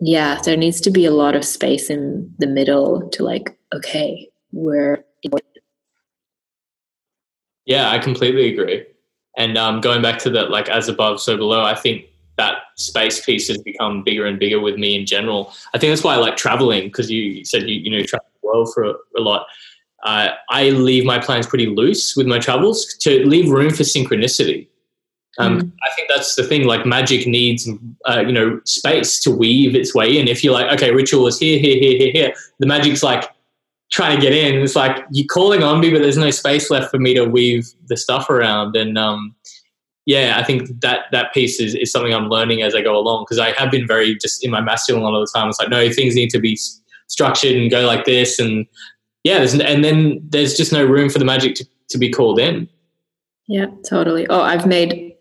yeah, 0.00 0.40
there 0.44 0.56
needs 0.56 0.80
to 0.82 0.90
be 0.90 1.04
a 1.06 1.10
lot 1.10 1.34
of 1.34 1.44
space 1.44 1.88
in 1.88 2.32
the 2.38 2.46
middle 2.46 3.08
to 3.10 3.24
like, 3.24 3.56
okay, 3.72 4.28
we're 4.52 5.04
Yeah, 7.64 7.90
I 7.90 7.98
completely 7.98 8.52
agree. 8.52 8.84
And 9.38 9.56
um, 9.56 9.80
going 9.80 10.02
back 10.02 10.18
to 10.20 10.30
that, 10.30 10.50
like 10.50 10.68
as 10.68 10.88
above, 10.88 11.20
so 11.20 11.36
below, 11.36 11.64
I 11.64 11.74
think 11.74 12.04
that 12.36 12.58
space 12.76 13.24
piece 13.24 13.48
has 13.48 13.58
become 13.58 14.02
bigger 14.04 14.26
and 14.26 14.38
bigger 14.38 14.60
with 14.60 14.76
me 14.76 14.98
in 14.98 15.06
general. 15.06 15.52
I 15.72 15.78
think 15.78 15.90
that's 15.90 16.04
why 16.04 16.14
I 16.14 16.18
like 16.18 16.36
traveling 16.36 16.84
because 16.84 17.10
you 17.10 17.44
said 17.44 17.62
you 17.62 17.76
you 17.76 17.90
know 17.90 17.98
you 17.98 18.04
travel 18.04 18.26
world 18.44 18.70
for 18.74 18.84
a, 18.84 18.94
a 19.16 19.20
lot. 19.20 19.46
Uh, 20.04 20.30
I 20.50 20.70
leave 20.70 21.04
my 21.04 21.18
plans 21.18 21.46
pretty 21.46 21.66
loose 21.66 22.14
with 22.14 22.26
my 22.26 22.38
travels 22.38 22.94
to 23.00 23.26
leave 23.26 23.50
room 23.50 23.70
for 23.70 23.84
synchronicity. 23.84 24.68
Um, 25.38 25.72
I 25.82 25.92
think 25.96 26.08
that's 26.08 26.36
the 26.36 26.44
thing. 26.44 26.64
Like 26.64 26.86
magic 26.86 27.26
needs, 27.26 27.68
uh, 28.04 28.20
you 28.20 28.32
know, 28.32 28.60
space 28.64 29.18
to 29.20 29.30
weave 29.30 29.74
its 29.74 29.94
way 29.94 30.16
in. 30.16 30.28
If 30.28 30.44
you're 30.44 30.52
like, 30.52 30.72
okay, 30.74 30.92
ritual 30.92 31.26
is 31.26 31.38
here, 31.38 31.58
here, 31.58 31.76
here, 31.76 31.98
here, 31.98 32.12
here, 32.12 32.34
the 32.60 32.66
magic's 32.66 33.02
like 33.02 33.28
trying 33.90 34.16
to 34.16 34.22
get 34.22 34.32
in. 34.32 34.62
It's 34.62 34.76
like 34.76 35.04
you're 35.10 35.26
calling 35.26 35.62
on 35.62 35.80
me, 35.80 35.90
but 35.90 36.02
there's 36.02 36.18
no 36.18 36.30
space 36.30 36.70
left 36.70 36.90
for 36.90 36.98
me 36.98 37.14
to 37.14 37.24
weave 37.24 37.68
the 37.86 37.96
stuff 37.96 38.30
around. 38.30 38.76
And 38.76 38.96
um, 38.96 39.34
yeah, 40.06 40.36
I 40.38 40.44
think 40.44 40.80
that 40.82 41.06
that 41.12 41.32
piece 41.34 41.58
is, 41.58 41.74
is 41.74 41.90
something 41.90 42.14
I'm 42.14 42.28
learning 42.28 42.62
as 42.62 42.74
I 42.74 42.82
go 42.82 42.96
along 42.96 43.24
because 43.24 43.38
I 43.38 43.52
have 43.52 43.70
been 43.70 43.86
very 43.86 44.16
just 44.16 44.44
in 44.44 44.50
my 44.50 44.60
masculine 44.60 45.02
a 45.02 45.06
lot 45.06 45.20
of 45.20 45.26
the 45.26 45.36
time. 45.36 45.48
It's 45.48 45.58
like, 45.58 45.70
no, 45.70 45.90
things 45.90 46.14
need 46.14 46.30
to 46.30 46.38
be 46.38 46.58
structured 47.14 47.54
and 47.56 47.70
go 47.70 47.86
like 47.86 48.04
this. 48.04 48.40
And 48.40 48.66
yeah, 49.22 49.38
there's, 49.38 49.54
and 49.54 49.84
then 49.84 50.20
there's 50.28 50.56
just 50.56 50.72
no 50.72 50.84
room 50.84 51.08
for 51.08 51.20
the 51.20 51.24
magic 51.24 51.54
to, 51.56 51.64
to 51.90 51.98
be 51.98 52.10
called 52.10 52.40
in. 52.40 52.68
Yeah, 53.46 53.66
totally. 53.88 54.26
Oh, 54.28 54.40
I've 54.40 54.66
made 54.66 55.14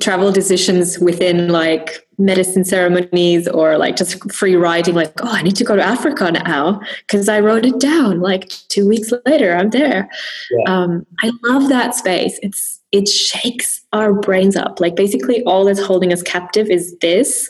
travel 0.00 0.32
decisions 0.32 0.98
within 0.98 1.48
like 1.48 2.06
medicine 2.18 2.64
ceremonies 2.64 3.46
or 3.48 3.78
like 3.78 3.96
just 3.96 4.30
free 4.32 4.56
riding 4.56 4.94
like 4.94 5.12
oh 5.22 5.30
i 5.32 5.40
need 5.40 5.56
to 5.56 5.64
go 5.64 5.74
to 5.74 5.82
africa 5.82 6.30
now 6.30 6.78
because 7.06 7.30
i 7.30 7.40
wrote 7.40 7.64
it 7.64 7.78
down 7.80 8.20
like 8.20 8.48
two 8.68 8.86
weeks 8.86 9.10
later 9.24 9.56
i'm 9.56 9.70
there 9.70 10.10
Yeah. 10.50 10.64
um, 10.74 11.06
i 11.22 11.30
love 11.44 11.70
that 11.70 11.94
space 11.94 12.38
it's 12.42 12.80
it 12.92 13.08
shakes 13.08 13.80
our 13.94 14.12
brains 14.12 14.54
up 14.54 14.80
like 14.80 14.96
basically 14.96 15.42
all 15.44 15.64
that's 15.64 15.80
holding 15.80 16.12
us 16.12 16.22
captive 16.22 16.68
is 16.68 16.94
this 17.00 17.48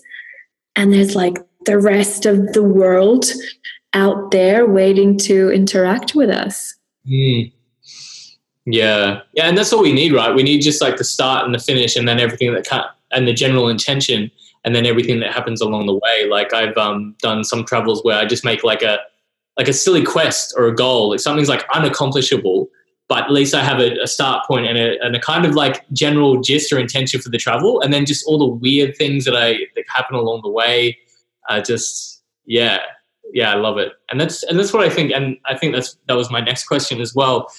and 0.77 0.93
there's 0.93 1.17
like 1.17 1.39
the 1.69 1.79
rest 1.79 2.27
of 2.27 2.53
the 2.55 2.63
world 2.63 3.27
out 3.93 4.31
there 4.31 4.67
waiting 4.67 5.17
to 5.17 5.51
interact 5.51 6.15
with 6.15 6.31
us 6.31 6.79
Mm. 7.09 7.53
Yeah, 8.67 9.21
yeah, 9.33 9.45
and 9.49 9.57
that's 9.57 9.73
all 9.73 9.83
we 9.83 9.93
need, 9.93 10.13
right? 10.13 10.35
We 10.35 10.43
need 10.43 10.61
just 10.61 10.83
like 10.83 10.99
the 10.99 11.05
start 11.05 11.45
and 11.45 11.55
the 11.55 11.59
finish, 11.59 11.97
and 11.97 12.07
then 12.07 12.21
everything 12.21 12.53
that 12.53 12.67
can 12.67 12.83
and 13.13 13.27
the 13.27 13.33
general 13.33 13.69
intention, 13.69 14.31
and 14.65 14.75
then 14.75 14.85
everything 14.85 15.21
that 15.21 15.33
happens 15.33 15.63
along 15.63 15.87
the 15.87 15.95
way. 15.95 16.29
Like 16.29 16.53
I've 16.53 16.77
um, 16.77 17.17
done 17.21 17.45
some 17.45 17.65
travels 17.65 18.05
where 18.05 18.19
I 18.19 18.27
just 18.27 18.45
make 18.45 18.63
like 18.63 18.83
a 18.83 18.99
like 19.57 19.69
a 19.69 19.73
silly 19.73 20.05
quest 20.05 20.55
or 20.57 20.67
a 20.67 20.75
goal. 20.75 21.11
Like 21.11 21.21
something's 21.21 21.49
like 21.49 21.67
unaccomplishable, 21.69 22.67
but 23.09 23.25
at 23.25 23.31
least 23.31 23.55
I 23.55 23.65
have 23.65 23.81
a, 23.81 23.99
a 24.03 24.07
start 24.07 24.47
point 24.47 24.67
and 24.67 24.77
a, 24.77 25.03
and 25.03 25.17
a 25.17 25.21
kind 25.21 25.47
of 25.47 25.55
like 25.55 25.89
general 25.93 26.43
gist 26.43 26.71
or 26.71 26.79
intention 26.79 27.23
for 27.23 27.31
the 27.31 27.39
travel, 27.39 27.81
and 27.81 27.91
then 27.91 28.05
just 28.05 28.27
all 28.27 28.39
the 28.39 28.47
weird 28.47 28.99
things 28.99 29.25
that 29.25 29.35
I 29.35 29.61
that 29.77 29.85
happen 29.89 30.17
along 30.17 30.43
the 30.43 30.51
way. 30.51 30.99
Uh, 31.49 31.61
just 31.61 32.23
yeah, 32.47 32.81
yeah, 33.33 33.53
I 33.53 33.57
love 33.57 33.79
it, 33.79 33.93
and 34.11 34.21
that's 34.21 34.43
and 34.45 34.59
that's 34.59 34.73
what 34.73 34.85
I 34.85 34.91
think, 34.91 35.13
and 35.13 35.37
I 35.47 35.57
think 35.57 35.75
that's 35.75 35.97
that 36.07 36.17
was 36.17 36.31
my 36.31 36.41
next 36.41 36.67
question 36.67 37.01
as 37.01 37.15
well. 37.15 37.51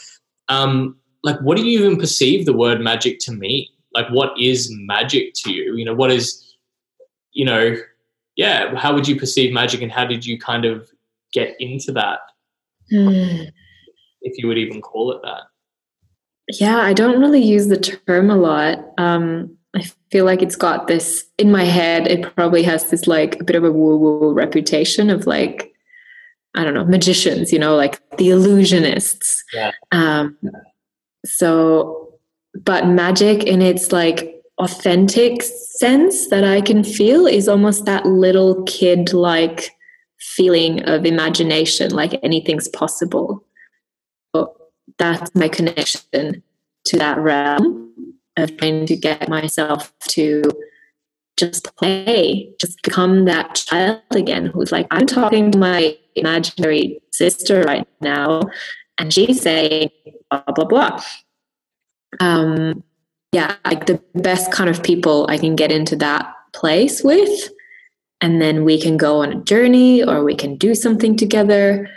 Um, 0.47 0.95
like, 1.23 1.39
what 1.41 1.57
do 1.57 1.65
you 1.67 1.79
even 1.79 1.99
perceive 1.99 2.45
the 2.45 2.53
word 2.53 2.81
magic 2.81 3.19
to 3.21 3.31
mean? 3.31 3.67
Like, 3.93 4.09
what 4.09 4.39
is 4.39 4.69
magic 4.71 5.33
to 5.43 5.51
you? 5.51 5.75
You 5.75 5.85
know, 5.85 5.93
what 5.93 6.11
is, 6.11 6.55
you 7.33 7.45
know, 7.45 7.75
yeah, 8.35 8.73
how 8.75 8.93
would 8.93 9.07
you 9.07 9.15
perceive 9.15 9.53
magic, 9.53 9.81
and 9.81 9.91
how 9.91 10.05
did 10.05 10.25
you 10.25 10.39
kind 10.39 10.65
of 10.65 10.89
get 11.33 11.55
into 11.59 11.91
that, 11.91 12.19
if 14.21 14.37
you 14.37 14.47
would 14.47 14.57
even 14.57 14.81
call 14.81 15.11
it 15.11 15.21
that? 15.23 15.41
Yeah, 16.59 16.77
I 16.77 16.93
don't 16.93 17.19
really 17.19 17.43
use 17.43 17.67
the 17.67 17.77
term 17.77 18.31
a 18.31 18.35
lot. 18.35 18.79
Um, 18.97 19.55
I 19.57 19.58
feel 20.11 20.25
like 20.25 20.41
it's 20.41 20.55
got 20.55 20.87
this 20.87 21.25
in 21.37 21.51
my 21.51 21.63
head. 21.63 22.07
It 22.07 22.35
probably 22.35 22.63
has 22.63 22.89
this 22.89 23.07
like 23.07 23.39
a 23.39 23.43
bit 23.43 23.55
of 23.55 23.63
a 23.63 23.71
woo 23.71 23.97
woo 23.97 24.33
reputation 24.33 25.09
of 25.09 25.27
like, 25.27 25.73
I 26.55 26.63
don't 26.63 26.73
know, 26.73 26.85
magicians, 26.85 27.53
you 27.53 27.59
know, 27.59 27.75
like 27.75 27.99
the 28.17 28.29
illusionists. 28.29 29.39
Yeah. 29.53 29.71
Um, 29.91 30.37
so, 31.25 32.13
but 32.63 32.87
magic 32.87 33.43
in 33.43 33.61
its 33.61 33.91
like 33.91 34.35
authentic 34.57 35.43
sense 35.43 36.27
that 36.29 36.43
I 36.43 36.61
can 36.61 36.83
feel 36.83 37.27
is 37.27 37.47
almost 37.47 37.85
that 37.85 38.05
little 38.05 38.63
kid 38.63 39.13
like 39.13 39.71
feeling 40.19 40.83
of 40.83 41.05
imagination, 41.05 41.91
like 41.91 42.19
anything's 42.23 42.67
possible. 42.67 43.43
So 44.35 44.55
that's 44.97 45.33
my 45.35 45.47
connection 45.47 46.43
to 46.85 46.97
that 46.97 47.19
realm 47.19 47.88
of 48.41 48.55
trying 48.57 48.85
to 48.85 48.95
get 48.95 49.29
myself 49.29 49.93
to 50.09 50.43
just 51.37 51.75
play, 51.77 52.53
just 52.59 52.81
become 52.83 53.25
that 53.25 53.55
child 53.55 54.01
again 54.11 54.47
who's 54.47 54.71
like, 54.71 54.87
I'm 54.91 55.05
talking 55.05 55.51
to 55.51 55.57
my 55.57 55.97
imaginary 56.15 57.01
sister 57.11 57.61
right 57.63 57.87
now, 58.01 58.41
and 58.97 59.13
she's 59.13 59.41
saying 59.41 59.89
blah 60.29 60.43
blah 60.53 60.65
blah. 60.65 61.01
Um, 62.19 62.83
yeah, 63.31 63.55
like 63.63 63.85
the 63.85 64.01
best 64.15 64.51
kind 64.51 64.69
of 64.69 64.83
people 64.83 65.27
I 65.29 65.37
can 65.37 65.55
get 65.55 65.71
into 65.71 65.95
that 65.97 66.33
place 66.51 67.03
with, 67.03 67.49
and 68.19 68.41
then 68.41 68.65
we 68.65 68.81
can 68.81 68.97
go 68.97 69.21
on 69.21 69.31
a 69.31 69.43
journey 69.43 70.03
or 70.03 70.23
we 70.23 70.35
can 70.35 70.57
do 70.57 70.75
something 70.75 71.15
together, 71.15 71.87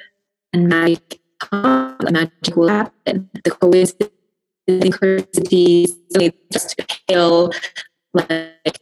and 0.52 0.68
magic, 0.68 1.20
magic 1.50 2.54
will 2.54 2.68
happen. 2.68 3.28
The 3.42 3.50
coincidence 3.50 4.11
synchronicities, 4.68 5.90
just 6.52 6.76
to 6.76 6.86
hail, 7.08 7.50
like 8.14 8.78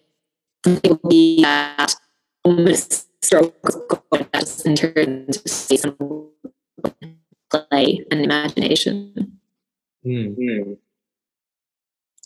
something 0.64 0.98
will 1.02 1.08
be 1.08 1.44
at 1.44 1.94
almost 2.44 3.08
stroke 3.24 3.54
of 3.64 3.88
God 3.88 4.28
just 4.34 4.66
in 4.66 4.76
terms 4.76 5.36
of 5.38 5.50
some 5.78 6.30
play 7.50 8.04
and 8.10 8.20
imagination. 8.20 9.38
Mm-hmm. 10.06 10.72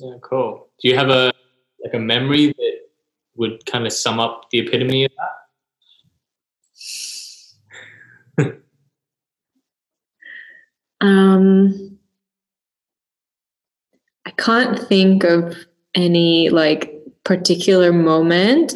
Yeah, 0.01 0.17
cool. 0.23 0.69
Do 0.81 0.89
you 0.89 0.97
have 0.97 1.11
a 1.11 1.33
like 1.83 1.95
a 1.95 1.99
memory 1.99 2.49
that 2.49 2.79
would 3.37 3.65
kind 3.67 3.87
of 3.87 3.93
sum 3.93 4.19
up 4.19 4.51
the 4.51 4.61
epitome 4.61 5.05
of 5.05 5.13
that? 5.17 5.31
Um, 11.01 11.69
I 11.69 11.94
can't 14.37 14.79
think 14.79 15.25
of 15.25 15.57
any 15.95 16.51
like 16.51 16.93
particular 17.25 17.93
moment 17.93 18.75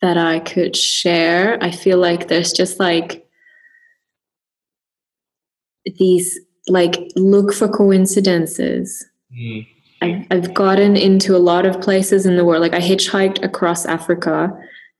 that 0.00 0.16
I 0.16 0.40
could 0.40 0.76
share. 0.76 1.58
I 1.62 1.70
feel 1.70 1.98
like 1.98 2.28
there's 2.28 2.52
just 2.52 2.78
like 2.78 3.26
these 5.98 6.38
like 6.68 7.10
look 7.16 7.52
for 7.52 7.68
coincidences. 7.68 9.04
Mm. 9.36 9.66
I've, 10.00 10.26
I've 10.30 10.54
gotten 10.54 10.96
into 10.96 11.34
a 11.34 11.38
lot 11.38 11.66
of 11.66 11.80
places 11.80 12.26
in 12.26 12.36
the 12.36 12.44
world. 12.44 12.62
Like 12.62 12.74
I 12.74 12.80
hitchhiked 12.80 13.42
across 13.42 13.84
Africa, 13.86 14.52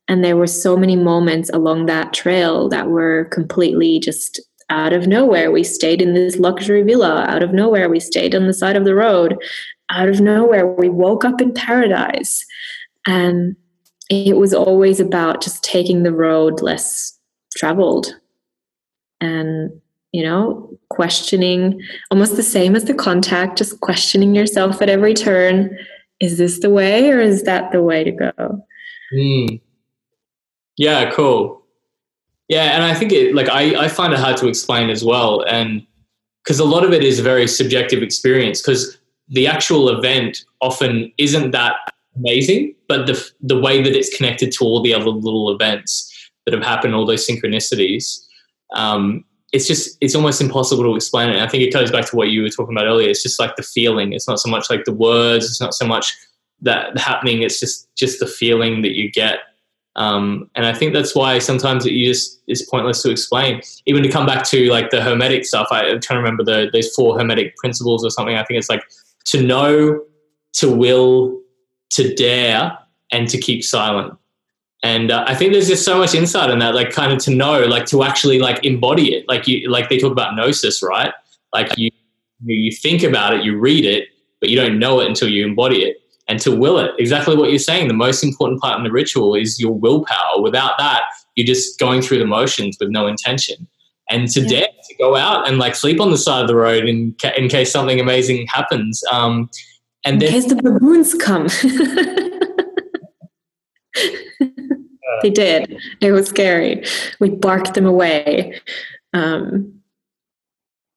and 0.09 0.25
there 0.25 0.37
were 0.37 0.47
so 0.47 0.77
many 0.77 0.97
moments 0.97 1.51
along 1.51 1.87
that 1.87 2.13
trail 2.13 2.69
that 2.71 2.89
were 2.89 3.27
completely 3.27 4.01
just 4.01 4.41
out 4.71 4.93
of 4.93 5.07
nowhere. 5.07 5.51
We 5.51 5.65
stayed 5.65 6.03
in 6.03 6.15
this 6.15 6.37
luxury 6.37 6.83
villa. 6.83 7.25
Out 7.29 7.43
of 7.43 7.53
nowhere, 7.53 7.89
we 7.89 8.01
stayed 8.01 8.35
on 8.35 8.47
the 8.47 8.53
side 8.53 8.77
of 8.77 8.85
the 8.85 8.95
road. 8.95 9.37
Out 9.91 10.09
of 10.09 10.21
nowhere, 10.21 10.67
we 10.67 10.89
woke 10.89 11.25
up 11.25 11.41
in 11.41 11.53
paradise. 11.53 12.45
And 13.07 13.57
it 14.11 14.37
was 14.37 14.53
always 14.53 15.01
about 15.01 15.43
just 15.43 15.63
taking 15.63 16.03
the 16.03 16.13
road 16.13 16.61
less 16.61 17.19
traveled 17.57 18.15
and 19.21 19.71
you 20.13 20.23
know 20.23 20.71
questioning 20.91 21.81
almost 22.11 22.37
the 22.37 22.43
same 22.43 22.77
as 22.77 22.85
the 22.85 22.95
contact 22.95 23.59
just 23.59 23.81
questioning 23.81 24.35
yourself 24.35 24.81
at 24.81 24.89
every 24.89 25.13
turn 25.13 25.77
is 26.21 26.39
this 26.39 26.61
the 26.61 26.71
way 26.71 27.11
or 27.11 27.19
is 27.19 27.43
that 27.43 27.73
the 27.73 27.83
way 27.83 28.05
to 28.05 28.13
go 28.13 28.63
Mm. 29.13 29.61
Yeah, 30.77 31.11
cool. 31.11 31.58
Yeah, 32.49 32.75
and 32.75 32.83
I 32.83 32.95
think 32.95 33.13
it 33.13 33.35
like 33.35 33.49
I, 33.49 33.85
I 33.85 33.89
find 33.89 34.13
it 34.13 34.19
hard 34.19 34.37
to 34.39 34.49
explain 34.49 34.89
as 34.91 35.05
well, 35.05 35.45
and 35.49 35.87
because 36.43 36.59
a 36.59 36.65
lot 36.65 36.85
of 36.85 36.93
it 36.93 37.05
is 37.05 37.19
a 37.19 37.23
very 37.23 37.47
subjective 37.47 38.03
experience. 38.03 38.63
Because 38.63 38.99
the 39.29 39.47
actual 39.47 39.91
event 39.91 40.45
often 40.63 41.13
isn't 41.19 41.51
that 41.51 41.77
amazing, 42.17 42.75
but 42.89 43.07
the 43.07 43.31
the 43.43 43.59
way 43.59 43.83
that 43.83 43.95
it's 43.95 44.15
connected 44.17 44.51
to 44.53 44.65
all 44.65 44.83
the 44.83 44.95
other 44.95 45.11
little 45.11 45.51
events 45.51 46.11
that 46.47 46.55
have 46.55 46.63
happened, 46.63 46.95
all 46.95 47.05
those 47.05 47.27
synchronicities, 47.27 48.19
um, 48.75 49.25
it's 49.53 49.67
just 49.67 49.99
it's 50.01 50.15
almost 50.15 50.41
impossible 50.41 50.85
to 50.85 50.97
explain 50.97 51.29
it. 51.29 51.37
And 51.37 51.45
I 51.45 51.49
think 51.49 51.63
it 51.63 51.73
goes 51.73 51.91
back 51.91 52.07
to 52.07 52.17
what 52.17 52.29
you 52.29 52.43
were 52.43 52.49
talking 52.49 52.75
about 52.75 52.87
earlier. 52.87 53.09
It's 53.09 53.23
just 53.23 53.39
like 53.39 53.57
the 53.57 53.63
feeling. 53.63 54.13
It's 54.13 54.29
not 54.29 54.41
so 54.41 54.51
much 54.51 54.71
like 54.71 54.85
the 54.85 54.93
words. 54.93 55.47
It's 55.47 55.61
not 55.61 55.75
so 55.75 55.87
much 55.87 56.17
that 56.63 56.97
happening. 56.99 57.43
It's 57.43 57.61
just 57.61 57.89
just 57.95 58.21
the 58.21 58.27
feeling 58.27 58.83
that 58.83 58.97
you 58.97 59.11
get. 59.11 59.41
Um, 59.99 60.49
and 60.55 60.65
I 60.65 60.73
think 60.73 60.95
that's 60.95 61.15
why 61.17 61.41
sometimes 61.41 61.85
it 61.85 61.93
you 61.93 62.07
just 62.07 62.41
is 62.47 62.63
pointless 62.63 63.03
to 63.03 63.11
explain. 63.11 63.61
Even 63.85 64.05
to 64.05 64.09
come 64.09 64.27
back 64.27 64.45
to 64.45 64.71
like 64.71 64.91
the 64.91 65.03
hermetic 65.03 65.45
stuff, 65.45 65.67
I, 65.73 65.89
I'm 65.89 66.01
trying 66.01 66.19
to 66.19 66.23
remember 66.23 66.45
the 66.45 66.71
those 66.73 66.95
four 66.95 67.19
hermetic 67.19 67.57
principles 67.57 68.05
or 68.05 68.11
something. 68.11 68.37
I 68.37 68.45
think 68.45 68.59
it's 68.59 68.71
like 68.71 68.85
to 69.27 69.43
know, 69.43 70.01
to 70.55 70.73
will, 70.73 71.41
to 71.91 72.15
dare, 72.15 72.79
and 73.11 73.29
to 73.29 73.39
keep 73.39 73.65
silent. 73.65 74.15
And 74.85 75.11
uh, 75.11 75.25
I 75.27 75.35
think 75.35 75.53
there's 75.53 75.67
just 75.67 75.85
so 75.85 75.99
much 75.99 76.15
insight 76.15 76.51
in 76.51 76.61
that, 76.61 76.77
like 76.77 76.91
kind 76.91 77.13
of 77.13 77.19
to 77.25 77.35
know, 77.35 77.63
like 77.63 77.87
to 77.87 78.05
actually 78.05 78.39
like 78.39 78.65
embody 78.65 79.17
it. 79.17 79.29
Like 79.29 79.49
you, 79.49 79.69
like 79.69 79.89
they 79.89 79.99
talk 79.99 80.13
about 80.13 80.37
gnosis, 80.37 80.81
right? 80.81 81.13
Like 81.53 81.77
you, 81.77 81.91
you 82.45 82.71
think 82.71 83.03
about 83.03 83.35
it, 83.35 83.45
you 83.45 83.59
read 83.59 83.85
it, 83.85 84.11
but 84.39 84.49
you 84.49 84.55
don't 84.57 84.79
know 84.79 85.01
it 85.01 85.09
until 85.09 85.29
you 85.29 85.45
embody 85.45 85.83
it 85.83 85.97
and 86.29 86.39
to 86.41 86.55
will 86.55 86.79
it. 86.79 86.91
Exactly 86.99 87.35
what 87.37 87.51
you're 87.51 87.59
saying. 87.59 87.89
The 87.89 87.95
most 87.95 88.23
important 88.23 88.61
part 88.61 88.77
in 88.79 88.85
the 88.85 88.93
ritual 88.93 89.35
is 89.35 89.59
your 89.59 89.73
willpower. 89.73 90.41
Without 90.43 90.73
that, 90.79 91.03
you're 91.35 91.47
just 91.47 91.79
going 91.79 92.03
through 92.03 92.19
the 92.19 92.27
motions 92.27 92.77
with 92.79 92.91
no 92.91 93.07
intention. 93.07 93.67
And 94.11 94.29
to 94.31 94.41
Yeah. 94.43 94.49
dare 94.49 94.69
to 94.89 94.95
go 94.97 95.17
out 95.17 95.49
and 95.49 95.59
like 95.59 95.75
sleep 95.75 96.01
on 96.01 96.11
the 96.11 96.19
side 96.19 96.43
of 96.43 96.49
the 96.49 96.57
road 96.57 96.85
in, 96.87 97.15
ca- 97.21 97.33
in 97.37 97.49
case 97.49 97.73
something 97.73 97.99
amazing 98.01 98.47
happens. 98.47 99.03
Um, 99.11 99.51
and 100.05 100.15
in 100.15 100.19
then 100.21 100.31
case 100.31 100.47
the 100.47 100.57
baboons 100.57 101.15
come 101.15 101.49
they 105.23 105.31
did 105.31 105.77
it 106.01 106.13
was 106.13 106.29
scary 106.29 106.85
we 107.19 107.31
barked 107.31 107.75
them 107.75 107.87
away 107.87 108.61
um, 109.13 109.81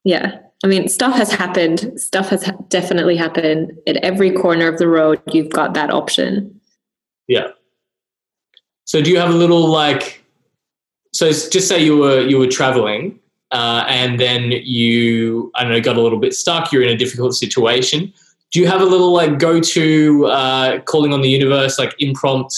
yeah 0.03 0.37
I 0.63 0.67
mean, 0.67 0.87
stuff 0.87 1.15
has 1.15 1.31
happened. 1.31 1.99
Stuff 1.99 2.29
has 2.29 2.43
ha- 2.43 2.57
definitely 2.69 3.15
happened. 3.15 3.73
At 3.87 3.97
every 3.97 4.31
corner 4.31 4.67
of 4.67 4.77
the 4.77 4.87
road, 4.87 5.21
you've 5.31 5.49
got 5.49 5.73
that 5.73 5.89
option. 5.91 6.59
Yeah. 7.27 7.47
So 8.85 9.01
do 9.01 9.09
you 9.09 9.17
have 9.17 9.29
a 9.29 9.37
little 9.37 9.67
like? 9.67 10.23
So 11.13 11.27
just 11.27 11.67
say 11.67 11.83
you 11.83 11.97
were 11.97 12.21
you 12.21 12.37
were 12.37 12.47
traveling, 12.47 13.19
uh, 13.51 13.85
and 13.87 14.19
then 14.19 14.51
you 14.51 15.51
I 15.55 15.63
don't 15.63 15.71
know 15.71 15.81
got 15.81 15.97
a 15.97 16.01
little 16.01 16.19
bit 16.19 16.33
stuck. 16.33 16.71
You're 16.71 16.83
in 16.83 16.89
a 16.89 16.97
difficult 16.97 17.33
situation. 17.33 18.13
Do 18.51 18.59
you 18.59 18.67
have 18.67 18.81
a 18.81 18.85
little 18.85 19.13
like 19.13 19.39
go 19.39 19.61
to 19.61 20.25
uh, 20.25 20.81
calling 20.81 21.13
on 21.13 21.21
the 21.21 21.29
universe 21.29 21.79
like 21.79 21.95
impromptu 21.99 22.55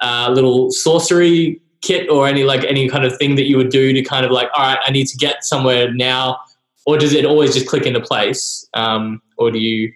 uh, 0.00 0.30
little 0.32 0.70
sorcery 0.70 1.60
kit 1.82 2.10
or 2.10 2.26
any 2.26 2.44
like 2.44 2.64
any 2.64 2.88
kind 2.88 3.04
of 3.04 3.16
thing 3.16 3.36
that 3.36 3.44
you 3.44 3.56
would 3.56 3.70
do 3.70 3.92
to 3.92 4.02
kind 4.02 4.26
of 4.26 4.32
like 4.32 4.48
all 4.54 4.62
right 4.62 4.78
I 4.84 4.90
need 4.90 5.06
to 5.06 5.16
get 5.16 5.44
somewhere 5.44 5.92
now, 5.94 6.38
or 6.90 6.98
does 6.98 7.12
it 7.14 7.24
always 7.24 7.54
just 7.54 7.66
click 7.66 7.86
into 7.86 8.00
place? 8.00 8.68
Um, 8.74 9.22
or 9.38 9.50
do 9.50 9.58
you 9.58 9.92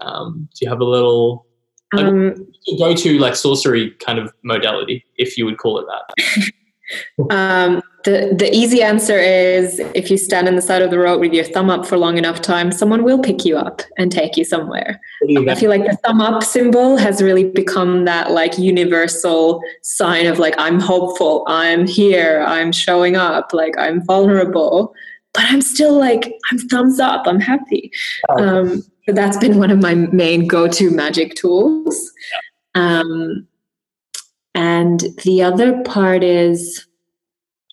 um, 0.00 0.48
do 0.54 0.64
you 0.64 0.68
have 0.68 0.80
a 0.80 0.84
little 0.84 1.46
Like- 1.92 2.04
Um, 2.04 2.46
go 2.78 2.94
to 2.94 3.18
like 3.18 3.34
sorcery 3.34 3.92
kind 4.06 4.18
of 4.18 4.30
modality, 4.44 5.04
if 5.16 5.38
you 5.38 5.46
would 5.46 5.56
call 5.56 5.78
it 5.78 5.86
that. 5.92 6.52
um, 7.30 7.82
the 8.04 8.34
the 8.36 8.54
easy 8.54 8.82
answer 8.82 9.18
is 9.18 9.80
if 9.94 10.10
you 10.10 10.16
stand 10.18 10.48
on 10.48 10.54
the 10.54 10.62
side 10.62 10.82
of 10.82 10.90
the 10.90 10.98
road 10.98 11.20
with 11.20 11.32
your 11.32 11.44
thumb 11.44 11.70
up 11.70 11.86
for 11.86 11.96
long 11.96 12.16
enough 12.18 12.40
time, 12.42 12.70
someone 12.72 13.04
will 13.04 13.18
pick 13.18 13.44
you 13.44 13.56
up 13.56 13.82
and 13.98 14.12
take 14.12 14.36
you 14.36 14.44
somewhere. 14.44 15.00
I 15.48 15.54
feel 15.54 15.70
like 15.70 15.84
the 15.84 15.96
thumb 16.04 16.20
up 16.20 16.42
symbol 16.42 16.96
has 16.96 17.22
really 17.22 17.44
become 17.44 18.04
that 18.04 18.30
like 18.30 18.58
universal 18.58 19.62
sign 19.82 20.26
of 20.26 20.38
like 20.38 20.54
I'm 20.58 20.80
hopeful, 20.80 21.44
I'm 21.46 21.86
here, 21.86 22.44
I'm 22.46 22.70
showing 22.72 23.16
up, 23.16 23.52
like 23.52 23.76
I'm 23.78 24.04
vulnerable, 24.04 24.94
but 25.34 25.44
I'm 25.46 25.60
still 25.60 25.98
like 25.98 26.32
I'm 26.50 26.58
thumbs 26.58 27.00
up, 27.00 27.26
I'm 27.26 27.40
happy. 27.40 27.92
Um, 28.38 28.82
so 29.06 29.12
that's 29.12 29.38
been 29.38 29.58
one 29.58 29.70
of 29.70 29.80
my 29.80 29.94
main 29.94 30.46
go-to 30.46 30.90
magic 30.90 31.34
tools. 31.34 32.12
Um, 32.74 33.46
and 34.54 35.04
the 35.24 35.42
other 35.42 35.82
part 35.82 36.22
is 36.22 36.86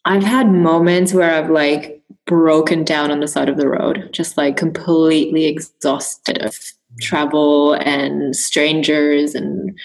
I've 0.06 0.24
had 0.24 0.51
moments 0.51 1.14
where 1.14 1.34
I've 1.34 1.49
like 1.49 2.03
broken 2.26 2.84
down 2.84 3.12
on 3.12 3.20
the 3.20 3.28
side 3.28 3.49
of 3.49 3.58
the 3.58 3.68
road, 3.68 4.10
just 4.12 4.38
like 4.38 4.58
completely 4.58 5.45
exhausted 5.45 6.41
of 6.41 6.58
travel 7.01 7.74
and 7.74 8.36
strangers 8.36 9.36
and 9.36 9.78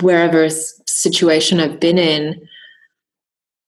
wherever 0.00 0.48
situation 0.50 1.60
I've 1.60 1.80
been 1.80 1.98
in 1.98 2.48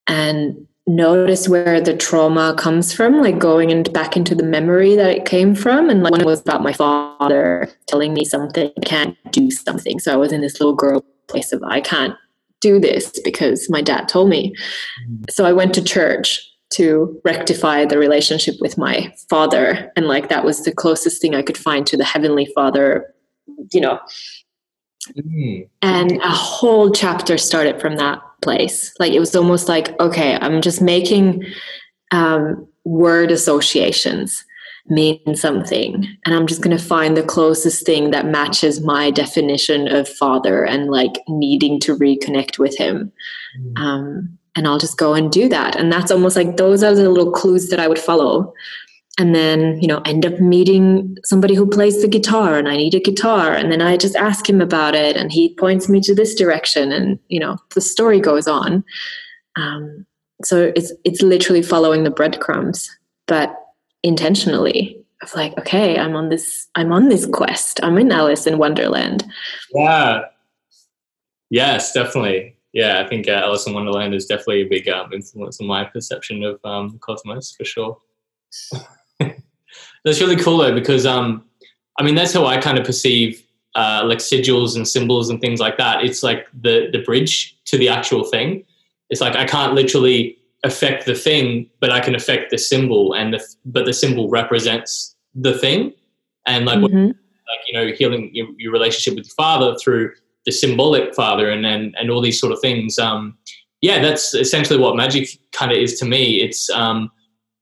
and 0.07 0.67
notice 0.87 1.49
where 1.49 1.81
the 1.81 1.97
trauma 1.97 2.55
comes 2.57 2.93
from, 2.93 3.21
like 3.21 3.39
going 3.39 3.73
and 3.73 3.93
back 3.93 4.17
into 4.17 4.35
the 4.35 4.45
memory 4.45 4.95
that 4.95 5.11
it 5.11 5.25
came 5.25 5.55
from. 5.55 5.91
And 5.91 6.03
like 6.03 6.13
when 6.13 6.21
it 6.21 6.27
was 6.27 6.41
about 6.41 6.63
my 6.63 6.73
father 6.73 7.69
telling 7.87 8.15
me 8.15 8.25
something, 8.25 8.71
I 8.77 8.81
can't 8.85 9.17
do 9.33 9.51
something. 9.51 9.99
So 9.99 10.13
I 10.13 10.17
was 10.17 10.33
in 10.33 10.41
this 10.43 10.61
little 10.61 10.75
girl 10.77 11.05
place 11.29 11.53
of 11.53 11.63
I 11.65 11.81
can't 11.81 12.15
do 12.61 12.79
this 12.79 13.19
because 13.25 13.69
my 13.69 13.83
dad 13.83 14.09
told 14.09 14.29
me. 14.29 14.55
So 15.29 15.45
I 15.45 15.53
went 15.53 15.75
to 15.75 15.83
church 15.83 16.41
to 16.75 17.21
rectify 17.25 17.85
the 17.85 17.99
relationship 17.99 18.55
with 18.61 18.79
my 18.79 19.13
father. 19.29 19.91
And 19.97 20.07
like 20.07 20.29
that 20.29 20.45
was 20.45 20.65
the 20.65 20.73
closest 20.73 21.21
thing 21.21 21.35
I 21.35 21.43
could 21.43 21.59
find 21.59 21.87
to 21.87 21.97
the 21.97 22.05
Heavenly 22.05 22.47
Father, 22.55 23.13
you 23.73 23.81
know, 23.81 23.99
Mm. 25.17 25.69
and 25.83 26.13
a 26.17 26.31
whole 26.31 26.91
chapter 26.91 27.39
started 27.39 27.81
from 27.81 27.95
that 27.95 28.21
place. 28.43 28.93
Like 28.99 29.13
it 29.13 29.21
was 29.21 29.35
almost 29.35 29.69
like 29.69 29.99
okay 30.01 30.37
i'm 30.41 30.61
just 30.61 30.81
making 30.81 31.45
um, 32.13 32.67
word 32.85 33.31
associations 33.31 34.45
mean 34.89 35.35
something 35.35 36.07
and 36.25 36.35
i'm 36.35 36.47
just 36.47 36.63
going 36.63 36.77
to 36.77 36.83
find 36.83 37.17
the 37.17 37.23
closest 37.23 37.85
thing 37.85 38.13
that 38.13 38.27
matches 38.27 38.81
my 38.81 39.11
definition 39.11 39.89
of 39.89 40.09
father 40.09 40.65
and 40.65 40.91
like 40.91 41.15
needing 41.29 41.81
to 41.81 41.97
reconnect 41.97 42.59
with 42.59 42.77
him. 42.79 43.13
Um, 43.77 44.39
and 44.55 44.67
i'll 44.67 44.79
just 44.79 44.97
go 44.97 45.15
and 45.15 45.31
do 45.31 45.49
that. 45.49 45.77
And 45.77 45.93
that's 45.93 46.11
almost 46.11 46.37
like 46.37 46.57
those 46.57 46.83
are 46.83 46.95
the 46.95 47.11
little 47.11 47.33
clues 47.33 47.69
that 47.69 47.81
i 47.81 47.89
would 47.89 47.99
follow 47.99 48.53
and 49.19 49.35
then 49.35 49.81
you 49.81 49.89
know 49.89 50.01
end 50.05 50.27
up 50.27 50.39
meeting 50.41 51.17
somebody 51.25 51.55
who 51.55 51.67
plays 51.69 52.03
the 52.03 52.09
guitar 52.09 52.57
and 52.57 52.69
i 52.69 52.77
need 52.77 52.95
a 52.95 53.01
guitar 53.01 53.53
and 53.53 53.71
then 53.73 53.81
i 53.81 53.97
just 53.97 54.17
ask 54.17 54.49
him 54.49 54.61
about 54.61 54.95
it 54.95 55.17
and 55.17 55.33
he 55.33 55.55
points 55.55 55.89
me 55.89 56.01
to 56.01 56.15
this 56.15 56.35
direction 56.35 56.93
and 56.93 57.19
you 57.29 57.41
know 57.41 57.57
the 57.75 57.81
story 57.81 58.21
goes 58.21 58.47
on 58.47 58.85
um, 59.57 60.07
so 60.45 60.73
it's 60.77 60.93
it's 61.05 61.23
literally 61.23 61.63
following 61.63 62.05
the 62.05 62.11
breadcrumbs 62.11 62.91
but 63.27 63.55
intentionally 64.03 65.03
of 65.23 65.35
like 65.35 65.57
okay 65.59 65.99
i'm 65.99 66.15
on 66.15 66.29
this 66.29 66.69
i'm 66.75 66.93
on 66.93 67.09
this 67.09 67.27
quest 67.27 67.81
i'm 67.83 67.99
in 67.99 68.13
alice 68.13 68.47
in 68.47 68.59
wonderland 68.59 69.25
Yeah. 69.75 70.27
Yes, 71.51 71.93
definitely. 71.93 72.57
Yeah, 72.73 73.03
I 73.05 73.09
think 73.09 73.29
uh, 73.29 73.33
Alice 73.33 73.67
in 73.67 73.73
Wonderland 73.73 74.15
is 74.15 74.27
definitely 74.27 74.63
a 74.63 74.69
big 74.69 74.89
um, 74.89 75.13
influence 75.13 75.61
on 75.61 75.67
my 75.67 75.85
perception 75.85 76.43
of 76.43 76.61
um, 76.65 76.89
the 76.91 76.99
cosmos 76.99 77.55
for 77.57 77.65
sure. 77.65 77.99
that's 79.21 80.21
really 80.21 80.37
cool 80.37 80.59
though, 80.59 80.75
because 80.75 81.07
um, 81.07 81.45
I 81.99 82.03
mean 82.03 82.15
that's 82.15 82.33
how 82.33 82.47
I 82.47 82.59
kind 82.59 82.79
of 82.79 82.85
perceive 82.85 83.43
uh, 83.75 84.03
like 84.07 84.19
sigils 84.19 84.77
and 84.77 84.87
symbols 84.87 85.29
and 85.31 85.41
things 85.41 85.61
like 85.61 85.77
that. 85.79 86.05
It's 86.05 86.23
like 86.23 86.47
the 86.61 86.89
the 86.93 87.01
bridge 87.01 87.57
to 87.67 87.79
the 87.79 87.89
actual 87.89 88.25
thing. 88.25 88.65
It's 89.11 89.21
like 89.21 89.37
I 89.37 89.45
can't 89.45 89.75
literally 89.75 90.39
affect 90.65 91.07
the 91.07 91.15
thing, 91.15 91.69
but 91.81 91.93
I 91.93 92.01
can 92.01 92.15
affect 92.15 92.51
the 92.51 92.59
symbol, 92.59 93.15
and 93.15 93.35
the 93.35 93.45
but 93.65 93.85
the 93.85 93.93
symbol 93.93 94.29
represents 94.29 95.15
the 95.35 95.57
thing, 95.59 95.93
and 96.47 96.65
like 96.65 96.81
what 96.81 96.91
Mhm. 96.91 97.09
like 97.09 97.61
you 97.69 97.75
know 97.79 97.93
healing 97.93 98.31
your, 98.33 98.49
your 98.59 98.73
relationship 98.73 99.17
with 99.17 99.27
your 99.27 99.35
father 99.35 99.77
through 99.79 100.13
the 100.47 100.53
symbolic 100.53 101.15
father 101.15 101.51
and 101.51 101.67
and, 101.67 101.95
and 101.99 102.11
all 102.11 102.21
these 102.21 102.41
sort 102.41 102.53
of 102.53 102.61
things 102.61 102.99
um 102.99 103.37
yeah 103.83 104.01
that's 104.01 104.35
essentially 104.35 104.79
what 104.79 104.97
magic 104.97 105.29
kind 105.53 105.71
of 105.73 105.79
is 105.79 105.99
to 105.99 106.05
me 106.05 106.41
it's 106.41 106.71
um 106.71 107.11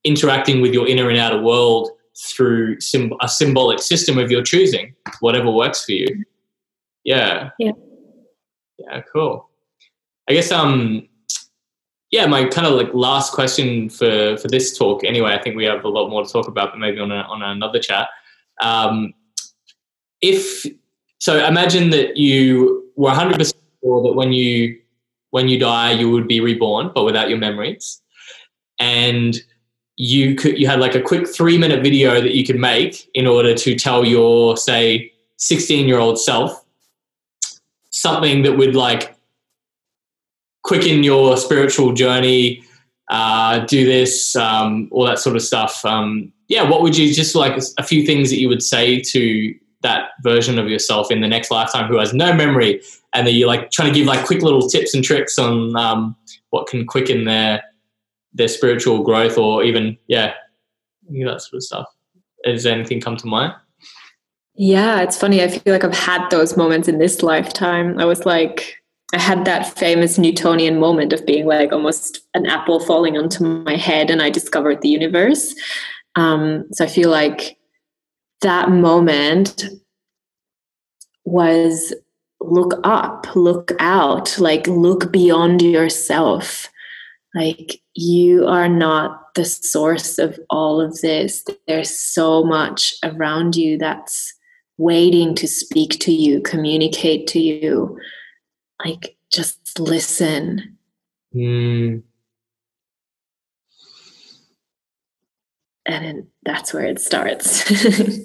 interacting 0.05 0.61
with 0.61 0.73
your 0.73 0.87
inner 0.87 1.09
and 1.09 1.19
outer 1.19 1.41
world 1.41 1.91
through 2.17 2.77
symb- 2.77 3.17
a 3.21 3.29
symbolic 3.29 3.81
system 3.81 4.19
of 4.19 4.31
your 4.31 4.43
choosing 4.43 4.95
whatever 5.21 5.51
works 5.51 5.85
for 5.85 5.93
you. 5.93 6.25
Yeah. 7.05 7.51
Yeah. 7.59 7.73
yeah 8.79 9.03
cool. 9.13 9.51
I 10.29 10.35
guess 10.35 10.51
um 10.51 11.09
yeah 12.11 12.27
my 12.27 12.47
kind 12.47 12.67
of 12.67 12.75
like 12.75 12.93
last 12.95 13.33
question 13.33 13.91
for 13.91 14.37
for 14.39 14.49
this 14.49 14.79
talk 14.79 15.05
anyway 15.05 15.33
i 15.33 15.43
think 15.43 15.57
we 15.57 15.65
have 15.65 15.85
a 15.85 15.89
lot 15.89 16.09
more 16.09 16.25
to 16.25 16.33
talk 16.33 16.47
about 16.47 16.71
but 16.71 16.79
maybe 16.79 16.99
on 16.99 17.11
a, 17.11 17.23
on 17.23 17.43
another 17.43 17.79
chat. 17.79 18.09
Um 18.63 19.13
if 20.23 20.65
so 21.19 21.45
imagine 21.45 21.91
that 21.91 22.17
you 22.17 22.91
were 22.97 23.11
100% 23.11 23.53
sure 23.83 24.03
that 24.05 24.15
when 24.15 24.33
you 24.33 24.79
when 25.31 25.49
you 25.49 25.59
die 25.59 25.93
you 25.93 26.11
would 26.11 26.29
be 26.29 26.41
reborn 26.41 26.91
but 26.95 27.05
without 27.05 27.29
your 27.29 27.39
memories. 27.39 28.01
And 28.79 29.37
you 29.97 30.35
could 30.35 30.59
you 30.59 30.67
had 30.67 30.81
like 30.81 30.95
a 30.95 31.01
quick 31.01 31.29
3 31.29 31.57
minute 31.59 31.83
video 31.83 32.21
that 32.21 32.35
you 32.35 32.45
could 32.45 32.59
make 32.59 33.09
in 33.15 33.27
order 33.27 33.55
to 33.55 33.77
tell 33.77 34.05
your 34.05 34.57
say 34.57 35.13
16 35.37 35.87
year 35.87 35.99
old 35.99 36.19
self 36.19 36.65
something 37.91 38.43
that 38.43 38.57
would 38.57 38.75
like 38.75 39.17
quicken 40.63 41.05
your 41.05 41.37
spiritual 41.37 41.93
journey 41.93 42.65
uh, 43.11 43.59
do 43.67 43.85
this 43.85 44.35
um, 44.35 44.89
all 44.91 45.05
that 45.05 45.19
sort 45.19 45.37
of 45.37 45.43
stuff. 45.43 45.85
Um, 45.85 46.33
yeah 46.49 46.63
what 46.69 46.83
would 46.83 46.97
you 46.97 47.13
just 47.13 47.35
like 47.35 47.61
a 47.79 47.83
few 47.83 48.05
things 48.05 48.31
that 48.31 48.39
you 48.39 48.49
would 48.49 48.63
say 48.63 49.01
to 49.01 49.55
that 49.83 50.11
version 50.23 50.59
of 50.59 50.69
yourself 50.69 51.11
in 51.11 51.21
the 51.21 51.29
next 51.29 51.51
lifetime 51.51 51.87
who 51.87 51.99
has 51.99 52.15
no 52.15 52.33
memory 52.33 52.81
and 53.13 53.27
that 53.27 53.33
you're 53.33 53.47
like 53.47 53.71
trying 53.71 53.93
to 53.93 53.99
give 53.99 54.07
like 54.07 54.25
quick 54.25 54.43
little 54.43 54.67
tips 54.69 54.95
and 54.95 55.05
tricks 55.05 55.39
on 55.39 55.77
um, 55.77 56.17
what 56.51 56.67
can 56.67 56.87
quicken 56.87 57.25
their 57.25 57.63
their 58.35 58.49
spiritual 58.49 59.03
growth 59.03 59.39
or 59.39 59.63
even 59.63 59.97
yeah 60.07 60.35
that 61.09 61.41
sort 61.41 61.55
of 61.55 61.63
stuff 61.63 61.87
does 62.45 62.67
anything 62.67 63.01
come 63.01 63.17
to 63.17 63.27
mind 63.27 63.53
Yeah, 64.57 65.01
it's 65.01 65.19
funny. 65.19 65.43
I 65.43 65.49
feel 65.49 65.73
like 65.73 65.85
I've 65.85 65.95
had 65.95 66.29
those 66.31 66.57
moments 66.57 66.87
in 66.87 66.99
this 66.99 67.23
lifetime. 67.23 67.99
I 67.99 68.05
was 68.05 68.25
like, 68.25 68.77
I 69.13 69.19
had 69.19 69.45
that 69.45 69.77
famous 69.77 70.17
Newtonian 70.17 70.79
moment 70.79 71.13
of 71.13 71.27
being 71.27 71.47
like 71.47 71.73
almost 71.73 72.21
an 72.35 72.47
apple 72.47 72.81
falling 72.81 73.17
onto 73.19 73.45
my 73.45 73.77
head, 73.77 74.11
and 74.11 74.23
I 74.23 74.31
discovered 74.31 74.81
the 74.81 74.89
universe. 74.89 75.55
Um, 76.15 76.67
so 76.73 76.85
I 76.85 76.89
feel 76.89 77.11
like 77.11 77.59
that 78.43 78.71
moment 78.71 79.65
was 81.25 81.95
look 82.41 82.75
up, 82.85 83.35
look 83.35 83.73
out, 83.81 84.39
like 84.39 84.67
look 84.67 85.11
beyond 85.11 85.63
yourself. 85.63 86.69
Like 87.35 87.81
you 87.95 88.47
are 88.47 88.69
not 88.69 89.35
the 89.35 89.45
source 89.45 90.19
of 90.19 90.39
all 90.51 90.81
of 90.81 91.01
this. 91.01 91.45
There's 91.67 91.99
so 91.99 92.45
much 92.45 92.95
around 93.03 93.57
you 93.57 93.77
that's 93.79 94.33
waiting 94.79 95.35
to 95.37 95.49
speak 95.49 95.99
to 96.01 96.13
you, 96.13 96.41
communicate 96.43 97.27
to 97.29 97.41
you. 97.41 97.99
Like, 98.85 99.17
just 99.33 99.79
listen. 99.79 100.77
Hmm. 101.33 101.99
and 105.87 106.05
then 106.05 106.27
that's 106.45 106.73
where 106.73 106.85
it 106.85 107.01
starts. 107.01 107.65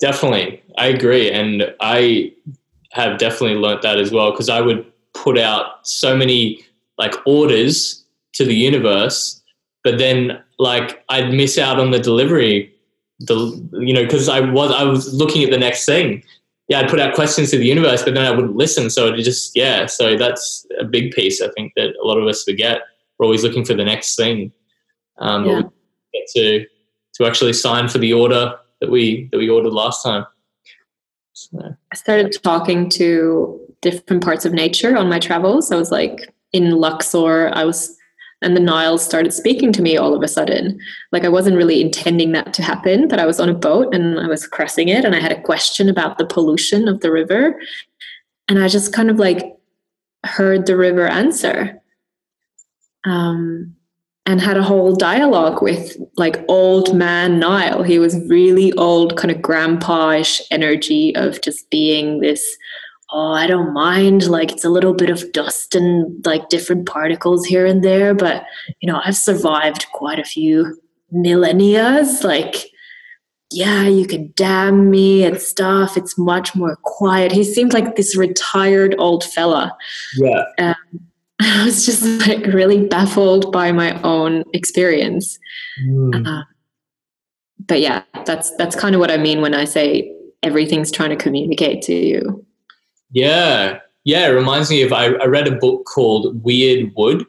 Definitely, 0.00 0.62
I 0.78 0.88
agree, 0.88 1.30
and 1.30 1.74
I 1.80 2.32
have 2.92 3.18
definitely 3.18 3.56
learnt 3.56 3.82
that 3.82 3.98
as 3.98 4.10
well 4.10 4.32
because 4.32 4.48
I 4.48 4.60
would 4.60 4.84
put 5.14 5.38
out 5.38 5.86
so 5.86 6.16
many 6.16 6.64
like 6.98 7.14
orders 7.26 8.04
to 8.34 8.44
the 8.44 8.54
universe, 8.54 9.42
but 9.84 9.98
then 9.98 10.42
like 10.58 11.04
I'd 11.08 11.32
miss 11.32 11.58
out 11.58 11.80
on 11.80 11.90
the 11.90 11.98
delivery. 11.98 12.74
The 13.20 13.36
you 13.74 13.92
know 13.94 14.02
because 14.04 14.28
I 14.28 14.40
was 14.40 14.72
I 14.72 14.84
was 14.84 15.12
looking 15.14 15.44
at 15.44 15.50
the 15.50 15.58
next 15.58 15.86
thing. 15.86 16.22
Yeah, 16.68 16.80
I'd 16.80 16.88
put 16.88 17.00
out 17.00 17.14
questions 17.14 17.50
to 17.50 17.58
the 17.58 17.66
universe, 17.66 18.02
but 18.02 18.14
then 18.14 18.24
I 18.24 18.30
wouldn't 18.30 18.56
listen. 18.56 18.90
So 18.90 19.12
it 19.12 19.22
just 19.22 19.54
yeah. 19.56 19.86
So 19.86 20.16
that's 20.16 20.66
a 20.78 20.84
big 20.84 21.12
piece 21.12 21.40
I 21.42 21.48
think 21.48 21.72
that 21.76 21.94
a 22.02 22.06
lot 22.06 22.18
of 22.18 22.26
us 22.26 22.44
forget. 22.44 22.82
We're 23.18 23.26
always 23.26 23.42
looking 23.42 23.64
for 23.64 23.74
the 23.74 23.84
next 23.84 24.16
thing. 24.16 24.52
Um, 25.18 25.44
Yeah. 25.46 25.62
get 26.12 26.26
to 26.36 26.66
to 27.16 27.26
actually 27.26 27.52
sign 27.52 27.88
for 27.88 27.98
the 27.98 28.12
order 28.12 28.56
that 28.80 28.90
we 28.90 29.28
that 29.30 29.38
we 29.38 29.48
ordered 29.48 29.72
last 29.72 30.02
time. 30.02 30.26
So, 31.34 31.58
I 31.92 31.96
started 31.96 32.36
talking 32.42 32.88
to 32.90 33.60
different 33.80 34.22
parts 34.22 34.44
of 34.44 34.52
nature 34.52 34.96
on 34.96 35.08
my 35.08 35.18
travels. 35.18 35.70
I 35.72 35.76
was 35.76 35.90
like 35.90 36.31
in 36.52 36.72
Luxor, 36.72 37.50
I 37.54 37.64
was, 37.64 37.96
and 38.42 38.56
the 38.56 38.60
Nile 38.60 38.98
started 38.98 39.32
speaking 39.32 39.72
to 39.72 39.82
me 39.82 39.96
all 39.96 40.14
of 40.14 40.22
a 40.22 40.28
sudden. 40.28 40.78
Like 41.12 41.24
I 41.24 41.28
wasn't 41.28 41.56
really 41.56 41.80
intending 41.80 42.32
that 42.32 42.52
to 42.54 42.62
happen, 42.62 43.08
but 43.08 43.18
I 43.18 43.26
was 43.26 43.40
on 43.40 43.48
a 43.48 43.54
boat 43.54 43.94
and 43.94 44.18
I 44.18 44.26
was 44.26 44.46
crossing 44.46 44.88
it 44.88 45.04
and 45.04 45.14
I 45.14 45.20
had 45.20 45.32
a 45.32 45.42
question 45.42 45.88
about 45.88 46.18
the 46.18 46.26
pollution 46.26 46.88
of 46.88 47.00
the 47.00 47.10
river. 47.12 47.60
And 48.48 48.62
I 48.62 48.68
just 48.68 48.92
kind 48.92 49.10
of 49.10 49.18
like 49.18 49.56
heard 50.24 50.66
the 50.66 50.76
river 50.76 51.06
answer. 51.06 51.80
Um, 53.04 53.74
and 54.26 54.40
had 54.40 54.56
a 54.56 54.62
whole 54.62 54.94
dialogue 54.94 55.62
with 55.62 55.96
like 56.16 56.44
old 56.48 56.94
man 56.94 57.38
Nile. 57.38 57.82
He 57.82 57.98
was 57.98 58.16
really 58.28 58.72
old, 58.74 59.16
kind 59.16 59.30
of 59.30 59.42
grandpa-ish 59.42 60.40
energy 60.50 61.14
of 61.16 61.40
just 61.42 61.68
being 61.70 62.20
this, 62.20 62.56
oh, 63.12 63.32
I 63.32 63.46
don't 63.46 63.72
mind, 63.72 64.26
like 64.26 64.52
it's 64.52 64.64
a 64.64 64.70
little 64.70 64.94
bit 64.94 65.10
of 65.10 65.32
dust 65.32 65.74
and 65.74 66.24
like 66.24 66.48
different 66.48 66.86
particles 66.86 67.44
here 67.44 67.66
and 67.66 67.84
there, 67.84 68.14
but 68.14 68.44
you 68.80 68.90
know, 68.90 69.00
I've 69.04 69.16
survived 69.16 69.86
quite 69.92 70.18
a 70.18 70.24
few 70.24 70.80
millennias. 71.14 72.24
Like, 72.24 72.70
yeah, 73.50 73.86
you 73.86 74.06
can 74.06 74.32
dam 74.34 74.90
me 74.90 75.24
and 75.24 75.40
stuff. 75.40 75.96
It's 75.96 76.16
much 76.16 76.54
more 76.54 76.76
quiet. 76.82 77.32
He 77.32 77.44
seemed 77.44 77.74
like 77.74 77.96
this 77.96 78.16
retired 78.16 78.94
old 78.98 79.24
fella. 79.24 79.76
yeah, 80.58 80.74
I 81.40 81.64
was 81.64 81.84
just 81.84 82.02
like 82.26 82.46
really 82.46 82.86
baffled 82.86 83.52
by 83.52 83.72
my 83.72 84.00
own 84.02 84.44
experience. 84.54 85.38
Mm. 85.84 86.26
Uh, 86.26 86.44
but 87.66 87.80
yeah, 87.80 88.02
that's 88.24 88.54
that's 88.56 88.76
kind 88.76 88.94
of 88.94 89.00
what 89.00 89.10
I 89.10 89.16
mean 89.16 89.40
when 89.40 89.54
I 89.54 89.64
say 89.64 90.10
everything's 90.42 90.90
trying 90.90 91.10
to 91.10 91.16
communicate 91.16 91.82
to 91.82 91.94
you. 91.94 92.44
Yeah, 93.12 93.78
yeah. 94.04 94.26
It 94.28 94.32
reminds 94.32 94.70
me 94.70 94.82
of 94.82 94.92
I, 94.92 95.06
I 95.06 95.26
read 95.26 95.46
a 95.46 95.56
book 95.56 95.84
called 95.84 96.42
Weird 96.42 96.92
Wood. 96.96 97.26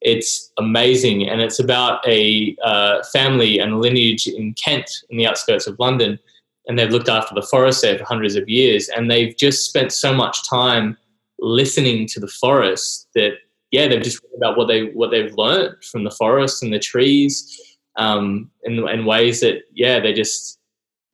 It's 0.00 0.52
amazing, 0.58 1.28
and 1.28 1.40
it's 1.40 1.58
about 1.58 2.06
a 2.06 2.56
uh, 2.62 3.02
family 3.12 3.58
and 3.58 3.80
lineage 3.80 4.26
in 4.26 4.54
Kent, 4.54 4.90
in 5.10 5.16
the 5.18 5.26
outskirts 5.26 5.66
of 5.66 5.78
London, 5.78 6.18
and 6.66 6.78
they've 6.78 6.90
looked 6.90 7.08
after 7.08 7.34
the 7.34 7.42
forest 7.42 7.82
there 7.82 7.98
for 7.98 8.04
hundreds 8.04 8.34
of 8.36 8.48
years, 8.48 8.88
and 8.88 9.10
they've 9.10 9.36
just 9.36 9.68
spent 9.68 9.92
so 9.92 10.12
much 10.14 10.48
time 10.48 10.96
listening 11.38 12.06
to 12.08 12.20
the 12.20 12.28
forest 12.28 13.08
that 13.14 13.32
yeah, 13.72 13.88
they've 13.88 14.02
just 14.02 14.20
about 14.36 14.56
what 14.56 14.68
they 14.68 14.86
what 14.90 15.10
they've 15.10 15.34
learned 15.36 15.82
from 15.84 16.04
the 16.04 16.10
forest 16.10 16.62
and 16.62 16.72
the 16.72 16.78
trees, 16.78 17.76
um, 17.96 18.50
in, 18.64 18.86
in 18.88 19.04
ways 19.04 19.40
that 19.40 19.62
yeah, 19.74 19.98
they 19.98 20.12
just 20.12 20.55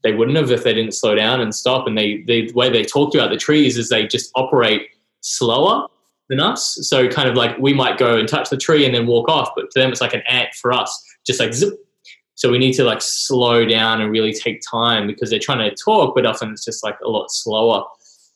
they 0.03 0.13
wouldn't 0.13 0.37
have 0.37 0.51
if 0.51 0.65
they 0.65 0.75
didn't 0.75 0.95
slow 0.95 1.15
down 1.15 1.41
and 1.41 1.55
stop. 1.55 1.87
And 1.87 1.97
they, 1.97 2.23
they 2.23 2.47
the 2.47 2.55
way 2.55 2.71
they 2.71 2.83
talked 2.83 3.15
about 3.15 3.31
the 3.31 3.37
trees 3.37 3.79
is 3.79 3.89
they 3.89 4.07
just 4.07 4.31
operate 4.35 4.89
slower 5.21 5.87
than 6.29 6.41
us. 6.41 6.79
So 6.83 7.09
kind 7.09 7.29
of 7.29 7.37
like 7.37 7.57
we 7.59 7.73
might 7.73 7.99
go 7.99 8.17
and 8.17 8.29
touch 8.29 8.51
the 8.51 8.57
tree 8.57 8.85
and 8.85 8.95
then 8.95 9.07
walk 9.07 9.29
off, 9.29 9.51
but 9.55 9.71
to 9.71 9.79
them 9.79 9.91
it's 9.91 10.01
like 10.01 10.15
an 10.15 10.23
ant 10.29 10.55
for 10.61 10.73
us, 10.73 10.91
just 11.27 11.41
like 11.41 11.55
zip. 11.55 11.75
So 12.35 12.51
we 12.51 12.59
need 12.59 12.73
to 12.75 12.85
like 12.85 13.03
slow 13.03 13.65
down 13.65 14.01
and 14.01 14.11
really 14.11 14.33
take 14.33 14.63
time 14.69 15.07
because 15.07 15.31
they're 15.31 15.39
trying 15.39 15.69
to 15.69 15.77
talk, 15.77 16.15
but 16.15 16.27
often 16.27 16.51
it's 16.51 16.65
just 16.65 16.83
like 16.83 16.99
a 17.05 17.09
lot 17.09 17.31
slower. 17.31 17.85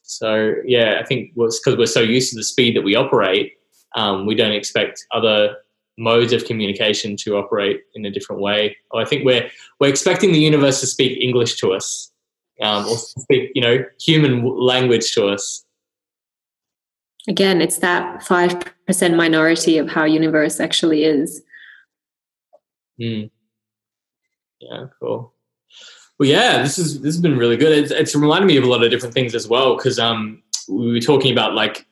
So 0.03 0.55
yeah, 0.64 1.01
I 1.01 1.05
think 1.05 1.33
it's 1.37 1.59
because 1.59 1.77
we're 1.77 1.87
so 1.87 2.01
used 2.01 2.31
to 2.31 2.37
the 2.37 2.45
speed 2.45 2.77
that 2.77 2.83
we 2.83 2.95
operate, 2.95 3.55
um, 3.97 4.27
we 4.27 4.35
don't 4.35 4.53
expect 4.53 5.05
other 5.12 5.57
modes 5.99 6.33
of 6.33 6.45
communication 6.45 7.17
to 7.17 7.37
operate 7.37 7.83
in 7.95 8.05
a 8.05 8.11
different 8.11 8.43
way. 8.43 8.77
I 8.95 9.05
think 9.05 9.25
we're 9.25 9.49
we're 9.81 9.89
expecting 9.89 10.33
the 10.33 10.39
universe 10.39 10.81
to 10.81 10.87
speak 10.87 11.19
English 11.21 11.57
to 11.57 11.73
us, 11.73 12.13
um, 12.61 12.85
or 12.87 12.97
speak 12.97 13.51
you 13.55 13.63
know 13.63 13.85
human 14.01 14.45
language 14.45 15.13
to 15.15 15.29
us. 15.29 15.65
Again, 17.29 17.61
it's 17.61 17.79
that 17.79 18.23
five 18.23 18.57
percent 18.87 19.17
minority 19.17 19.79
of 19.79 19.89
how 19.89 20.05
universe 20.05 20.61
actually 20.61 21.05
is. 21.05 21.43
Mm. 23.01 23.31
Yeah, 24.61 24.87
cool. 25.01 25.33
Well, 26.19 26.29
yeah, 26.29 26.63
this 26.63 26.79
is 26.79 27.01
this 27.03 27.15
has 27.15 27.21
been 27.21 27.37
really 27.37 27.57
good. 27.57 27.77
It's, 27.77 27.91
it's 27.91 28.15
reminded 28.15 28.47
me 28.47 28.57
of 28.57 28.65
a 28.65 28.69
lot 28.69 28.83
of 28.83 28.91
different 28.91 29.15
things 29.15 29.35
as 29.35 29.49
well 29.49 29.77
because 29.77 29.99
um, 29.99 30.43
we 30.69 30.93
were 30.93 31.01
talking 31.01 31.33
about 31.33 31.55
like 31.55 31.87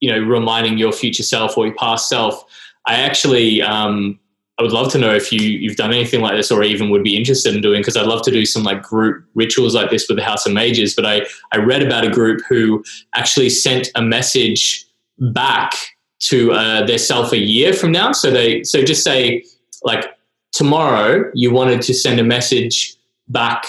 you 0.00 0.10
know 0.10 0.18
reminding 0.18 0.76
your 0.76 0.92
future 0.92 1.22
self 1.22 1.56
or 1.56 1.66
your 1.66 1.74
past 1.76 2.08
self. 2.08 2.44
I 2.86 2.94
actually 2.94 3.62
um, 3.62 4.18
I 4.58 4.62
would 4.62 4.72
love 4.72 4.90
to 4.92 4.98
know 4.98 5.14
if 5.14 5.30
you 5.30 5.40
you've 5.40 5.76
done 5.76 5.92
anything 5.92 6.20
like 6.20 6.36
this 6.36 6.50
or 6.50 6.62
even 6.62 6.88
would 6.90 7.02
be 7.02 7.16
interested 7.16 7.54
in 7.54 7.60
doing 7.60 7.80
because 7.80 7.96
I'd 7.96 8.06
love 8.06 8.22
to 8.22 8.30
do 8.30 8.46
some 8.46 8.62
like 8.62 8.82
group 8.82 9.24
rituals 9.34 9.74
like 9.74 9.90
this 9.90 10.08
with 10.08 10.16
the 10.16 10.24
House 10.24 10.46
of 10.46 10.52
Mages. 10.52 10.94
But 10.94 11.04
I 11.04 11.26
I 11.52 11.58
read 11.58 11.82
about 11.82 12.06
a 12.06 12.10
group 12.10 12.40
who 12.48 12.82
actually 13.14 13.50
sent 13.50 13.90
a 13.94 14.02
message 14.02 14.86
back 15.18 15.74
to 16.18 16.52
uh, 16.52 16.86
their 16.86 16.98
self 16.98 17.32
a 17.32 17.38
year 17.38 17.72
from 17.74 17.92
now. 17.92 18.12
So 18.12 18.30
they 18.30 18.64
so 18.64 18.82
just 18.82 19.04
say 19.04 19.44
like 19.82 20.06
tomorrow 20.52 21.30
you 21.34 21.52
wanted 21.52 21.82
to 21.82 21.94
send 21.94 22.18
a 22.18 22.24
message 22.24 22.96
back. 23.28 23.66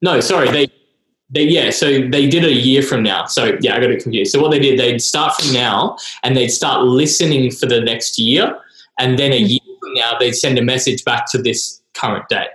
No, 0.00 0.20
sorry, 0.20 0.50
they 0.50 0.68
they 1.34 1.42
yeah, 1.42 1.70
so 1.70 1.86
they 1.86 2.28
did 2.28 2.44
it 2.44 2.50
a 2.50 2.52
year 2.52 2.82
from 2.82 3.02
now. 3.02 3.26
So 3.26 3.58
yeah, 3.60 3.76
I 3.76 3.80
got 3.80 3.90
it 3.90 4.02
confused. 4.02 4.32
So 4.32 4.40
what 4.40 4.50
they 4.50 4.58
did, 4.58 4.78
they'd 4.78 5.02
start 5.02 5.34
from 5.34 5.52
now 5.52 5.96
and 6.22 6.36
they'd 6.36 6.48
start 6.48 6.84
listening 6.84 7.50
for 7.50 7.66
the 7.66 7.80
next 7.80 8.18
year, 8.18 8.56
and 8.98 9.18
then 9.18 9.32
a 9.32 9.38
year 9.38 9.60
from 9.80 9.94
now 9.94 10.16
they'd 10.18 10.32
send 10.32 10.58
a 10.58 10.62
message 10.62 11.04
back 11.04 11.30
to 11.32 11.38
this 11.42 11.82
current 11.94 12.28
day. 12.28 12.46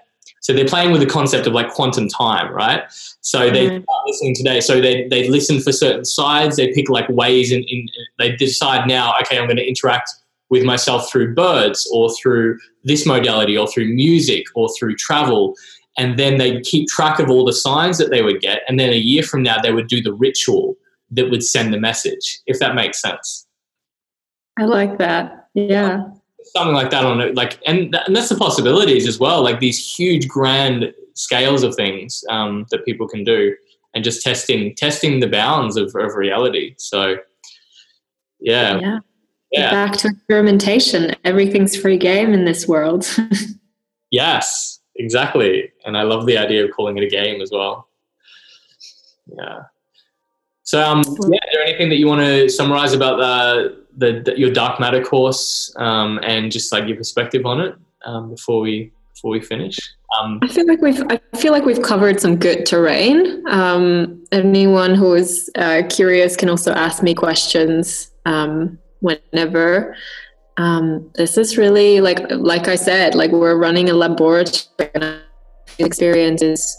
So 0.41 0.53
they're 0.53 0.65
playing 0.65 0.91
with 0.91 1.01
the 1.01 1.07
concept 1.07 1.45
of 1.47 1.53
like 1.53 1.69
quantum 1.69 2.07
time, 2.07 2.51
right? 2.53 2.84
So 3.21 3.49
they 3.49 3.67
Mhm. 3.67 3.84
start 3.84 4.07
listening 4.07 4.36
today. 4.36 4.61
So 4.61 4.80
they 4.82 5.07
they 5.09 5.27
listen 5.27 5.59
for 5.59 5.73
certain 5.73 6.05
sides. 6.05 6.55
They 6.55 6.71
pick 6.71 6.89
like 6.89 7.07
ways, 7.09 7.51
and 7.51 7.65
in, 7.65 7.88
they 8.17 8.32
decide 8.36 8.88
now. 8.88 9.13
Okay, 9.21 9.38
I'm 9.38 9.45
going 9.45 9.57
to 9.57 9.67
interact 9.67 10.09
with 10.49 10.63
myself 10.63 11.11
through 11.11 11.36
birds, 11.36 11.88
or 11.93 12.09
through 12.15 12.57
this 12.84 13.05
modality, 13.05 13.55
or 13.57 13.67
through 13.67 13.89
music, 13.93 14.45
or 14.55 14.69
through 14.80 14.95
travel. 14.95 15.55
And 16.00 16.18
then 16.18 16.38
they'd 16.39 16.64
keep 16.64 16.88
track 16.88 17.20
of 17.20 17.30
all 17.30 17.45
the 17.45 17.54
signs 17.54 17.97
that 18.00 18.10
they 18.10 18.24
would 18.24 18.41
get. 18.41 18.62
And 18.68 18.80
then 18.80 18.89
a 18.89 18.95
year 18.95 19.22
from 19.22 19.43
now, 19.43 19.58
they 19.62 19.72
would 19.74 19.88
do 19.88 20.02
the 20.02 20.14
ritual 20.14 20.76
that 21.12 21.30
would 21.30 21.43
send 21.43 21.74
the 21.74 21.80
message, 21.80 22.39
if 22.47 22.58
that 22.60 22.74
makes 22.74 23.00
sense. 23.02 23.45
I 24.58 24.66
like 24.66 24.97
that. 24.97 25.50
Yeah. 25.54 26.10
something 26.56 26.74
like 26.74 26.89
that 26.91 27.06
on 27.06 27.20
it 27.22 27.36
like 27.36 27.60
and, 27.66 27.91
th- 27.91 28.04
and 28.08 28.16
that's 28.16 28.30
the 28.30 28.36
possibilities 28.36 29.08
as 29.08 29.20
well 29.20 29.43
like 29.43 29.60
these 29.60 29.80
huge 29.97 30.28
grand 30.28 30.93
scales 31.16 31.64
of 31.64 31.76
things 31.76 32.24
um, 32.30 32.66
that 32.72 32.86
people 32.86 33.08
can 33.08 33.24
do 33.24 33.54
and 33.93 34.04
just 34.04 34.22
testing 34.24 34.74
testing 34.76 35.20
the 35.20 35.28
bounds 35.28 35.76
of, 35.76 35.93
of 35.95 36.16
reality 36.16 36.74
so 36.78 37.18
yeah 38.39 38.80
Yeah. 38.80 39.00
yeah 39.52 39.72
Back 39.72 39.97
to 39.97 40.08
experimentation. 40.10 41.14
Everything's 41.26 41.76
free 41.76 41.97
game 41.97 42.34
in 42.34 42.45
this 42.45 42.68
world. 42.68 43.06
yes 44.12 44.78
exactly 45.00 45.72
and 45.86 45.97
i 45.97 46.04
love 46.04 46.26
the 46.26 46.38
idea 46.38 46.64
of 46.64 46.72
calling 46.72 46.97
it 46.97 47.04
a 47.04 47.08
game 47.08 47.41
as 47.41 47.50
well 47.52 47.88
yeah 49.38 49.62
so 50.64 50.82
um 50.82 51.02
yeah 51.06 51.39
is 51.47 51.54
there 51.54 51.64
anything 51.64 51.89
that 51.89 51.97
you 51.97 52.08
want 52.08 52.22
to 52.22 52.47
summarize 52.50 52.93
about 52.93 53.18
the, 53.18 53.86
the, 53.97 54.22
the 54.22 54.39
your 54.39 54.52
dark 54.52 54.80
matter 54.80 55.04
course 55.04 55.74
um, 55.78 56.20
and 56.24 56.52
just 56.52 56.72
like 56.72 56.88
your 56.88 56.97
perspective 56.97 57.45
on 57.45 57.60
it 57.60 57.76
um, 58.06 58.30
before 58.30 58.62
we 58.62 58.91
before 59.14 59.32
we 59.32 59.41
finish 59.41 59.80
um, 60.18 60.39
I 60.41 60.47
feel 60.47 60.68
like 60.68 60.82
we've 60.82 61.04
I 61.10 61.20
feel 61.38 61.52
like 61.52 61.66
we've 61.66 61.82
covered 61.82 62.20
some 62.20 62.36
good 62.36 62.66
terrain. 62.66 63.43
Um, 63.47 64.26
anyone 64.32 64.95
who 64.95 65.14
is 65.14 65.52
uh, 65.56 65.84
curious 65.88 66.36
can 66.36 66.50
also 66.50 66.74
ask 66.74 67.04
me 67.04 67.14
questions 67.14 68.12
um, 68.26 68.80
whenever. 69.02 69.95
Um, 70.60 71.10
this 71.16 71.38
is 71.38 71.57
really 71.57 72.01
like 72.01 72.20
like 72.32 72.68
I 72.68 72.76
said, 72.76 73.16
like 73.16 73.32
we're 73.32 73.55
running 73.55 73.89
a 73.89 73.93
laboratory. 73.93 75.22
Experience 75.80 76.41
is 76.41 76.78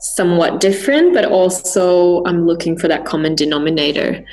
somewhat 0.00 0.60
different, 0.60 1.12
but 1.12 1.26
also 1.26 2.24
I'm 2.24 2.46
looking 2.46 2.78
for 2.78 2.88
that 2.88 3.04
common 3.04 3.34
denominator. 3.34 4.24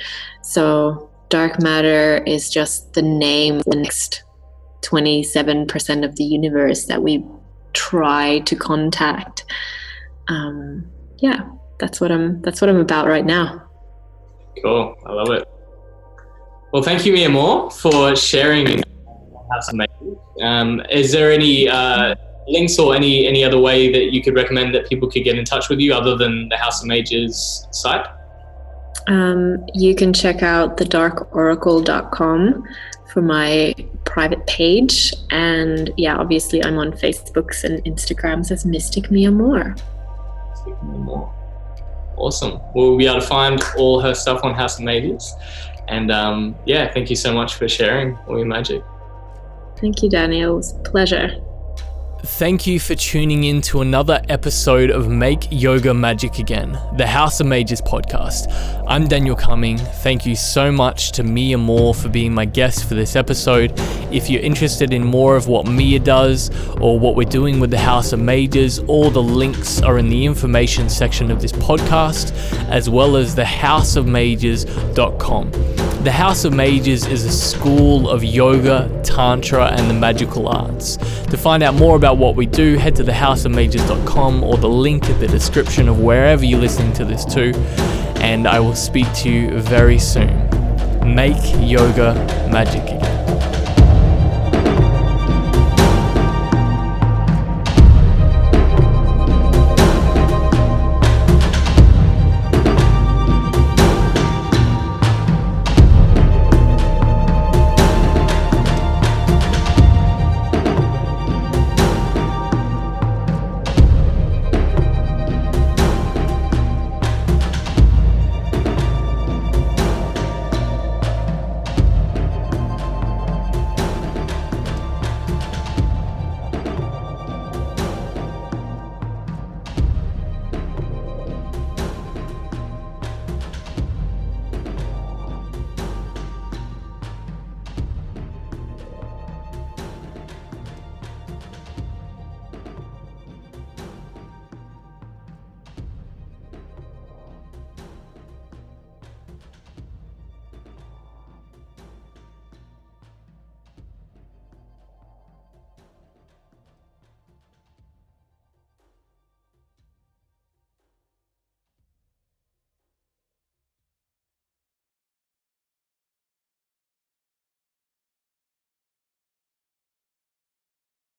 So 0.42 1.10
dark 1.28 1.60
matter 1.60 2.22
is 2.26 2.48
just 2.48 2.94
the 2.94 3.02
name 3.02 3.60
the 3.66 3.76
next 3.76 4.24
27% 4.82 6.04
of 6.04 6.16
the 6.16 6.24
universe 6.24 6.86
that 6.86 7.02
we 7.02 7.22
try 7.74 8.38
to 8.38 8.56
contact. 8.56 9.44
Um, 10.28 10.86
yeah, 11.18 11.46
that's 11.78 12.00
what 12.00 12.10
I'm 12.10 12.40
that's 12.40 12.62
what 12.62 12.70
I'm 12.70 12.80
about 12.80 13.06
right 13.06 13.26
now. 13.26 13.68
Cool. 14.62 14.94
I 15.04 15.12
love 15.12 15.30
it. 15.30 15.46
Well, 16.72 16.82
thank 16.82 17.06
you, 17.06 17.12
Mia 17.12 17.28
Moore, 17.28 17.70
for 17.70 18.14
sharing 18.16 18.82
House 19.50 19.68
of 19.68 19.74
Mages. 19.74 20.18
Um, 20.42 20.82
is 20.90 21.12
there 21.12 21.32
any 21.32 21.68
uh, 21.68 22.14
links 22.48 22.78
or 22.78 22.94
any 22.94 23.26
any 23.26 23.44
other 23.44 23.58
way 23.58 23.90
that 23.92 24.12
you 24.12 24.22
could 24.22 24.34
recommend 24.34 24.74
that 24.74 24.88
people 24.88 25.10
could 25.10 25.24
get 25.24 25.38
in 25.38 25.44
touch 25.44 25.68
with 25.68 25.80
you 25.80 25.94
other 25.94 26.16
than 26.16 26.48
the 26.48 26.56
House 26.56 26.82
of 26.82 26.88
Mages 26.88 27.66
site? 27.70 28.06
Um, 29.06 29.64
you 29.74 29.94
can 29.94 30.12
check 30.12 30.42
out 30.42 30.76
thedarkoracle.com 30.76 32.64
for 33.12 33.22
my 33.22 33.74
private 34.04 34.46
page. 34.46 35.12
And 35.30 35.92
yeah, 35.96 36.16
obviously, 36.16 36.62
I'm 36.64 36.78
on 36.78 36.92
Facebooks 36.92 37.64
and 37.64 37.84
Instagrams 37.84 38.50
as 38.50 38.66
Mystic 38.66 39.10
Mia 39.10 39.30
Moore. 39.30 39.76
Mystic 40.50 40.82
Mia 40.82 40.98
Moore. 40.98 41.32
Awesome. 42.16 42.60
We'll 42.74 42.96
be 42.96 43.06
able 43.06 43.20
to 43.20 43.26
find 43.26 43.62
all 43.76 44.00
her 44.00 44.14
stuff 44.14 44.42
on 44.42 44.54
House 44.54 44.78
of 44.78 44.84
Mages. 44.84 45.34
And 45.88 46.10
um, 46.10 46.56
yeah, 46.66 46.92
thank 46.92 47.10
you 47.10 47.16
so 47.16 47.32
much 47.32 47.54
for 47.54 47.68
sharing 47.68 48.16
all 48.28 48.38
your 48.38 48.46
magic. 48.46 48.82
Thank 49.78 50.02
you, 50.02 50.08
Daniel. 50.08 50.54
It 50.54 50.56
was 50.56 50.72
a 50.72 50.78
pleasure. 50.78 51.42
Thank 52.26 52.66
you 52.66 52.80
for 52.80 52.96
tuning 52.96 53.44
in 53.44 53.60
to 53.62 53.80
another 53.82 54.20
episode 54.28 54.90
of 54.90 55.08
Make 55.08 55.46
Yoga 55.50 55.94
Magic 55.94 56.40
Again, 56.40 56.76
the 56.96 57.06
House 57.06 57.38
of 57.38 57.46
Mages 57.46 57.80
podcast. 57.80 58.52
I'm 58.86 59.06
Daniel 59.06 59.36
Cumming. 59.36 59.78
Thank 59.78 60.26
you 60.26 60.34
so 60.34 60.72
much 60.72 61.12
to 61.12 61.22
Mia 61.22 61.56
Moore 61.56 61.94
for 61.94 62.08
being 62.08 62.34
my 62.34 62.44
guest 62.44 62.88
for 62.88 62.94
this 62.94 63.14
episode. 63.14 63.74
If 64.12 64.28
you're 64.28 64.42
interested 64.42 64.92
in 64.92 65.04
more 65.04 65.36
of 65.36 65.46
what 65.46 65.68
Mia 65.68 66.00
does 66.00 66.50
or 66.78 66.98
what 66.98 67.14
we're 67.14 67.28
doing 67.28 67.60
with 67.60 67.70
the 67.70 67.78
House 67.78 68.12
of 68.12 68.18
Mages, 68.18 68.80
all 68.80 69.08
the 69.08 69.22
links 69.22 69.80
are 69.80 69.96
in 69.96 70.08
the 70.08 70.26
information 70.26 70.90
section 70.90 71.30
of 71.30 71.40
this 71.40 71.52
podcast, 71.52 72.32
as 72.68 72.90
well 72.90 73.16
as 73.16 73.36
thehouseofmages.com. 73.36 75.76
The 76.06 76.12
House 76.12 76.44
of 76.44 76.52
Mages 76.52 77.04
is 77.06 77.24
a 77.24 77.32
school 77.32 78.08
of 78.08 78.22
yoga, 78.22 78.88
tantra, 79.02 79.72
and 79.72 79.90
the 79.90 79.94
magical 79.94 80.46
arts. 80.46 80.98
To 81.26 81.36
find 81.36 81.64
out 81.64 81.74
more 81.74 81.96
about 82.16 82.26
what 82.26 82.36
we 82.36 82.46
do, 82.46 82.76
head 82.76 82.96
to 82.96 83.04
thehouseofmages.com 83.04 84.42
or 84.42 84.56
the 84.56 84.68
link 84.68 85.08
in 85.08 85.18
the 85.18 85.28
description 85.28 85.88
of 85.88 86.00
wherever 86.00 86.44
you're 86.44 86.60
listening 86.60 86.92
to 86.94 87.04
this 87.04 87.24
too. 87.24 87.52
And 88.20 88.46
I 88.46 88.60
will 88.60 88.74
speak 88.74 89.12
to 89.16 89.30
you 89.30 89.58
very 89.60 89.98
soon. 89.98 90.34
Make 91.14 91.36
yoga 91.60 92.14
magic 92.50 92.82
again. 92.82 93.55